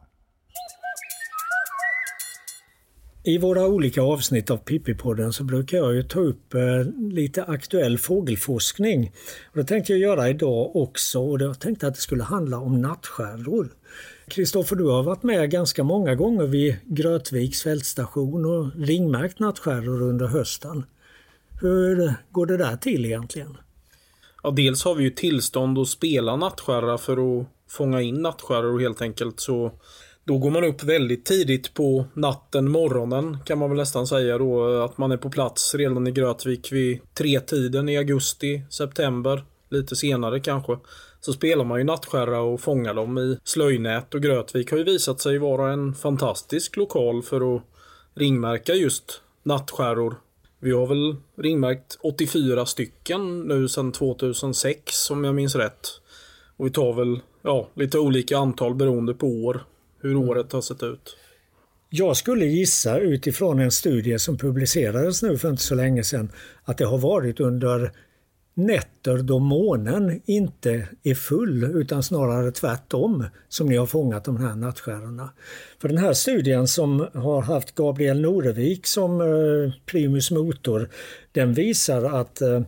I 3.23 3.39
våra 3.39 3.67
olika 3.67 4.03
avsnitt 4.03 4.51
av 4.51 4.59
Pippi-podden 4.65 5.33
så 5.33 5.45
brukar 5.45 5.79
jag 5.79 5.95
ju 5.95 6.03
ta 6.03 6.21
upp 6.21 6.55
eh, 6.55 6.61
lite 6.97 7.45
aktuell 7.45 7.99
fågelforskning. 7.99 9.13
Och 9.51 9.57
det 9.57 9.65
tänkte 9.65 9.93
jag 9.93 10.01
göra 10.01 10.29
idag 10.29 10.77
också 10.77 11.21
och 11.21 11.41
jag 11.41 11.61
tänkte 11.61 11.87
att 11.87 11.95
det 11.95 12.01
skulle 12.01 12.23
handla 12.23 12.59
om 12.59 12.81
nattstjärnor. 12.81 13.69
Kristoffer, 14.29 14.77
du 14.77 14.85
har 14.85 15.03
varit 15.03 15.23
med 15.23 15.51
ganska 15.51 15.85
många 15.85 16.15
gånger 16.15 16.47
vid 16.47 16.77
Grötviks 16.85 17.63
fältstation 17.63 18.45
och 18.45 18.87
ringmärkt 18.87 19.39
nattskärror 19.39 20.03
under 20.03 20.27
hösten. 20.27 20.85
Hur 21.61 22.15
går 22.31 22.47
det 22.47 22.57
där 22.57 22.77
till 22.77 23.05
egentligen? 23.05 23.57
Ja, 24.43 24.51
dels 24.51 24.85
har 24.85 24.95
vi 24.95 25.05
ju 25.05 25.11
tillstånd 25.11 25.79
att 25.79 25.89
spela 25.89 26.37
nattskärra 26.37 26.99
för 26.99 27.41
att 27.41 27.47
fånga 27.69 28.01
in 28.01 28.23
nattskärror 28.23 28.81
helt 28.81 29.03
enkelt. 29.03 29.41
Så 29.41 29.73
då 30.25 30.39
går 30.39 30.51
man 30.51 30.65
upp 30.65 30.83
väldigt 30.83 31.25
tidigt 31.25 31.75
på 31.75 32.05
natten, 32.15 32.71
morgonen 32.71 33.39
kan 33.45 33.59
man 33.59 33.71
väl 33.71 33.79
nästan 33.79 34.07
säga 34.07 34.39
då. 34.39 34.83
Att 34.83 34.99
man 34.99 35.13
är 35.13 35.17
på 35.17 35.31
plats 35.31 35.75
redan 35.75 36.07
i 36.07 36.11
Grötvik 36.11 36.73
vid 36.73 37.15
tretiden 37.15 37.89
i 37.89 37.97
augusti, 37.97 38.63
september. 38.71 39.45
Lite 39.71 39.97
senare 39.97 40.41
kanske. 40.41 40.79
Så 41.21 41.33
spelar 41.33 41.65
man 41.65 41.79
ju 41.79 41.85
nattskärra 41.85 42.41
och 42.41 42.61
fångar 42.61 42.95
dem 42.95 43.19
i 43.19 43.39
slöjnät 43.45 44.15
och 44.15 44.23
Grötvik 44.23 44.71
har 44.71 44.79
ju 44.79 44.85
visat 44.85 45.21
sig 45.21 45.39
vara 45.39 45.73
en 45.73 45.95
fantastisk 45.95 46.77
lokal 46.77 47.23
för 47.23 47.57
att 47.57 47.63
ringmärka 48.15 48.75
just 48.75 49.23
nattskärror. 49.43 50.17
Vi 50.61 50.73
har 50.73 50.87
väl 50.87 51.17
ringmärkt 51.37 51.99
84 52.01 52.67
stycken 52.67 53.41
nu 53.41 53.69
sedan 53.69 53.93
2006 53.93 55.11
om 55.11 55.25
jag 55.25 55.35
minns 55.35 55.55
rätt. 55.55 55.89
Och 56.57 56.67
vi 56.67 56.71
tar 56.71 56.93
väl 56.93 57.21
ja, 57.43 57.69
lite 57.75 57.99
olika 57.99 58.39
antal 58.39 58.75
beroende 58.75 59.15
på 59.15 59.27
år 59.27 59.65
hur 60.01 60.11
mm. 60.11 60.29
året 60.29 60.53
har 60.53 60.61
sett 60.61 60.83
ut? 60.83 61.17
Jag 61.91 62.17
skulle 62.17 62.47
gissa 62.47 62.99
utifrån 62.99 63.59
en 63.59 63.71
studie 63.71 64.19
som 64.19 64.39
publicerades 64.39 65.23
nu 65.23 65.39
för 65.39 65.51
inte 65.51 65.63
så 65.63 65.75
länge 65.75 66.05
sedan 66.05 66.33
att 66.65 66.79
det 66.79 66.85
har 66.85 66.99
varit 66.99 67.41
under 67.41 67.93
nätter 68.59 69.19
då 69.19 69.39
månen 69.39 70.21
inte 70.25 70.89
är 71.03 71.15
full 71.15 71.65
utan 71.65 72.03
snarare 72.03 72.51
tvärtom 72.51 73.25
som 73.49 73.67
ni 73.67 73.77
har 73.77 73.87
fångat 73.87 74.25
de 74.25 74.37
här 74.37 74.55
nattstjärnorna. 74.55 75.31
För 75.81 75.89
den 75.89 75.99
här 75.99 76.13
studien 76.13 76.69
som 76.69 77.07
har 77.15 77.43
haft 77.43 77.75
Gabriel 77.75 78.21
Norevik 78.21 78.87
som 78.87 79.21
eh, 79.21 79.73
primus 79.87 80.31
motor 80.31 80.89
den 81.33 81.55
visar 81.55 82.05
att 82.05 82.41
eh, 82.41 82.63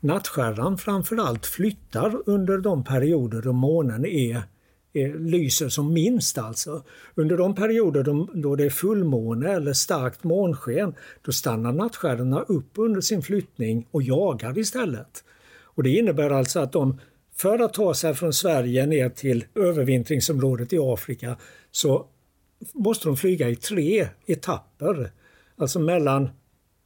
nattstjärnan 0.00 0.78
framförallt 0.78 1.46
flyttar 1.46 2.22
under 2.26 2.58
de 2.58 2.84
perioder 2.84 3.42
då 3.42 3.52
månen 3.52 4.06
är 4.06 4.42
lyser 5.18 5.68
som 5.68 5.92
minst 5.92 6.38
alltså. 6.38 6.82
Under 7.14 7.36
de 7.36 7.54
perioder 7.54 8.02
då, 8.02 8.28
då 8.34 8.56
det 8.56 8.64
är 8.64 8.70
fullmåne 8.70 9.48
eller 9.52 9.72
starkt 9.72 10.24
månsken, 10.24 10.94
då 11.22 11.32
stannar 11.32 11.72
nattstjärnorna 11.72 12.40
upp 12.40 12.70
under 12.74 13.00
sin 13.00 13.22
flyttning 13.22 13.88
och 13.90 14.02
jagar 14.02 14.58
istället. 14.58 15.24
Och 15.74 15.82
Det 15.82 15.90
innebär 15.90 16.30
alltså 16.30 16.60
att 16.60 16.72
de, 16.72 17.00
för 17.34 17.58
att 17.58 17.74
ta 17.74 17.94
sig 17.94 18.14
från 18.14 18.32
Sverige 18.32 18.86
ner 18.86 19.08
till 19.08 19.44
övervintringsområdet 19.54 20.72
i 20.72 20.78
Afrika, 20.78 21.36
så 21.70 22.06
måste 22.72 23.08
de 23.08 23.16
flyga 23.16 23.48
i 23.48 23.56
tre 23.56 24.08
etapper. 24.26 25.12
Alltså 25.56 25.78
mellan 25.78 26.28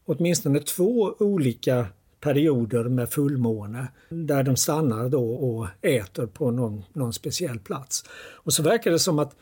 åtminstone 0.05 0.61
två 0.61 1.14
olika 1.18 1.86
perioder 2.20 2.84
med 2.84 3.11
fullmåne 3.11 3.89
där 4.09 4.43
de 4.43 4.57
stannar 4.57 5.09
då 5.09 5.34
och 5.34 5.66
äter 5.82 6.26
på 6.26 6.51
någon, 6.51 6.84
någon 6.93 7.12
speciell 7.12 7.59
plats. 7.59 8.05
Och 8.32 8.53
så 8.53 8.62
verkar 8.62 8.91
det 8.91 8.99
som 8.99 9.18
att 9.18 9.36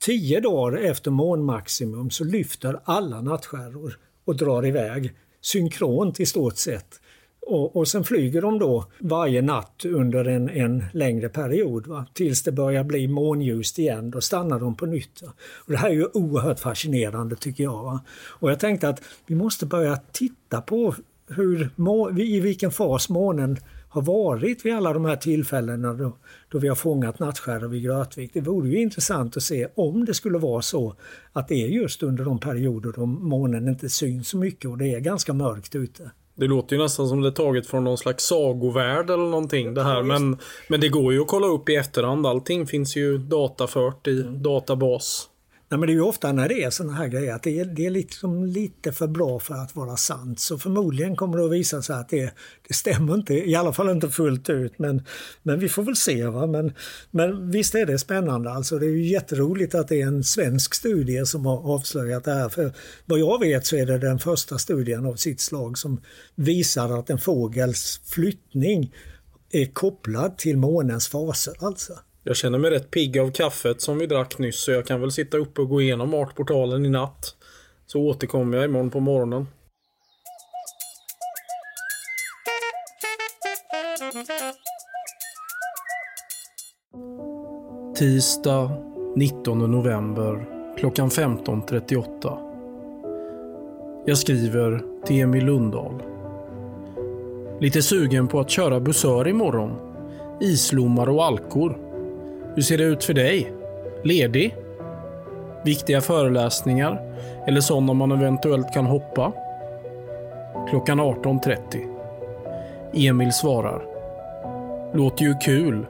tio 0.00 0.40
dagar 0.40 0.78
efter 0.78 1.10
månmaximum 1.10 2.10
så 2.10 2.24
lyfter 2.24 2.80
alla 2.84 3.20
nattskärror 3.20 3.98
och 4.24 4.36
drar 4.36 4.66
iväg 4.66 5.12
synkront 5.40 6.20
i 6.20 6.26
stort 6.26 6.56
sett. 6.56 7.00
Och, 7.46 7.76
och 7.76 7.88
sen 7.88 8.04
flyger 8.04 8.42
de 8.42 8.58
då 8.58 8.84
varje 8.98 9.42
natt 9.42 9.84
under 9.84 10.24
en, 10.24 10.48
en 10.48 10.84
längre 10.92 11.28
period 11.28 11.86
va? 11.86 12.06
tills 12.12 12.42
det 12.42 12.52
börjar 12.52 12.84
bli 12.84 13.08
månljust 13.08 13.78
igen. 13.78 14.10
Då 14.10 14.20
stannar 14.20 14.60
de 14.60 14.76
på 14.76 14.86
nytt. 14.86 15.22
Och 15.64 15.72
det 15.72 15.76
här 15.76 15.88
är 15.88 15.94
ju 15.94 16.06
oerhört 16.12 16.60
fascinerande 16.60 17.36
tycker 17.36 17.64
jag. 17.64 17.82
Va? 17.82 18.00
Och 18.28 18.50
jag 18.50 18.60
tänkte 18.60 18.88
att 18.88 19.02
vi 19.26 19.34
måste 19.34 19.66
börja 19.66 19.96
titta 20.12 20.60
på 20.60 20.94
hur, 21.26 21.70
i 22.20 22.40
vilken 22.40 22.70
fas 22.70 23.08
månen 23.08 23.56
har 23.88 24.02
varit 24.02 24.64
vid 24.64 24.74
alla 24.74 24.92
de 24.92 25.04
här 25.04 25.16
tillfällena 25.16 25.94
då, 25.94 26.16
då 26.48 26.58
vi 26.58 26.68
har 26.68 26.74
fångat 26.74 27.18
nattskärror 27.18 27.68
vid 27.68 27.82
Grötvik. 27.82 28.30
Det 28.34 28.40
vore 28.40 28.68
ju 28.68 28.80
intressant 28.80 29.36
att 29.36 29.42
se 29.42 29.68
om 29.74 30.04
det 30.04 30.14
skulle 30.14 30.38
vara 30.38 30.62
så 30.62 30.94
att 31.32 31.48
det 31.48 31.54
är 31.54 31.68
just 31.68 32.02
under 32.02 32.24
de 32.24 32.38
perioder 32.38 32.92
då 32.96 33.06
månen 33.06 33.68
inte 33.68 33.88
syns 33.88 34.28
så 34.28 34.36
mycket 34.36 34.70
och 34.70 34.78
det 34.78 34.94
är 34.94 35.00
ganska 35.00 35.32
mörkt 35.32 35.74
ute. 35.74 36.10
Det 36.42 36.48
låter 36.48 36.76
ju 36.76 36.82
nästan 36.82 37.08
som 37.08 37.20
det 37.20 37.28
är 37.28 37.32
taget 37.32 37.66
från 37.66 37.84
någon 37.84 37.98
slags 37.98 38.24
sagovärld 38.24 39.10
eller 39.10 39.24
någonting 39.24 39.74
det 39.74 39.82
här. 39.82 40.02
Men, 40.02 40.38
men 40.68 40.80
det 40.80 40.88
går 40.88 41.12
ju 41.12 41.20
att 41.20 41.28
kolla 41.28 41.46
upp 41.46 41.68
i 41.68 41.76
efterhand. 41.76 42.26
Allting 42.26 42.66
finns 42.66 42.96
ju 42.96 43.18
datafört 43.18 44.06
i 44.06 44.20
mm. 44.20 44.42
databas. 44.42 45.28
Nej, 45.72 45.78
men 45.78 45.86
det 45.86 45.92
är 45.92 45.94
ju 45.94 46.00
ofta 46.00 46.32
när 46.32 46.48
det 46.48 46.62
är 46.62 46.70
sådana 46.70 46.92
här 46.94 47.08
grejer 47.08 47.34
att 47.34 47.42
det 47.42 47.60
är, 47.60 47.64
det 47.64 47.86
är 47.86 47.90
liksom 47.90 48.44
lite 48.44 48.92
för 48.92 49.06
bra 49.06 49.38
för 49.38 49.54
att 49.54 49.76
vara 49.76 49.96
sant. 49.96 50.40
Så 50.40 50.58
förmodligen 50.58 51.16
kommer 51.16 51.38
det 51.38 51.44
att 51.44 51.52
visa 51.52 51.82
sig 51.82 51.96
att 51.96 52.08
det, 52.08 52.34
det 52.68 52.74
stämmer 52.74 53.14
inte, 53.14 53.34
i 53.34 53.54
alla 53.54 53.72
fall 53.72 53.90
inte 53.90 54.10
fullt 54.10 54.50
ut. 54.50 54.78
Men, 54.78 55.02
men 55.42 55.58
vi 55.58 55.68
får 55.68 55.82
väl 55.82 55.96
se. 55.96 56.26
Va? 56.26 56.46
Men, 56.46 56.72
men 57.10 57.50
visst 57.50 57.74
är 57.74 57.86
det 57.86 57.98
spännande. 57.98 58.50
Alltså, 58.50 58.78
det 58.78 58.86
är 58.86 58.90
ju 58.90 59.06
jätteroligt 59.06 59.74
att 59.74 59.88
det 59.88 60.02
är 60.02 60.06
en 60.06 60.24
svensk 60.24 60.74
studie 60.74 61.26
som 61.26 61.46
har 61.46 61.74
avslöjat 61.74 62.24
det 62.24 62.34
här. 62.34 62.48
För 62.48 62.72
vad 63.04 63.18
jag 63.18 63.40
vet 63.40 63.66
så 63.66 63.76
är 63.76 63.86
det 63.86 63.98
den 63.98 64.18
första 64.18 64.58
studien 64.58 65.06
av 65.06 65.14
sitt 65.14 65.40
slag 65.40 65.78
som 65.78 66.00
visar 66.34 66.98
att 66.98 67.10
en 67.10 67.18
fågels 67.18 68.00
flyttning 68.04 68.94
är 69.50 69.66
kopplad 69.66 70.38
till 70.38 70.56
månens 70.56 71.08
faser. 71.08 71.54
Alltså. 71.58 71.92
Jag 72.24 72.36
känner 72.36 72.58
mig 72.58 72.70
rätt 72.70 72.90
pigg 72.90 73.18
av 73.18 73.30
kaffet 73.30 73.80
som 73.80 73.98
vi 73.98 74.06
drack 74.06 74.38
nyss 74.38 74.60
så 74.60 74.70
jag 74.70 74.86
kan 74.86 75.00
väl 75.00 75.12
sitta 75.12 75.36
uppe 75.36 75.60
och 75.60 75.68
gå 75.68 75.80
igenom 75.80 76.14
artportalen 76.14 76.86
i 76.86 76.88
natt. 76.88 77.34
Så 77.86 78.00
återkommer 78.00 78.58
jag 78.58 78.64
imorgon 78.64 78.90
på 78.90 79.00
morgonen. 79.00 79.46
Tisdag 87.96 88.70
19 89.16 89.58
november 89.58 90.48
klockan 90.78 91.08
15.38. 91.08 92.38
Jag 94.06 94.18
skriver 94.18 94.84
till 95.06 95.20
Emil 95.20 95.44
Lundahl. 95.44 96.02
Lite 97.60 97.82
sugen 97.82 98.28
på 98.28 98.40
att 98.40 98.50
köra 98.50 98.80
bussör 98.80 99.28
imorgon. 99.28 99.76
Islommar 100.40 101.08
och 101.08 101.24
alkor. 101.24 101.91
Hur 102.54 102.62
ser 102.62 102.78
det 102.78 102.84
ut 102.84 103.04
för 103.04 103.14
dig? 103.14 103.52
Ledig? 104.02 104.56
Viktiga 105.64 106.00
föreläsningar? 106.00 107.00
Eller 107.46 107.60
sådana 107.60 107.92
man 107.92 108.12
eventuellt 108.12 108.74
kan 108.74 108.86
hoppa? 108.86 109.32
Klockan 110.70 111.00
18.30. 111.00 111.88
Emil 112.94 113.32
svarar. 113.32 113.82
Låter 114.94 115.24
ju 115.24 115.34
kul. 115.34 115.86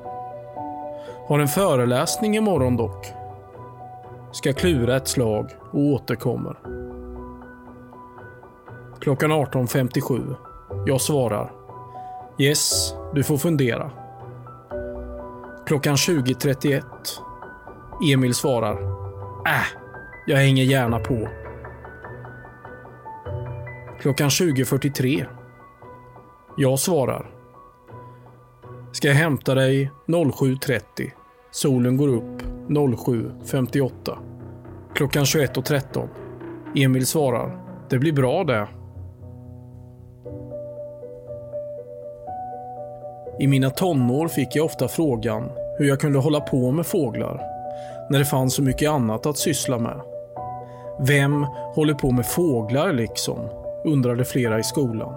Har 1.26 1.38
en 1.38 1.48
föreläsning 1.48 2.36
imorgon 2.36 2.76
dock. 2.76 3.06
ska 4.32 4.52
klura 4.52 4.96
ett 4.96 5.08
slag 5.08 5.50
och 5.72 5.80
återkommer. 5.80 6.56
Klockan 9.00 9.32
18.57. 9.32 10.34
Jag 10.86 11.00
svarar. 11.00 11.52
Yes, 12.38 12.94
du 13.14 13.22
får 13.22 13.38
fundera. 13.38 13.90
Klockan 15.72 15.96
20.31. 15.96 16.82
Emil 18.12 18.34
svarar. 18.34 18.82
Äh, 19.46 19.66
jag 20.26 20.36
hänger 20.36 20.64
gärna 20.64 20.98
på. 20.98 21.28
Klockan 24.00 24.28
20.43. 24.28 25.26
Jag 26.56 26.78
svarar. 26.78 27.30
Ska 28.92 29.08
jag 29.08 29.14
hämta 29.14 29.54
dig 29.54 29.90
07.30. 30.06 31.10
Solen 31.50 31.96
går 31.96 32.08
upp 32.08 32.42
07.58. 32.68 34.16
Klockan 34.94 35.24
21.13. 35.24 36.08
Emil 36.76 37.06
svarar. 37.06 37.58
Det 37.90 37.98
blir 37.98 38.12
bra 38.12 38.44
det. 38.44 38.68
I 43.40 43.46
mina 43.46 43.70
tonår 43.70 44.28
fick 44.28 44.56
jag 44.56 44.64
ofta 44.64 44.88
frågan 44.88 45.61
hur 45.78 45.88
jag 45.88 46.00
kunde 46.00 46.18
hålla 46.18 46.40
på 46.40 46.70
med 46.70 46.86
fåglar 46.86 47.40
när 48.10 48.18
det 48.18 48.24
fanns 48.24 48.54
så 48.54 48.62
mycket 48.62 48.90
annat 48.90 49.26
att 49.26 49.38
syssla 49.38 49.78
med. 49.78 50.00
Vem 51.00 51.46
håller 51.74 51.94
på 51.94 52.10
med 52.10 52.26
fåglar 52.26 52.92
liksom? 52.92 53.38
undrade 53.84 54.24
flera 54.24 54.58
i 54.58 54.62
skolan. 54.62 55.14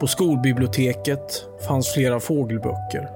På 0.00 0.06
skolbiblioteket 0.06 1.44
fanns 1.68 1.88
flera 1.88 2.20
fågelböcker. 2.20 3.10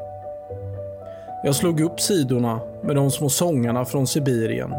Jag 1.44 1.54
slog 1.54 1.80
upp 1.80 2.00
sidorna 2.00 2.60
med 2.82 2.96
de 2.96 3.10
små 3.10 3.28
sångarna 3.28 3.84
från 3.84 4.06
Sibirien 4.06 4.74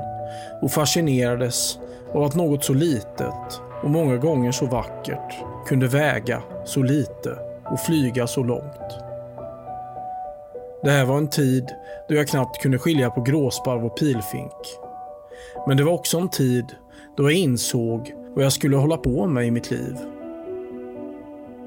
och 0.61 0.71
fascinerades 0.71 1.80
av 2.13 2.24
att 2.24 2.36
något 2.36 2.63
så 2.63 2.74
litet 2.74 3.61
och 3.84 3.89
många 3.89 4.17
gånger 4.17 4.51
så 4.51 4.65
vackert 4.65 5.34
kunde 5.67 5.88
väga 5.88 6.41
så 6.65 6.82
lite 6.82 7.38
och 7.65 7.80
flyga 7.80 8.28
så 8.28 8.43
långt. 8.43 9.02
Det 10.84 10.91
här 10.91 11.05
var 11.05 11.17
en 11.17 11.29
tid 11.29 11.71
då 12.09 12.15
jag 12.15 12.27
knappt 12.27 12.61
kunde 12.61 12.77
skilja 12.77 13.09
på 13.09 13.21
gråsparv 13.21 13.86
och 13.86 13.97
pilfink. 13.97 14.79
Men 15.67 15.77
det 15.77 15.84
var 15.84 15.93
också 15.93 16.17
en 16.17 16.29
tid 16.29 16.65
då 17.17 17.23
jag 17.23 17.34
insåg 17.34 18.13
vad 18.36 18.45
jag 18.45 18.53
skulle 18.53 18.77
hålla 18.77 18.97
på 18.97 19.27
med 19.27 19.47
i 19.47 19.51
mitt 19.51 19.71
liv. 19.71 19.97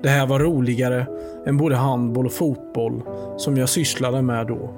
Det 0.03 0.09
här 0.09 0.27
var 0.27 0.39
roligare 0.39 1.07
än 1.47 1.57
både 1.57 1.77
handboll 1.77 2.27
och 2.27 2.33
fotboll 2.33 3.03
som 3.37 3.57
jag 3.57 3.69
sysslade 3.69 4.23
med 4.23 4.47
då. 4.47 4.75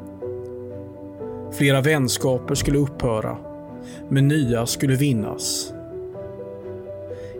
Flera 1.53 1.81
vänskaper 1.81 2.55
skulle 2.55 2.79
upphöra, 2.79 3.37
men 4.09 4.29
nya 4.29 4.67
skulle 4.67 4.95
vinnas. 4.95 5.73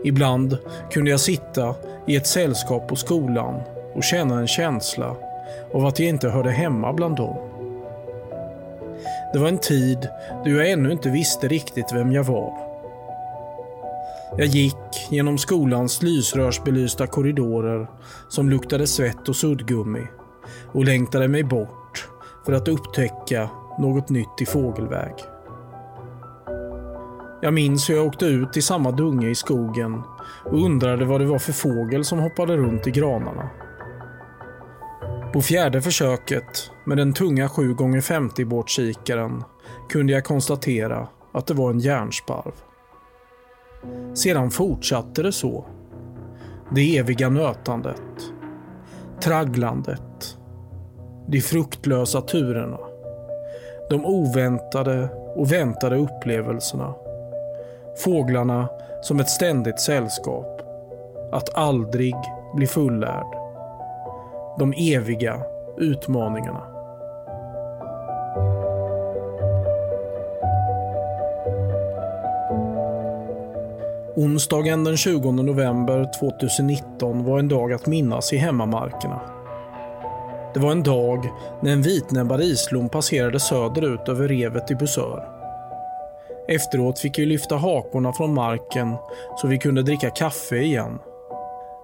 Ibland 0.03 0.57
kunde 0.91 1.11
jag 1.11 1.19
sitta 1.19 1.75
i 2.07 2.15
ett 2.15 2.27
sällskap 2.27 2.87
på 2.87 2.95
skolan 2.95 3.61
och 3.95 4.03
känna 4.03 4.39
en 4.39 4.47
känsla 4.47 5.15
av 5.73 5.85
att 5.85 5.99
jag 5.99 6.09
inte 6.09 6.29
hörde 6.29 6.51
hemma 6.51 6.93
bland 6.93 7.15
dem. 7.15 7.37
Det 9.33 9.39
var 9.39 9.47
en 9.47 9.57
tid 9.57 10.07
då 10.45 10.49
jag 10.49 10.71
ännu 10.71 10.91
inte 10.91 11.09
visste 11.09 11.47
riktigt 11.47 11.93
vem 11.93 12.11
jag 12.11 12.23
var. 12.23 12.53
Jag 14.37 14.47
gick 14.47 15.07
genom 15.09 15.37
skolans 15.37 16.01
lysrörsbelysta 16.01 17.07
korridorer 17.07 17.87
som 18.29 18.49
luktade 18.49 18.87
svett 18.87 19.29
och 19.29 19.35
suddgummi 19.35 20.07
och 20.73 20.85
längtade 20.85 21.27
mig 21.27 21.43
bort 21.43 22.09
för 22.45 22.53
att 22.53 22.67
upptäcka 22.67 23.49
något 23.79 24.09
nytt 24.09 24.41
i 24.41 24.45
fågelväg. 24.45 25.13
Jag 27.41 27.53
minns 27.53 27.89
hur 27.89 27.95
jag 27.95 28.07
åkte 28.07 28.25
ut 28.25 28.57
i 28.57 28.61
samma 28.61 28.91
dunge 28.91 29.29
i 29.29 29.35
skogen 29.35 30.01
och 30.45 30.65
undrade 30.65 31.05
vad 31.05 31.21
det 31.21 31.25
var 31.25 31.39
för 31.39 31.53
fågel 31.53 32.05
som 32.05 32.19
hoppade 32.19 32.57
runt 32.57 32.87
i 32.87 32.91
granarna. 32.91 33.49
På 35.33 35.41
fjärde 35.41 35.81
försöket 35.81 36.71
med 36.85 36.97
den 36.97 37.13
tunga 37.13 37.47
7x50 37.47 38.45
båtkikaren 38.45 39.43
kunde 39.89 40.13
jag 40.13 40.23
konstatera 40.23 41.07
att 41.33 41.47
det 41.47 41.53
var 41.53 41.69
en 41.69 41.79
järnsparv. 41.79 42.51
Sedan 44.13 44.51
fortsatte 44.51 45.23
det 45.23 45.31
så. 45.31 45.65
Det 46.75 46.97
eviga 46.97 47.29
nötandet. 47.29 48.01
Tragglandet. 49.23 50.37
De 51.27 51.41
fruktlösa 51.41 52.21
turerna. 52.21 52.79
De 53.89 54.05
oväntade 54.05 55.09
och 55.35 55.51
väntade 55.51 55.95
upplevelserna. 55.95 56.93
Fåglarna 58.03 58.69
som 59.01 59.19
ett 59.19 59.29
ständigt 59.29 59.79
sällskap. 59.79 60.61
Att 61.31 61.55
aldrig 61.55 62.15
bli 62.55 62.67
fullärd. 62.67 63.38
De 64.59 64.73
eviga 64.77 65.41
utmaningarna. 65.77 66.63
Onsdagen 74.15 74.83
den 74.83 74.97
20 74.97 75.31
november 75.31 76.19
2019 76.19 77.25
var 77.25 77.39
en 77.39 77.47
dag 77.47 77.73
att 77.73 77.87
minnas 77.87 78.33
i 78.33 78.37
hemmamarkerna. 78.37 79.21
Det 80.53 80.59
var 80.59 80.71
en 80.71 80.83
dag 80.83 81.29
när 81.61 81.71
en 81.71 81.81
vitnäbbad 81.81 82.41
islom 82.41 82.89
passerade 82.89 83.39
söderut 83.39 84.09
över 84.09 84.27
revet 84.27 84.71
i 84.71 84.75
Busör. 84.75 85.27
Efteråt 86.47 86.99
fick 86.99 87.19
vi 87.19 87.25
lyfta 87.25 87.57
hakorna 87.57 88.13
från 88.13 88.33
marken 88.33 88.95
så 89.37 89.47
vi 89.47 89.57
kunde 89.57 89.81
dricka 89.81 90.09
kaffe 90.09 90.57
igen. 90.57 90.99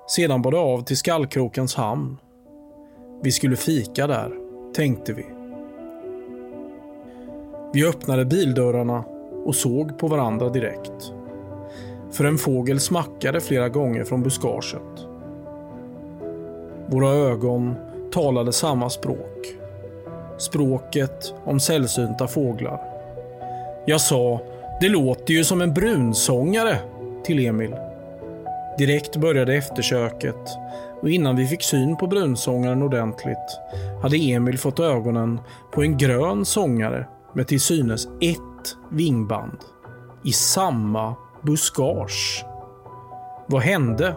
Sedan 0.08 0.42
bar 0.42 0.52
det 0.52 0.58
av 0.58 0.84
till 0.84 0.98
Skallkrokens 0.98 1.76
hamn. 1.76 2.18
Vi 3.22 3.32
skulle 3.32 3.56
fika 3.56 4.08
där, 4.08 4.32
tänkte 4.76 5.14
vi. 5.14 5.26
Vi 7.74 7.88
öppnade 7.88 8.26
bildörrarna 8.26 9.04
och 9.46 9.56
såg 9.56 9.98
på 9.98 10.08
varandra 10.08 10.50
direkt 10.50 11.14
för 12.16 12.24
en 12.26 12.38
fågel 12.38 12.80
smackade 12.80 13.42
flera 13.42 13.70
gånger 13.70 14.04
från 14.04 14.24
buskaget. 14.24 15.08
Våra 16.88 17.10
ögon 17.10 17.76
talade 18.12 18.54
samma 18.54 18.90
språk. 18.90 19.56
Språket 20.38 21.34
om 21.46 21.60
sällsynta 21.60 22.28
fåglar. 22.28 22.82
Jag 23.86 24.02
sa, 24.02 24.42
det 24.82 24.90
låter 24.90 25.34
ju 25.34 25.44
som 25.44 25.62
en 25.62 25.74
brunsångare, 25.74 26.78
till 27.24 27.48
Emil. 27.48 27.76
Direkt 28.78 29.16
började 29.18 29.56
eftersöket 29.56 30.58
och 31.02 31.10
innan 31.10 31.36
vi 31.36 31.48
fick 31.48 31.64
syn 31.64 31.98
på 31.98 32.08
brunsångaren 32.08 32.82
ordentligt 32.82 33.60
hade 34.02 34.18
Emil 34.18 34.58
fått 34.58 34.80
ögonen 34.80 35.40
på 35.72 35.82
en 35.82 35.98
grön 35.98 36.46
sångare 36.46 37.08
med 37.34 37.48
till 37.48 37.62
synes 37.62 38.08
ett 38.22 38.78
vingband 38.92 39.58
i 40.24 40.32
samma 40.32 41.16
buskage. 41.42 42.46
Vad 43.48 43.62
hände? 43.62 44.16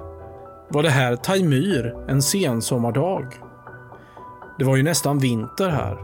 Var 0.68 0.82
det 0.82 0.90
här 0.90 1.16
Taimyr 1.16 1.96
en 2.08 2.22
sensommardag? 2.22 3.26
Det 4.58 4.64
var 4.64 4.76
ju 4.76 4.82
nästan 4.82 5.18
vinter 5.18 5.68
här. 5.68 5.98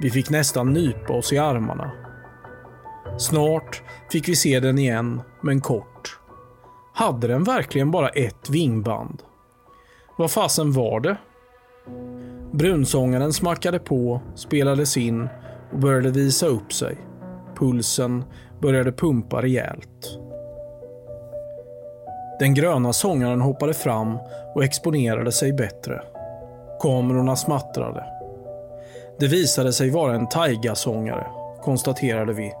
Vi 0.00 0.10
fick 0.10 0.30
nästan 0.30 0.72
nypa 0.72 1.12
oss 1.12 1.32
i 1.32 1.38
armarna. 1.38 1.90
Snart 3.18 3.82
fick 4.12 4.28
vi 4.28 4.36
se 4.36 4.60
den 4.60 4.78
igen, 4.78 5.22
men 5.40 5.60
kort. 5.60 6.18
Hade 6.94 7.28
den 7.28 7.44
verkligen 7.44 7.90
bara 7.90 8.08
ett 8.08 8.50
vingband? 8.50 9.22
Vad 10.18 10.30
fasen 10.30 10.72
var 10.72 11.00
det? 11.00 11.16
Brunsångaren 12.52 13.32
smackade 13.32 13.78
på, 13.78 14.20
spelades 14.34 14.96
in 14.96 15.28
och 15.72 15.78
började 15.78 16.10
visa 16.10 16.46
upp 16.46 16.72
sig. 16.72 16.96
Pulsen 17.56 18.24
började 18.60 18.92
pumpa 18.92 19.42
rejält. 19.42 20.18
Den 22.40 22.54
gröna 22.54 22.92
sångaren 22.92 23.40
hoppade 23.40 23.74
fram 23.74 24.18
och 24.54 24.64
exponerade 24.64 25.32
sig 25.32 25.52
bättre. 25.52 26.02
Kamerorna 26.80 27.36
smattrade. 27.36 28.04
Det 29.18 29.26
visade 29.26 29.72
sig 29.72 29.90
vara 29.90 30.14
en 30.14 30.28
taigasångare, 30.28 31.26
konstaterade 31.62 32.32
vi. 32.32 32.52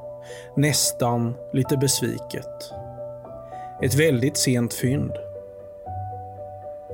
Nästan 0.56 1.34
lite 1.52 1.76
besviket. 1.76 2.72
Ett 3.82 3.94
väldigt 3.94 4.36
sent 4.36 4.74
fynd. 4.74 5.12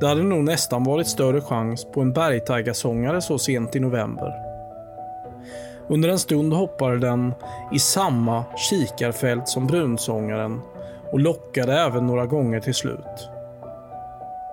Det 0.00 0.06
hade 0.06 0.22
nog 0.22 0.44
nästan 0.44 0.84
varit 0.84 1.06
större 1.06 1.40
chans 1.40 1.84
på 1.84 2.00
en 2.00 2.12
bergtaigasångare 2.12 3.20
så 3.20 3.38
sent 3.38 3.76
i 3.76 3.80
november. 3.80 4.32
Under 5.88 6.08
en 6.08 6.18
stund 6.18 6.52
hoppade 6.52 6.98
den 6.98 7.34
i 7.72 7.78
samma 7.78 8.44
kikarfält 8.56 9.48
som 9.48 9.66
brunsångaren 9.66 10.60
och 11.12 11.20
lockade 11.20 11.80
även 11.80 12.06
några 12.06 12.26
gånger 12.26 12.60
till 12.60 12.74
slut. 12.74 13.30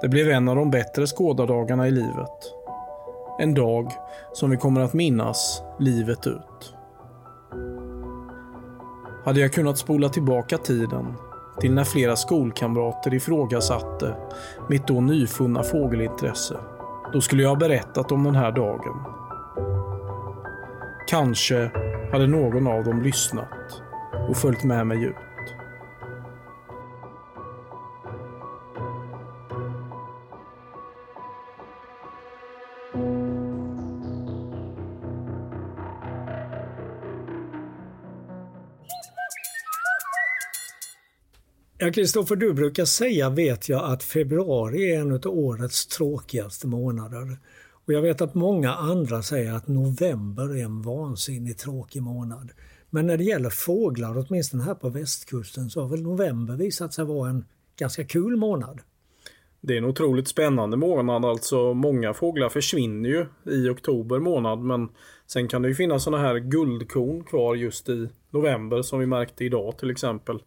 Det 0.01 0.09
blev 0.09 0.29
en 0.29 0.49
av 0.49 0.55
de 0.55 0.71
bättre 0.71 1.07
skådardagarna 1.07 1.87
i 1.87 1.91
livet. 1.91 2.53
En 3.39 3.53
dag 3.53 3.91
som 4.33 4.49
vi 4.49 4.57
kommer 4.57 4.81
att 4.81 4.93
minnas 4.93 5.63
livet 5.79 6.27
ut. 6.27 6.75
hade 9.25 9.39
jag 9.39 9.53
kunnat 9.53 9.77
spola 9.77 10.09
tillbaka 10.09 10.57
tiden 10.57 11.15
till 11.61 11.73
när 11.73 11.83
flera 11.83 12.15
skolkamrater 12.15 13.13
ifrågasatte 13.13 14.15
mitt 14.69 14.87
då 14.87 15.01
nyfunna 15.01 15.63
fågelintresse. 15.63 16.57
Då 17.13 17.21
skulle 17.21 17.41
jag 17.43 17.49
ha 17.49 17.55
berättat 17.55 18.11
om 18.11 18.23
den 18.23 18.35
här 18.35 18.51
dagen. 18.51 19.03
Kanske 21.07 21.71
hade 22.11 22.27
någon 22.27 22.67
av 22.67 22.83
dem 22.83 23.01
lyssnat 23.01 23.81
och 24.29 24.37
följt 24.37 24.63
med 24.63 24.87
mig 24.87 25.03
ut. 25.03 25.30
Ja, 41.83 41.91
Kristoffer, 41.91 42.35
du 42.35 42.53
brukar 42.53 42.85
säga, 42.85 43.29
vet 43.29 43.69
jag, 43.69 43.91
att 43.91 44.03
februari 44.03 44.91
är 44.91 44.99
en 44.99 45.11
av 45.11 45.27
årets 45.27 45.87
tråkigaste 45.87 46.67
månader. 46.67 47.37
Och 47.85 47.93
jag 47.93 48.01
vet 48.01 48.21
att 48.21 48.35
många 48.35 48.73
andra 48.73 49.21
säger 49.21 49.53
att 49.53 49.67
november 49.67 50.57
är 50.57 50.63
en 50.63 50.81
vansinnigt 50.81 51.59
tråkig 51.59 52.01
månad. 52.01 52.51
Men 52.89 53.07
när 53.07 53.17
det 53.17 53.23
gäller 53.23 53.49
fåglar, 53.49 54.25
åtminstone 54.27 54.63
här 54.63 54.75
på 54.75 54.89
västkusten, 54.89 55.69
så 55.69 55.81
har 55.81 55.87
väl 55.89 56.01
november 56.01 56.53
visat 56.53 56.93
sig 56.93 57.05
vara 57.05 57.29
en 57.29 57.45
ganska 57.79 58.03
kul 58.03 58.35
månad. 58.35 58.81
Det 59.61 59.73
är 59.73 59.77
en 59.77 59.85
otroligt 59.85 60.27
spännande 60.27 60.77
månad. 60.77 61.25
Alltså 61.25 61.73
många 61.73 62.13
fåglar 62.13 62.49
försvinner 62.49 63.09
ju 63.09 63.25
i 63.45 63.69
oktober 63.69 64.19
månad 64.19 64.59
men 64.59 64.89
sen 65.27 65.47
kan 65.47 65.61
det 65.61 65.67
ju 65.67 65.75
finnas 65.75 66.03
sådana 66.03 66.23
här 66.23 66.39
guldkorn 66.39 67.23
kvar 67.23 67.55
just 67.55 67.89
i 67.89 68.09
november 68.29 68.81
som 68.81 68.99
vi 68.99 69.05
märkte 69.05 69.45
idag 69.45 69.77
till 69.77 69.91
exempel. 69.91 70.39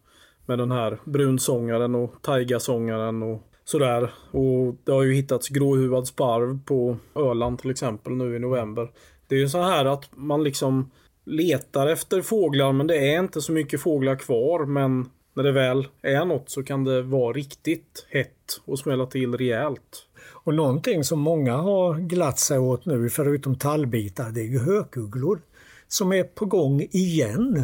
Med 0.45 0.57
den 0.57 0.71
här 0.71 0.99
brunsångaren 1.05 1.95
och 1.95 2.13
taigasångaren 2.21 3.23
och 3.23 3.41
sådär. 3.65 4.13
Och 4.31 4.75
det 4.83 4.91
har 4.91 5.03
ju 5.03 5.13
hittats 5.13 5.49
gråhuvad 5.49 6.07
sparv 6.07 6.59
på 6.65 6.97
Öland 7.15 7.59
till 7.59 7.71
exempel 7.71 8.13
nu 8.13 8.35
i 8.35 8.39
november. 8.39 8.91
Det 9.27 9.35
är 9.35 9.39
ju 9.39 9.49
så 9.49 9.61
här 9.61 9.85
att 9.85 10.09
man 10.15 10.43
liksom 10.43 10.91
letar 11.25 11.87
efter 11.87 12.21
fåglar 12.21 12.71
men 12.71 12.87
det 12.87 12.97
är 12.97 13.19
inte 13.19 13.41
så 13.41 13.51
mycket 13.51 13.81
fåglar 13.81 14.15
kvar 14.15 14.65
men 14.65 15.09
när 15.35 15.43
det 15.43 15.51
väl 15.51 15.87
är 16.01 16.25
något 16.25 16.49
så 16.49 16.63
kan 16.63 16.83
det 16.83 17.01
vara 17.01 17.33
riktigt 17.33 18.07
hett 18.09 18.61
och 18.65 18.79
smälla 18.79 19.05
till 19.05 19.37
rejält. 19.37 20.05
Och 20.31 20.53
någonting 20.53 21.03
som 21.03 21.19
många 21.19 21.55
har 21.57 21.99
glatt 21.99 22.39
sig 22.39 22.59
åt 22.59 22.85
nu, 22.85 23.09
förutom 23.09 23.55
tallbitar, 23.55 24.31
det 24.31 24.41
är 24.41 24.45
ju 24.45 24.59
hökugglor 24.59 25.41
som 25.87 26.13
är 26.13 26.23
på 26.23 26.45
gång 26.45 26.81
igen. 26.91 27.63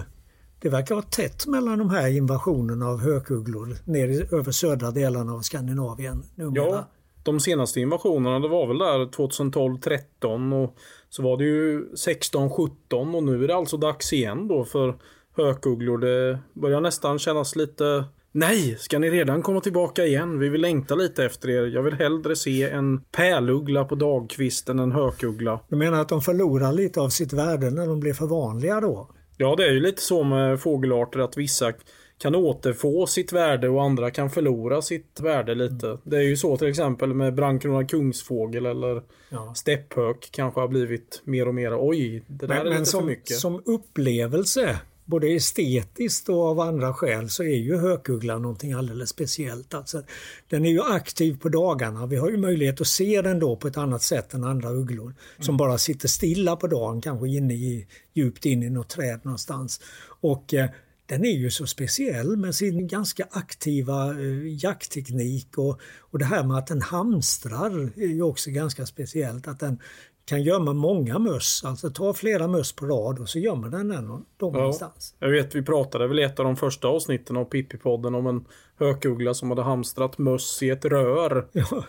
Det 0.62 0.70
verkar 0.70 0.95
vara 0.95 1.05
tätt 1.05 1.47
mellan 1.47 1.80
de 1.80 1.89
här 1.89 2.18
invasionerna 2.18 2.88
av 2.88 3.01
hökugglor 3.01 3.76
ner 3.86 4.34
över 4.34 4.51
södra 4.51 4.91
delarna 4.91 5.34
av 5.34 5.41
Skandinavien. 5.41 6.24
Numera. 6.36 6.64
Ja, 6.64 6.88
de 7.24 7.39
senaste 7.39 7.80
invasionerna 7.80 8.39
det 8.39 8.47
var 8.47 8.68
väl 8.68 8.78
där 8.78 9.05
2012-13 9.05 10.64
och 10.64 10.76
så 11.09 11.24
var 11.24 11.38
det 11.38 11.43
ju 11.43 11.86
16-17 11.93 13.16
och 13.16 13.24
nu 13.24 13.43
är 13.43 13.47
det 13.47 13.55
alltså 13.55 13.78
dags 13.78 14.14
igen 14.14 14.47
då 14.47 14.66
för 14.66 14.95
hökugglor. 15.38 15.97
Det 15.97 16.39
börjar 16.53 16.82
nästan 16.82 17.20
kännas 17.20 17.55
lite 17.55 18.05
Nej, 18.34 18.76
ska 18.80 18.99
ni 18.99 19.09
redan 19.09 19.41
komma 19.41 19.62
tillbaka 19.62 20.05
igen? 20.05 20.39
Vi 20.39 20.49
vill 20.49 20.62
längta 20.62 20.95
lite 20.95 21.26
efter 21.26 21.49
er. 21.49 21.68
Jag 21.68 21.84
vill 21.84 21.93
hellre 21.93 22.36
se 22.36 22.70
en 22.70 23.01
pärluggla 23.01 23.86
på 23.86 23.95
dagkvisten 23.95 24.80
än 24.80 24.84
en 24.84 24.91
hökuggla. 24.91 25.59
Du 25.70 25.76
menar 25.76 26.01
att 26.01 26.09
de 26.09 26.22
förlorar 26.22 26.74
lite 26.74 27.01
av 27.01 27.09
sitt 27.09 27.34
värde 27.34 27.70
när 27.70 27.88
de 27.88 27.99
blir 27.99 28.14
för 28.14 28.28
vanliga 28.28 28.82
då? 28.82 29.09
Ja, 29.42 29.56
det 29.56 29.66
är 29.66 29.72
ju 29.72 29.80
lite 29.80 30.02
så 30.02 30.24
med 30.24 30.60
fågelarter 30.60 31.20
att 31.20 31.38
vissa 31.38 31.74
kan 32.18 32.36
återfå 32.36 33.08
sitt 33.08 33.34
värde 33.34 33.70
och 33.70 33.84
andra 33.84 34.12
kan 34.12 34.30
förlora 34.30 34.82
sitt 34.82 35.20
värde 35.20 35.56
lite. 35.56 35.88
Mm. 35.88 36.00
Det 36.04 36.18
är 36.18 36.22
ju 36.22 36.38
så 36.38 36.58
till 36.58 36.68
exempel 36.68 37.14
med 37.14 37.34
brandkronad 37.34 37.89
kungsfågel 37.89 38.66
eller 38.66 39.04
ja. 39.30 39.54
stepphök 39.56 40.30
kanske 40.32 40.60
har 40.60 40.68
blivit 40.68 41.22
mer 41.24 41.48
och 41.48 41.56
mer 41.56 41.72
oj, 41.80 42.24
det 42.28 42.48
där 42.48 42.64
men, 42.64 42.68
är 42.68 42.72
lite 42.72 42.86
som, 42.86 43.00
för 43.00 43.08
mycket. 43.08 43.38
Som 43.38 43.62
upplevelse 43.66 44.80
både 45.06 45.28
estetiskt 45.28 46.30
och 46.30 46.45
av 46.45 46.60
andra 46.60 46.93
skäl 46.93 47.30
så 47.30 47.43
är 47.43 47.56
ju 47.56 47.78
hökugglan 47.78 48.41
någonting 48.41 48.74
alldeles 48.74 49.10
speciellt. 49.10 49.74
Alltså, 49.74 50.04
den 50.49 50.66
är 50.66 50.70
ju 50.70 50.82
aktiv 50.82 51.39
på 51.39 51.49
dagarna. 51.49 52.06
Vi 52.06 52.16
har 52.16 52.30
ju 52.30 52.38
möjlighet 52.38 52.82
att 52.82 52.88
se 52.88 53.22
den 53.22 53.39
då 53.39 53.56
på 53.56 53.68
ett 53.68 53.78
annat 53.78 54.02
sätt 54.02 54.34
än 54.34 54.43
andra 54.43 54.70
ugglor 54.70 55.06
mm. 55.06 55.16
som 55.39 55.58
bara 55.58 55.78
sitter 55.78 56.08
stilla 56.08 56.56
på 56.56 56.68
dagen, 56.68 57.02
kanske 57.02 57.28
inne 57.28 57.54
i, 57.54 57.88
djupt 58.14 58.45
in 58.45 58.64
i 58.64 58.70
något 58.70 58.89
träd 58.89 59.20
någonstans. 59.24 59.82
Och 60.22 60.54
eh, 60.54 60.70
den 61.12 61.26
är 61.26 61.38
ju 61.38 61.49
så 61.49 61.68
speciell 61.68 62.38
med 62.38 62.55
sin 62.55 62.88
ganska 62.88 63.28
aktiva 63.32 64.12
eh, 64.12 64.64
jaktteknik 64.64 65.57
och, 65.57 65.80
och 65.99 66.20
det 66.20 66.26
här 66.26 66.43
med 66.43 66.57
att 66.57 66.68
den 66.68 66.82
hamstrar 66.82 67.91
är 67.95 68.07
ju 68.07 68.22
också 68.22 68.51
ganska 68.51 68.86
speciellt. 68.86 69.47
Att 69.47 69.59
den 69.59 69.80
kan 70.26 70.43
gömma 70.43 70.74
många 70.74 71.20
möss, 71.20 71.64
alltså 71.66 71.89
ta 71.89 72.14
flera 72.14 72.47
möss 72.47 72.74
på 72.74 72.86
rad 72.86 73.20
och 73.20 73.30
så 73.30 73.39
gömmer 73.39 73.70
den 73.70 73.88
den 73.88 74.07
ja, 74.07 74.49
någonstans. 74.51 75.16
Jag 75.20 75.30
vet, 75.30 75.55
vi 75.55 75.62
pratade 75.62 76.07
väl 76.07 76.20
i 76.20 76.24
ett 76.24 76.39
av 76.39 76.45
de 76.45 76.55
första 76.55 76.88
avsnitten 76.88 77.38
av 77.38 77.49
Pippi-podden 77.49 78.16
om 78.16 78.28
en 78.28 78.45
hökuggla 78.80 79.34
som 79.34 79.49
hade 79.49 79.64
hamstrat 79.64 80.18
möss 80.18 80.64
i 80.64 80.70
ett 80.70 80.86
rör. 80.86 81.47
Ja, 81.51 81.84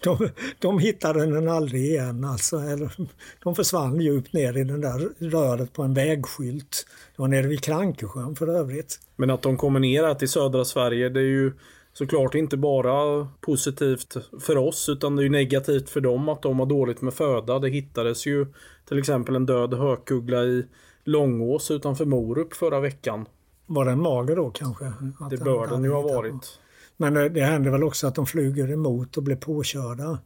de, 0.00 0.28
de 0.58 0.78
hittade 0.78 1.26
den 1.26 1.48
aldrig 1.48 1.84
igen 1.84 2.24
alltså. 2.24 2.56
Eller, 2.56 2.92
de 3.42 3.54
försvann 3.54 4.00
djupt 4.00 4.32
ner 4.32 4.56
i 4.56 4.64
den 4.64 4.80
där 4.80 5.08
röret 5.18 5.72
på 5.72 5.82
en 5.82 5.94
vägskylt. 5.94 6.86
Det 7.16 7.22
var 7.22 7.28
nere 7.28 7.46
vid 7.46 7.60
Krankesjön 7.60 8.36
för 8.36 8.48
övrigt. 8.48 9.00
Men 9.16 9.30
att 9.30 9.42
de 9.42 9.56
kommer 9.56 9.80
ner 9.80 10.04
här 10.04 10.14
till 10.14 10.28
södra 10.28 10.64
Sverige, 10.64 11.08
det 11.08 11.20
är 11.20 11.24
ju 11.24 11.52
såklart 11.92 12.34
inte 12.34 12.56
bara 12.56 13.28
positivt 13.40 14.16
för 14.40 14.56
oss 14.56 14.88
utan 14.88 15.16
det 15.16 15.24
är 15.24 15.30
negativt 15.30 15.90
för 15.90 16.00
dem 16.00 16.28
att 16.28 16.42
de 16.42 16.58
har 16.58 16.66
dåligt 16.66 17.02
med 17.02 17.14
föda. 17.14 17.58
Det 17.58 17.68
hittades 17.68 18.26
ju 18.26 18.46
till 18.88 18.98
exempel 18.98 19.36
en 19.36 19.46
död 19.46 19.74
hökuggla 19.74 20.44
i 20.44 20.66
Långås 21.04 21.70
utanför 21.70 22.04
Morup 22.04 22.54
förra 22.54 22.80
veckan. 22.80 23.26
Var 23.66 23.84
den 23.84 24.02
mager 24.02 24.36
då 24.36 24.50
kanske? 24.50 24.84
Att 25.20 25.30
det 25.30 25.36
bör 25.36 25.66
den 25.66 25.84
ju 25.84 25.90
ha 25.90 26.02
varit. 26.02 26.58
Men 27.00 27.14
det 27.14 27.40
händer 27.40 27.70
väl 27.70 27.82
också 27.82 28.06
att 28.06 28.14
de 28.14 28.26
flyger 28.26 28.70
emot 28.72 29.16
och 29.16 29.22
blir 29.22 29.36
påkörda. 29.36 30.18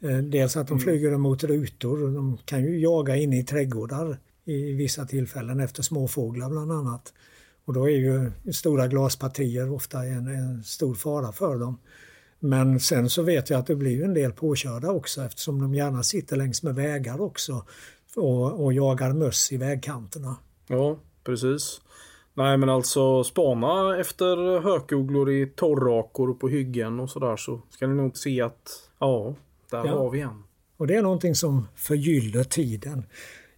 Eh, 0.00 0.18
dels 0.18 0.56
att 0.56 0.68
de 0.68 0.72
mm. 0.72 0.84
flyger 0.84 1.12
emot 1.12 1.44
rutor. 1.44 2.14
De 2.14 2.38
kan 2.44 2.62
ju 2.62 2.80
jaga 2.80 3.16
inne 3.16 3.38
i 3.38 3.44
trädgårdar 3.44 4.18
i 4.44 4.72
vissa 4.72 5.04
tillfällen 5.04 5.60
efter 5.60 5.82
småfåglar 5.82 6.50
bland 6.50 6.72
annat. 6.72 7.12
Och 7.64 7.74
då 7.74 7.90
är 7.90 7.96
ju 7.96 8.32
stora 8.52 8.88
glaspartier 8.88 9.72
ofta 9.72 10.04
en, 10.04 10.26
en 10.26 10.64
stor 10.64 10.94
fara 10.94 11.32
för 11.32 11.58
dem. 11.58 11.78
Men 12.38 12.80
sen 12.80 13.10
så 13.10 13.22
vet 13.22 13.50
jag 13.50 13.60
att 13.60 13.66
det 13.66 13.76
blir 13.76 14.04
en 14.04 14.14
del 14.14 14.32
påkörda 14.32 14.90
också 14.90 15.22
eftersom 15.22 15.60
de 15.60 15.74
gärna 15.74 16.02
sitter 16.02 16.36
längs 16.36 16.62
med 16.62 16.74
vägar 16.74 17.20
också 17.20 17.64
och, 18.16 18.64
och 18.64 18.72
jagar 18.72 19.12
möss 19.12 19.52
i 19.52 19.56
vägkanterna. 19.56 20.36
Ja, 20.66 20.98
precis. 21.24 21.80
Nej 22.34 22.56
men 22.56 22.68
alltså 22.68 23.24
spana 23.24 23.98
efter 24.00 24.60
hökugglor 24.60 25.30
i 25.30 25.46
torrakor 25.46 26.34
på 26.34 26.48
hyggen 26.48 27.00
och 27.00 27.10
sådär 27.10 27.36
så 27.36 27.60
ska 27.70 27.86
ni 27.86 27.94
nog 27.94 28.16
se 28.16 28.40
att 28.40 28.90
ja, 28.98 29.34
där 29.70 29.86
ja. 29.86 29.98
har 29.98 30.10
vi 30.10 30.20
en. 30.20 30.42
Och 30.76 30.86
det 30.86 30.96
är 30.96 31.02
någonting 31.02 31.34
som 31.34 31.68
förgyller 31.74 32.44
tiden. 32.44 33.04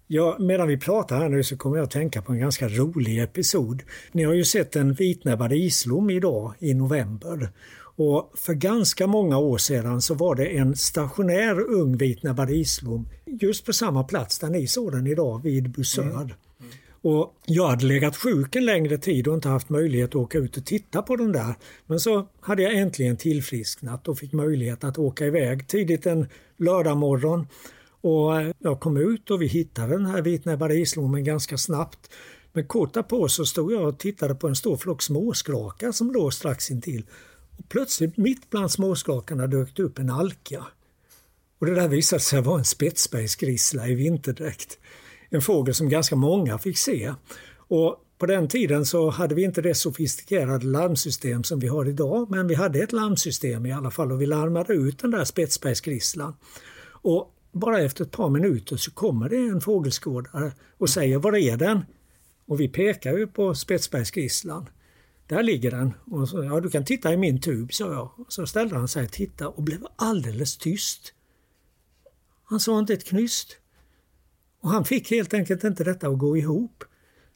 Ja, 0.06 0.36
medan 0.38 0.68
vi 0.68 0.78
pratar 0.78 1.16
här 1.16 1.28
nu 1.28 1.44
så 1.44 1.56
kommer 1.56 1.76
jag 1.76 1.84
att 1.84 1.90
tänka 1.90 2.22
på 2.22 2.32
en 2.32 2.38
ganska 2.38 2.68
rolig 2.68 3.22
episod. 3.22 3.82
Ni 4.12 4.24
har 4.24 4.32
ju 4.32 4.44
sett 4.44 4.76
en 4.76 4.92
vitnäbbad 4.92 5.52
islom 5.52 6.10
idag 6.10 6.54
i 6.58 6.74
november. 6.74 7.48
Och 7.96 8.32
för 8.34 8.54
ganska 8.54 9.06
många 9.06 9.38
år 9.38 9.58
sedan 9.58 10.02
så 10.02 10.14
var 10.14 10.34
det 10.34 10.46
en 10.46 10.76
stationär 10.76 11.60
ung 11.60 11.96
vitnäbbad 11.96 12.50
islom 12.50 13.08
just 13.26 13.66
på 13.66 13.72
samma 13.72 14.04
plats 14.04 14.38
där 14.38 14.48
ni 14.48 14.66
såg 14.66 14.92
den 14.92 15.06
idag 15.06 15.42
vid 15.42 15.70
Bussörd. 15.70 16.06
Mm. 16.06 16.36
Och 17.02 17.34
jag 17.46 17.68
hade 17.68 17.86
legat 17.86 18.16
sjuk 18.16 18.56
en 18.56 18.64
längre 18.64 18.98
tid 18.98 19.28
och 19.28 19.34
inte 19.34 19.48
haft 19.48 19.68
möjlighet 19.68 20.10
att 20.10 20.14
åka 20.14 20.38
ut 20.38 20.56
och 20.56 20.64
titta 20.64 21.02
på 21.02 21.16
den 21.16 21.32
där. 21.32 21.54
Men 21.86 22.00
så 22.00 22.28
hade 22.40 22.62
jag 22.62 22.74
äntligen 22.74 23.16
tillfrisknat 23.16 24.08
och 24.08 24.18
fick 24.18 24.32
möjlighet 24.32 24.84
att 24.84 24.98
åka 24.98 25.26
iväg 25.26 25.68
tidigt 25.68 26.06
en 26.06 26.26
lördagmorgon 26.56 27.46
och 28.00 28.40
eh, 28.40 28.52
jag 28.58 28.80
kom 28.80 28.96
ut 28.96 29.30
och 29.30 29.42
vi 29.42 29.46
hittade 29.46 29.92
den 29.92 30.06
här 30.06 30.22
vitnäbbade 30.22 30.74
islommen 30.74 31.24
ganska 31.24 31.58
snabbt. 31.58 32.10
Men 32.52 32.66
kort 32.66 32.94
därpå 32.94 33.28
så 33.28 33.46
stod 33.46 33.72
jag 33.72 33.88
och 33.88 33.98
tittade 33.98 34.34
på 34.34 34.48
en 34.48 34.56
stor 34.56 34.76
flock 34.76 35.02
småskrakar 35.02 35.92
som 35.92 36.12
låg 36.12 36.34
strax 36.34 36.70
intill. 36.70 37.06
Och 37.58 37.68
plötsligt 37.68 38.16
mitt 38.16 38.50
bland 38.50 38.70
småskrakarna 38.70 39.46
dök 39.46 39.76
det 39.76 39.82
upp 39.82 39.98
en 39.98 40.10
alka. 40.10 40.66
Och 41.58 41.66
det 41.66 41.74
där 41.74 41.88
visade 41.88 42.20
sig 42.20 42.42
vara 42.42 42.58
en 42.58 42.64
spetsbergsgrissla 42.64 43.88
i 43.88 43.94
vinterdräkt. 43.94 44.78
En 45.34 45.42
fågel 45.42 45.74
som 45.74 45.88
ganska 45.88 46.16
många 46.16 46.58
fick 46.58 46.78
se. 46.78 47.14
Och 47.56 48.04
på 48.18 48.26
den 48.26 48.48
tiden 48.48 48.86
så 48.86 49.10
hade 49.10 49.34
vi 49.34 49.44
inte 49.44 49.62
det 49.62 49.74
sofistikerade 49.74 50.66
larmsystem 50.66 51.44
som 51.44 51.60
vi 51.60 51.68
har 51.68 51.88
idag, 51.88 52.30
men 52.30 52.46
vi 52.46 52.54
hade 52.54 52.78
ett 52.78 52.92
larmsystem 52.92 53.66
i 53.66 53.72
alla 53.72 53.90
fall 53.90 54.12
och 54.12 54.22
vi 54.22 54.26
larmade 54.26 54.72
ut 54.72 54.98
den 54.98 55.10
där 55.10 55.24
spetsbergsgrisslan. 55.24 56.34
Och 56.84 57.34
bara 57.52 57.80
efter 57.80 58.04
ett 58.04 58.10
par 58.10 58.30
minuter 58.30 58.76
så 58.76 58.90
kommer 58.90 59.28
det 59.28 59.36
en 59.36 59.60
fågelskådare 59.60 60.52
och 60.78 60.88
säger 60.88 61.18
var 61.18 61.36
är 61.36 61.56
den? 61.56 61.84
Och 62.46 62.60
vi 62.60 62.68
pekar 62.68 63.18
ju 63.18 63.26
på 63.26 63.54
Spetsbergsgrisslan. 63.54 64.68
Där 65.26 65.42
ligger 65.42 65.70
den. 65.70 65.94
Och 66.10 66.28
så, 66.28 66.44
ja, 66.44 66.60
du 66.60 66.70
kan 66.70 66.84
titta 66.84 67.12
i 67.12 67.16
min 67.16 67.40
tub, 67.40 67.74
sa 67.74 67.92
jag. 67.92 68.26
Så 68.28 68.46
ställde 68.46 68.76
han 68.76 68.88
sig 68.88 69.04
och 69.04 69.12
tittade 69.12 69.50
och 69.50 69.62
blev 69.62 69.86
alldeles 69.96 70.56
tyst. 70.56 71.14
Han 72.44 72.60
sa 72.60 72.78
inte 72.78 72.92
ett 72.94 73.04
knyst. 73.04 73.58
Och 74.62 74.70
han 74.70 74.84
fick 74.84 75.10
helt 75.10 75.34
enkelt 75.34 75.64
inte 75.64 75.84
detta 75.84 76.08
att 76.08 76.18
gå 76.18 76.36
ihop. 76.36 76.84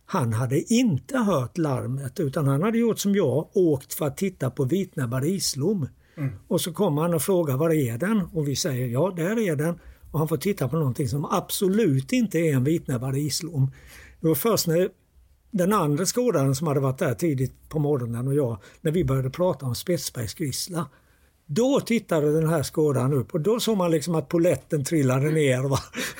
Han 0.04 0.32
hade 0.32 0.72
inte 0.72 1.18
hört 1.18 1.58
larmet 1.58 2.20
utan 2.20 2.48
han 2.48 2.62
hade 2.62 2.78
gjort 2.78 2.98
som 2.98 3.14
jag, 3.14 3.48
åkt 3.56 3.94
för 3.94 4.06
att 4.06 4.16
titta 4.16 4.50
på 4.50 4.64
vitnäbbad 4.64 5.24
islom. 5.24 5.88
Mm. 6.16 6.32
Och 6.48 6.60
så 6.60 6.72
kommer 6.72 7.02
han 7.02 7.14
och 7.14 7.22
frågar 7.22 7.56
var 7.56 7.70
är 7.70 7.98
den? 7.98 8.20
Och 8.32 8.48
vi 8.48 8.56
säger 8.56 8.86
ja, 8.86 9.12
där 9.16 9.38
är 9.38 9.56
den. 9.56 9.78
Och 10.10 10.18
han 10.18 10.28
får 10.28 10.36
titta 10.36 10.68
på 10.68 10.76
någonting 10.76 11.08
som 11.08 11.24
absolut 11.24 12.12
inte 12.12 12.38
är 12.38 12.54
en 12.54 12.64
vitnäbbad 12.64 13.16
islom. 13.16 13.72
Det 14.20 14.28
var 14.28 14.34
först 14.34 14.66
när 14.66 14.88
den 15.50 15.72
andra 15.72 16.04
skådaren 16.04 16.54
som 16.54 16.66
hade 16.66 16.80
varit 16.80 16.98
där 16.98 17.14
tidigt 17.14 17.68
på 17.68 17.78
morgonen 17.78 18.28
och 18.28 18.34
jag, 18.34 18.58
när 18.80 18.92
vi 18.92 19.04
började 19.04 19.30
prata 19.30 19.66
om 19.66 19.74
spetsbergsgrissla. 19.74 20.86
Då 21.48 21.80
tittade 21.80 22.32
den 22.32 22.48
här 22.48 22.62
skådaren 22.62 23.12
upp 23.12 23.34
och 23.34 23.40
då 23.40 23.60
såg 23.60 23.76
man 23.76 23.90
liksom 23.90 24.14
att 24.14 24.28
poletten 24.28 24.84
trillade 24.84 25.30
ner. 25.30 25.68
Va? 25.68 25.78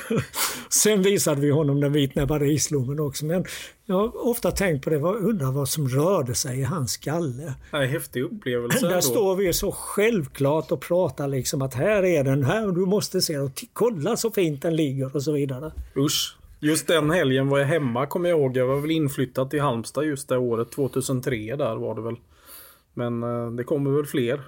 Sen 0.69 1.01
visade 1.01 1.41
vi 1.41 1.51
honom 1.51 1.81
den 1.81 1.93
vitnäbbade 1.93 2.47
islommen 2.47 2.99
också. 2.99 3.25
Men 3.25 3.45
jag 3.85 3.95
har 3.95 4.27
ofta 4.27 4.51
tänkt 4.51 4.83
på 4.83 4.89
det, 4.89 4.97
undrar 4.97 5.51
vad 5.51 5.69
som 5.69 5.89
rörde 5.89 6.35
sig 6.35 6.59
i 6.59 6.63
hans 6.63 6.91
skalle. 6.91 7.53
Ja, 7.71 7.77
häftig 7.77 8.23
upplevelse. 8.23 8.79
Där 8.79 8.89
ändå. 8.89 9.01
står 9.01 9.35
vi 9.35 9.53
så 9.53 9.71
självklart 9.71 10.71
och 10.71 10.81
pratar 10.81 11.27
liksom 11.27 11.61
att 11.61 11.73
här 11.73 12.05
är 12.05 12.23
den, 12.23 12.43
här 12.43 12.71
du 12.71 12.85
måste 12.85 13.21
se 13.21 13.37
och 13.37 13.51
kolla 13.73 14.17
så 14.17 14.31
fint 14.31 14.61
den 14.61 14.75
ligger 14.75 15.15
och 15.15 15.23
så 15.23 15.31
vidare. 15.31 15.71
Usch. 15.95 16.37
Just 16.59 16.87
den 16.87 17.09
helgen 17.09 17.49
var 17.49 17.59
jag 17.59 17.65
hemma 17.65 18.05
kommer 18.05 18.29
jag 18.29 18.39
ihåg. 18.39 18.57
Jag 18.57 18.67
var 18.67 18.79
väl 18.79 18.91
inflyttad 18.91 19.49
till 19.49 19.61
Halmstad 19.61 20.05
just 20.05 20.29
det 20.29 20.37
året. 20.37 20.71
2003 20.71 21.55
där 21.55 21.75
var 21.75 21.95
det 21.95 22.01
väl. 22.01 22.15
Men 22.93 23.23
eh, 23.23 23.51
det 23.51 23.63
kommer 23.63 23.91
väl 23.91 24.05
fler. 24.05 24.41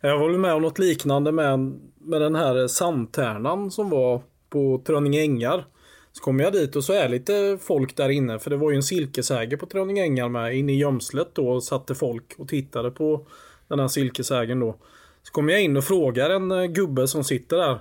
Jag 0.00 0.18
var 0.18 0.28
väl 0.28 0.38
med 0.38 0.54
om 0.54 0.62
något 0.62 0.78
liknande 0.78 1.32
med, 1.32 1.58
med 2.00 2.20
den 2.20 2.34
här 2.34 2.66
sandtärnan 2.66 3.70
som 3.70 3.90
var 3.90 4.22
på 4.50 4.82
Trönninge 4.86 5.20
Ängar. 5.20 5.64
Så 6.12 6.22
kom 6.22 6.40
jag 6.40 6.52
dit 6.52 6.76
och 6.76 6.84
så 6.84 6.92
är 6.92 7.08
lite 7.08 7.58
folk 7.60 7.96
där 7.96 8.08
inne 8.08 8.38
för 8.38 8.50
det 8.50 8.56
var 8.56 8.70
ju 8.70 8.76
en 8.76 8.82
silkesäger 8.82 9.56
på 9.56 9.66
Trönninge 9.66 10.02
Ängar 10.02 10.28
med. 10.28 10.56
Inne 10.56 10.72
i 10.72 10.76
gömslet 10.76 11.34
då 11.34 11.60
satte 11.60 11.94
folk 11.94 12.34
och 12.38 12.48
tittade 12.48 12.90
på 12.90 13.26
den 13.68 13.78
här 13.78 13.88
silkesägen 13.88 14.60
då. 14.60 14.76
Så 15.22 15.32
kom 15.32 15.48
jag 15.48 15.62
in 15.62 15.76
och 15.76 15.84
frågar 15.84 16.30
en 16.30 16.50
eh, 16.50 16.64
gubbe 16.64 17.08
som 17.08 17.24
sitter 17.24 17.56
där. 17.56 17.78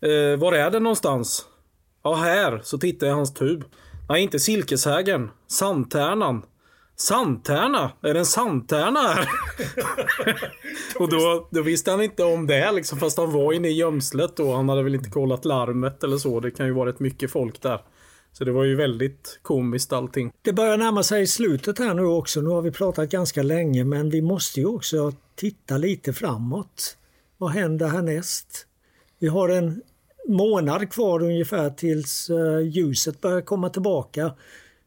Eh, 0.00 0.38
var 0.38 0.52
är 0.52 0.70
det 0.70 0.80
någonstans? 0.80 1.46
Ja, 2.02 2.14
här. 2.14 2.60
Så 2.64 2.78
tittar 2.78 3.06
jag 3.06 3.14
i 3.14 3.16
hans 3.16 3.34
tub. 3.34 3.64
Nej, 4.08 4.22
inte 4.22 4.38
silkeshägern. 4.38 5.30
Sandtärnan. 5.46 6.42
Sandtärna? 6.96 7.92
Är 8.00 8.14
det 8.14 8.18
en 8.18 8.26
sandtärna 8.26 9.00
här? 9.00 9.28
och 10.98 11.10
då, 11.10 11.48
då 11.50 11.62
visste 11.62 11.90
han 11.90 12.02
inte 12.02 12.24
om 12.24 12.46
det 12.46 12.72
liksom, 12.72 12.98
fast 12.98 13.18
han 13.18 13.32
var 13.32 13.52
inne 13.52 13.68
i 13.68 13.72
gömslet 13.72 14.36
då. 14.36 14.54
Han 14.54 14.68
hade 14.68 14.82
väl 14.82 14.94
inte 14.94 15.10
kollat 15.10 15.44
larmet 15.44 16.04
eller 16.04 16.18
så. 16.18 16.40
Det 16.40 16.50
kan 16.50 16.66
ju 16.66 16.72
vara 16.72 16.88
rätt 16.88 17.00
mycket 17.00 17.30
folk 17.30 17.62
där. 17.62 17.80
Så 18.32 18.44
det 18.44 18.52
var 18.52 18.64
ju 18.64 18.76
väldigt 18.76 19.38
komiskt 19.42 19.92
allting. 19.92 20.32
Det 20.42 20.52
börjar 20.52 20.76
närma 20.76 21.02
sig 21.02 21.26
slutet 21.26 21.78
här 21.78 21.94
nu 21.94 22.04
också. 22.04 22.40
Nu 22.40 22.48
har 22.48 22.62
vi 22.62 22.70
pratat 22.70 23.08
ganska 23.08 23.42
länge 23.42 23.84
men 23.84 24.10
vi 24.10 24.22
måste 24.22 24.60
ju 24.60 24.66
också 24.66 25.12
titta 25.34 25.76
lite 25.76 26.12
framåt. 26.12 26.96
Vad 27.38 27.50
händer 27.50 27.88
härnäst? 27.88 28.66
Vi 29.18 29.28
har 29.28 29.48
en 29.48 29.82
månad 30.28 30.92
kvar 30.92 31.22
ungefär 31.22 31.70
tills 31.70 32.30
eh, 32.30 32.60
ljuset 32.60 33.20
börjar 33.20 33.40
komma 33.40 33.68
tillbaka. 33.68 34.32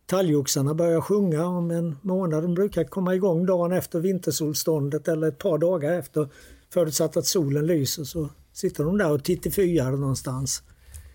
Talgoxarna 0.09 0.73
börjar 0.73 1.01
sjunga 1.01 1.47
om 1.47 1.71
en 1.71 1.95
månad. 2.01 2.43
De 2.43 2.53
brukar 2.53 2.83
komma 2.83 3.15
igång 3.15 3.45
dagen 3.45 3.71
efter 3.71 3.99
vintersolståndet 3.99 5.07
eller 5.07 5.27
ett 5.27 5.37
par 5.37 5.57
dagar 5.57 5.99
efter 5.99 6.27
förutsatt 6.73 7.17
att 7.17 7.25
solen 7.25 7.67
lyser 7.67 8.03
så 8.03 8.29
sitter 8.53 8.83
de 8.83 8.97
där 8.97 9.11
och 9.11 9.23
tittifyar 9.23 9.91
någonstans. 9.91 10.63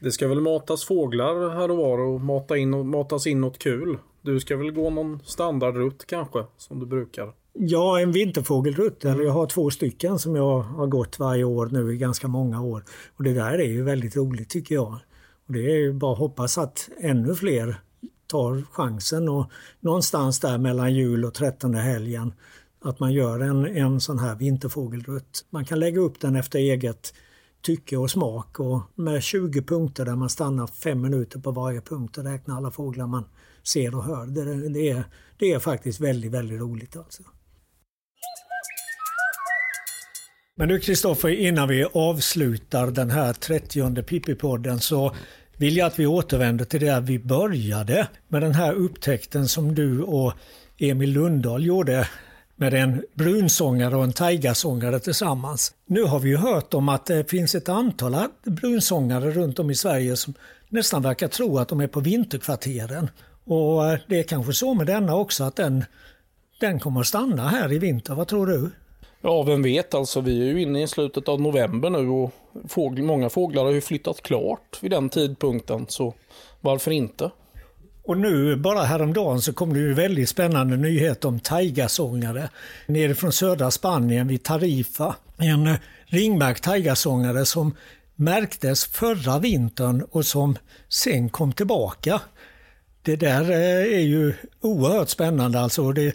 Det 0.00 0.12
ska 0.12 0.28
väl 0.28 0.40
matas 0.40 0.84
fåglar 0.84 1.50
här 1.50 1.70
och 1.70 1.76
var 1.76 1.98
och, 1.98 2.20
mata 2.20 2.56
in, 2.56 2.74
och 2.74 2.86
matas 2.86 3.26
in 3.26 3.40
något 3.40 3.58
kul. 3.58 3.98
Du 4.22 4.40
ska 4.40 4.56
väl 4.56 4.70
gå 4.70 4.90
någon 4.90 5.20
standardrutt 5.24 6.06
kanske 6.06 6.44
som 6.56 6.80
du 6.80 6.86
brukar? 6.86 7.32
Ja, 7.52 8.00
en 8.00 8.12
vinterfågelrutt. 8.12 9.04
Eller 9.04 9.24
jag 9.24 9.32
har 9.32 9.46
två 9.46 9.70
stycken 9.70 10.18
som 10.18 10.36
jag 10.36 10.60
har 10.60 10.86
gått 10.86 11.18
varje 11.18 11.44
år 11.44 11.68
nu 11.72 11.94
i 11.94 11.96
ganska 11.96 12.28
många 12.28 12.62
år. 12.62 12.84
Och 13.16 13.24
det 13.24 13.32
där 13.32 13.58
är 13.58 13.68
ju 13.68 13.82
väldigt 13.82 14.16
roligt 14.16 14.50
tycker 14.50 14.74
jag. 14.74 14.98
Och 15.46 15.52
det 15.52 15.72
är 15.72 15.76
ju 15.76 15.92
bara 15.92 16.14
hoppas 16.14 16.58
att 16.58 16.88
ännu 17.00 17.34
fler 17.34 17.76
tar 18.26 18.62
chansen 18.72 19.28
och 19.28 19.50
någonstans 19.80 20.40
där 20.40 20.58
mellan 20.58 20.94
jul 20.94 21.24
och 21.24 21.34
trettonde 21.34 21.78
helgen 21.78 22.32
att 22.84 23.00
man 23.00 23.12
gör 23.12 23.40
en, 23.40 23.66
en 23.66 24.00
sån 24.00 24.18
här 24.18 24.34
vinterfågelrutt. 24.34 25.44
Man 25.50 25.64
kan 25.64 25.80
lägga 25.80 26.00
upp 26.00 26.20
den 26.20 26.36
efter 26.36 26.58
eget 26.58 27.14
tycke 27.62 27.96
och 27.96 28.10
smak 28.10 28.60
och 28.60 28.82
med 28.94 29.22
20 29.22 29.62
punkter 29.62 30.04
där 30.04 30.16
man 30.16 30.28
stannar 30.28 30.66
fem 30.66 31.00
minuter 31.00 31.38
på 31.38 31.50
varje 31.50 31.80
punkt 31.80 32.18
och 32.18 32.24
räknar 32.24 32.56
alla 32.56 32.70
fåglar 32.70 33.06
man 33.06 33.24
ser 33.62 33.94
och 33.94 34.04
hör. 34.04 34.26
Det, 34.26 34.68
det, 34.68 34.90
är, 34.90 35.04
det 35.38 35.52
är 35.52 35.58
faktiskt 35.58 36.00
väldigt, 36.00 36.32
väldigt 36.32 36.60
roligt 36.60 36.96
alltså. 36.96 37.22
Men 40.56 40.68
du 40.68 40.80
Kristoffer, 40.80 41.28
innan 41.28 41.68
vi 41.68 41.84
avslutar 41.92 42.90
den 42.90 43.10
här 43.10 43.32
30 43.32 44.02
Pippi-podden 44.02 44.78
så 44.78 45.14
vill 45.56 45.76
jag 45.76 45.86
att 45.86 45.98
vi 45.98 46.06
återvänder 46.06 46.64
till 46.64 46.80
där 46.80 47.00
vi 47.00 47.18
började 47.18 48.08
med 48.28 48.42
den 48.42 48.54
här 48.54 48.72
upptäckten 48.72 49.48
som 49.48 49.74
du 49.74 50.02
och 50.02 50.32
Emil 50.78 51.12
Lundahl 51.12 51.64
gjorde 51.64 52.08
med 52.56 52.74
en 52.74 53.04
brunsångare 53.14 53.96
och 53.96 54.04
en 54.04 54.12
taigasångare 54.12 55.00
tillsammans. 55.00 55.72
Nu 55.86 56.02
har 56.02 56.18
vi 56.18 56.28
ju 56.28 56.36
hört 56.36 56.74
om 56.74 56.88
att 56.88 57.06
det 57.06 57.30
finns 57.30 57.54
ett 57.54 57.68
antal 57.68 58.16
brunsångare 58.44 59.30
runt 59.30 59.58
om 59.58 59.70
i 59.70 59.74
Sverige 59.74 60.16
som 60.16 60.34
nästan 60.68 61.02
verkar 61.02 61.28
tro 61.28 61.58
att 61.58 61.68
de 61.68 61.80
är 61.80 61.86
på 61.86 62.00
vinterkvarteren. 62.00 63.10
Och 63.44 63.90
eh, 63.90 63.98
det 64.08 64.18
är 64.18 64.22
kanske 64.22 64.52
så 64.52 64.74
med 64.74 64.86
denna 64.86 65.14
också 65.14 65.44
att 65.44 65.56
den, 65.56 65.84
den 66.60 66.80
kommer 66.80 67.00
att 67.00 67.06
stanna 67.06 67.48
här 67.48 67.72
i 67.72 67.78
vinter. 67.78 68.14
Vad 68.14 68.28
tror 68.28 68.46
du? 68.46 68.70
Ja, 69.26 69.42
vem 69.42 69.62
vet 69.62 69.94
alltså. 69.94 70.20
Vi 70.20 70.40
är 70.40 70.52
ju 70.52 70.62
inne 70.62 70.82
i 70.82 70.86
slutet 70.86 71.28
av 71.28 71.40
november 71.40 71.90
nu 71.90 72.08
och 72.08 72.32
fågl 72.68 73.02
många 73.02 73.30
fåglar 73.30 73.64
har 73.64 73.72
ju 73.72 73.80
flyttat 73.80 74.22
klart 74.22 74.78
vid 74.80 74.90
den 74.90 75.08
tidpunkten. 75.08 75.86
Så 75.88 76.14
varför 76.60 76.90
inte? 76.90 77.30
Och 78.02 78.18
nu 78.18 78.56
bara 78.56 78.82
häromdagen 78.82 79.40
så 79.40 79.52
kom 79.52 79.74
det 79.74 79.80
ju 79.80 79.94
väldigt 79.94 80.28
spännande 80.28 80.76
nyhet 80.76 81.24
om 81.24 81.40
taigasångare 81.40 82.48
nere 82.86 83.14
från 83.14 83.32
södra 83.32 83.70
Spanien 83.70 84.28
vid 84.28 84.42
Tarifa. 84.42 85.16
En 85.38 85.66
eh, 85.66 85.76
ringmärkt 86.04 86.64
taigasångare 86.64 87.44
som 87.44 87.74
märktes 88.14 88.84
förra 88.84 89.38
vintern 89.38 90.06
och 90.10 90.26
som 90.26 90.56
sen 90.88 91.28
kom 91.28 91.52
tillbaka. 91.52 92.20
Det 93.02 93.16
där 93.16 93.50
eh, 93.50 93.98
är 93.98 94.04
ju 94.04 94.34
oerhört 94.60 95.08
spännande 95.08 95.60
alltså. 95.60 95.92
Det, 95.92 96.14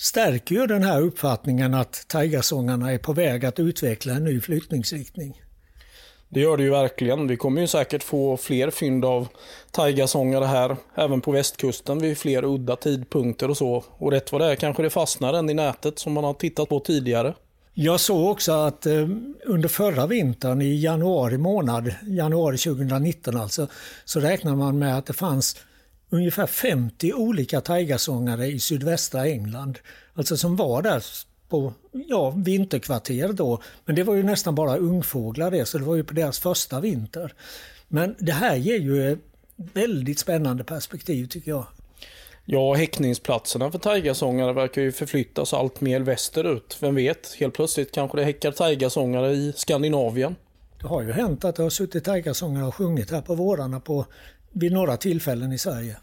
stärker 0.00 0.54
ju 0.54 0.66
den 0.66 0.82
här 0.82 1.02
uppfattningen 1.02 1.74
att 1.74 2.04
taigasångarna 2.08 2.92
är 2.92 2.98
på 2.98 3.12
väg 3.12 3.44
att 3.44 3.60
utveckla 3.60 4.12
en 4.12 4.24
ny 4.24 4.40
flyttningsriktning. 4.40 5.42
Det 6.28 6.40
gör 6.40 6.56
det 6.56 6.62
ju 6.62 6.70
verkligen. 6.70 7.26
Vi 7.26 7.36
kommer 7.36 7.60
ju 7.60 7.66
säkert 7.66 8.02
få 8.02 8.36
fler 8.36 8.70
fynd 8.70 9.04
av 9.04 9.28
taigasångare 9.70 10.44
här, 10.44 10.76
även 10.94 11.20
på 11.20 11.30
västkusten 11.30 11.98
vid 11.98 12.18
fler 12.18 12.44
udda 12.44 12.76
tidpunkter 12.76 13.50
och 13.50 13.56
så. 13.56 13.84
Och 13.88 14.12
rätt 14.12 14.32
vad 14.32 14.40
det 14.40 14.46
är 14.46 14.54
kanske 14.54 14.82
det 14.82 14.90
fastnar 14.90 15.34
en 15.34 15.50
i 15.50 15.54
nätet 15.54 15.98
som 15.98 16.12
man 16.12 16.24
har 16.24 16.34
tittat 16.34 16.68
på 16.68 16.80
tidigare. 16.80 17.34
Jag 17.74 18.00
såg 18.00 18.30
också 18.30 18.52
att 18.52 18.86
eh, 18.86 19.08
under 19.44 19.68
förra 19.68 20.06
vintern 20.06 20.62
i 20.62 20.80
januari 20.80 21.38
månad, 21.38 21.94
januari 22.02 22.58
2019 22.58 23.36
alltså, 23.36 23.66
så 24.04 24.20
räknar 24.20 24.56
man 24.56 24.78
med 24.78 24.98
att 24.98 25.06
det 25.06 25.12
fanns 25.12 25.56
ungefär 26.10 26.46
50 26.46 27.12
olika 27.12 27.60
taigasångare 27.60 28.46
i 28.46 28.60
sydvästra 28.60 29.26
England. 29.26 29.78
Alltså 30.14 30.36
som 30.36 30.56
var 30.56 30.82
där 30.82 31.04
på 31.48 31.72
ja, 31.92 32.30
vinterkvarter 32.30 33.32
då. 33.32 33.62
Men 33.84 33.96
det 33.96 34.02
var 34.02 34.14
ju 34.14 34.22
nästan 34.22 34.54
bara 34.54 34.76
ungfåglar 34.76 35.50
det, 35.50 35.66
så 35.66 35.78
det 35.78 35.84
var 35.84 35.94
ju 35.94 36.04
på 36.04 36.14
deras 36.14 36.38
första 36.38 36.80
vinter. 36.80 37.34
Men 37.88 38.14
det 38.18 38.32
här 38.32 38.56
ger 38.56 38.78
ju 38.78 39.12
ett 39.12 39.18
väldigt 39.56 40.18
spännande 40.18 40.64
perspektiv 40.64 41.26
tycker 41.26 41.50
jag. 41.50 41.66
Ja, 42.44 42.74
häckningsplatserna 42.74 43.70
för 43.70 43.78
taigasångare 43.78 44.52
verkar 44.52 44.82
ju 44.82 44.92
förflyttas 44.92 45.54
allt 45.54 45.80
mer 45.80 46.00
västerut. 46.00 46.76
Vem 46.80 46.94
vet, 46.94 47.36
helt 47.40 47.54
plötsligt 47.54 47.92
kanske 47.92 48.18
det 48.18 48.24
häckar 48.24 48.52
taigasångare 48.52 49.32
i 49.32 49.52
Skandinavien. 49.56 50.36
Det 50.80 50.86
har 50.86 51.02
ju 51.02 51.12
hänt 51.12 51.44
att 51.44 51.56
det 51.56 51.62
har 51.62 51.70
suttit 51.70 52.04
taigasångare 52.04 52.66
och 52.66 52.74
sjungit 52.74 53.10
här 53.10 53.20
på 53.20 53.34
vårarna 53.34 53.80
på 53.80 54.06
vid 54.52 54.72
några 54.72 54.96
tillfällen 54.96 55.52
i 55.52 55.58
Sverige. 55.58 55.96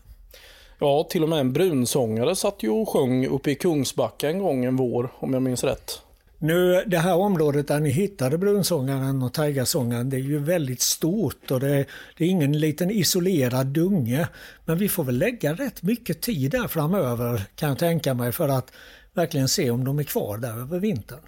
Ja, 0.79 1.07
till 1.09 1.23
och 1.23 1.29
med 1.29 1.39
en 1.39 1.53
brunsångare 1.53 2.35
satt 2.35 2.63
ju 2.63 2.69
och 2.69 2.89
sjöng 2.89 3.27
uppe 3.27 3.51
i 3.51 3.55
Kungsbacka 3.55 4.29
en 4.29 4.39
gång 4.39 4.65
en 4.65 4.75
vår, 4.75 5.13
om 5.19 5.33
jag 5.33 5.41
minns 5.41 5.63
rätt. 5.63 6.01
Nu, 6.39 6.83
det 6.87 6.97
här 6.97 7.15
området 7.15 7.67
där 7.67 7.79
ni 7.79 7.89
hittade 7.89 8.37
brunsångaren 8.37 9.23
och 9.23 9.33
taigasångaren, 9.33 10.09
det 10.09 10.17
är 10.17 10.21
ju 10.21 10.39
väldigt 10.39 10.81
stort 10.81 11.51
och 11.51 11.59
det, 11.59 11.85
det, 12.17 12.23
är 12.23 12.27
ingen 12.27 12.59
liten 12.59 12.91
isolerad 12.91 13.67
dunge. 13.67 14.27
Men 14.65 14.77
vi 14.77 14.89
får 14.89 15.03
väl 15.03 15.17
lägga 15.17 15.53
rätt 15.53 15.83
mycket 15.83 16.21
tid 16.21 16.51
där 16.51 16.67
framöver 16.67 17.41
kan 17.55 17.69
jag 17.69 17.79
tänka 17.79 18.13
mig 18.13 18.31
för 18.31 18.49
att 18.49 18.71
verkligen 19.13 19.47
se 19.47 19.71
om 19.71 19.85
de 19.85 19.99
är 19.99 20.03
kvar 20.03 20.37
där 20.37 20.61
över 20.61 20.79
vintern. 20.79 21.19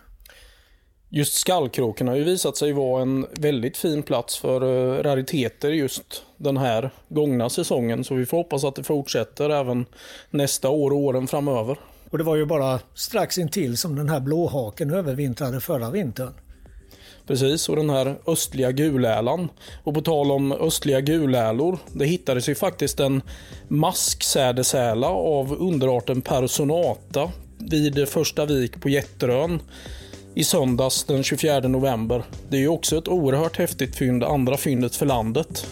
Just 1.12 1.34
skallkråken 1.34 2.07
har 2.07 2.16
ju 2.16 2.24
visat 2.24 2.57
sig 2.57 2.72
vara 2.72 3.01
en 3.01 3.28
väldigt 3.32 3.78
fin 3.78 4.03
plats 4.03 4.38
för 4.38 4.62
eh, 4.62 5.03
rariteter 5.03 5.70
just 5.70 6.24
den 6.38 6.57
här 6.57 6.91
gångna 7.07 7.49
säsongen. 7.49 8.03
Så 8.03 8.16
vi 8.16 8.26
får 8.26 8.38
hoppas 8.38 8.64
att 8.64 8.76
det 8.76 8.84
fortsätter 8.84 9.49
även 9.49 9.86
nästa 10.30 10.70
år 10.70 10.91
och 10.91 10.97
åren 10.97 11.28
framöver. 11.28 11.78
Och 12.10 12.18
det 12.18 12.24
var 12.24 12.36
ju 12.36 12.45
bara 12.45 12.80
strax 12.93 13.38
intill 13.38 13.78
som 13.78 13.95
den 13.95 14.10
här 14.10 14.20
blåhaken 14.20 14.93
övervintrade 14.93 15.62
förra 15.62 15.89
vintern. 15.89 16.34
Precis, 17.28 17.70
och 17.70 17.76
den 17.76 17.89
här 17.89 18.16
östliga 18.28 18.72
gulälan. 18.72 19.49
Och 19.84 19.93
på 19.93 20.01
tal 20.01 20.32
om 20.32 20.51
östliga 20.51 21.01
gulälor, 21.01 21.78
det 21.93 22.05
hittades 22.05 22.49
ju 22.49 22.55
faktiskt 22.55 22.99
en 22.99 23.22
masksädesäla 23.68 25.07
av 25.10 25.53
underarten 25.53 26.22
Personata 26.22 27.32
vid 27.57 28.10
första 28.10 28.45
vik 28.45 28.82
på 28.82 28.89
Jätterön 28.89 29.60
i 30.39 30.43
söndags 30.43 31.03
den 31.03 31.23
24 31.23 31.59
november. 31.59 32.23
Det 32.49 32.57
är 32.57 32.61
ju 32.61 32.67
också 32.67 32.97
ett 32.97 33.07
oerhört 33.07 33.57
häftigt 33.57 33.95
fynd, 33.95 34.23
andra 34.23 34.57
fyndet 34.57 34.95
för 34.95 35.05
landet. 35.05 35.65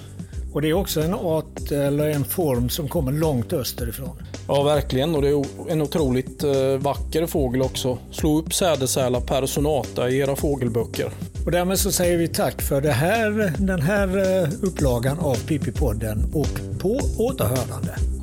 Och 0.54 0.62
det 0.62 0.70
är 0.70 0.74
också 0.74 1.02
en 1.02 1.14
art 1.14 1.72
eller 1.72 2.10
en 2.10 2.26
form 2.26 2.70
som 2.70 2.88
kommer 2.88 3.12
långt 3.12 3.54
österifrån. 3.54 4.18
Ja, 4.48 4.64
verkligen. 4.64 5.16
Och 5.16 5.22
det 5.22 5.30
är 5.30 5.46
en 5.70 5.82
otroligt 5.82 6.44
eh, 6.44 6.78
vacker 6.80 7.26
fågel 7.26 7.62
också. 7.62 7.98
Slå 8.12 8.40
upp 8.40 8.54
sädesärla 8.54 9.22
personata 9.22 10.10
i 10.10 10.18
era 10.18 10.36
fågelböcker. 10.36 11.12
Och 11.46 11.52
därmed 11.52 11.80
så 11.80 11.92
säger 11.92 12.18
vi 12.18 12.28
tack 12.28 12.62
för 12.62 12.82
det 12.82 12.92
här, 12.92 13.54
den 13.58 13.82
här 13.82 14.08
eh, 14.44 14.50
upplagan 14.62 15.20
av 15.20 15.36
Pippi-podden 15.36 16.34
och 16.34 16.80
på 16.80 17.00
återhörande. 17.18 18.17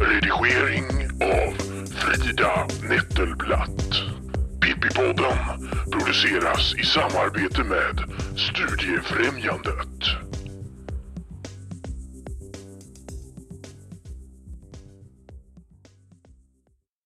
Redigering 0.00 1.10
av 1.20 1.54
Frida 1.86 2.66
Nettelblatt. 2.88 4.02
Pippipodden 4.60 5.38
produceras 5.92 6.74
i 6.74 6.84
samarbete 6.84 7.64
med 7.64 8.02
Studiefrämjandet. 8.36 10.29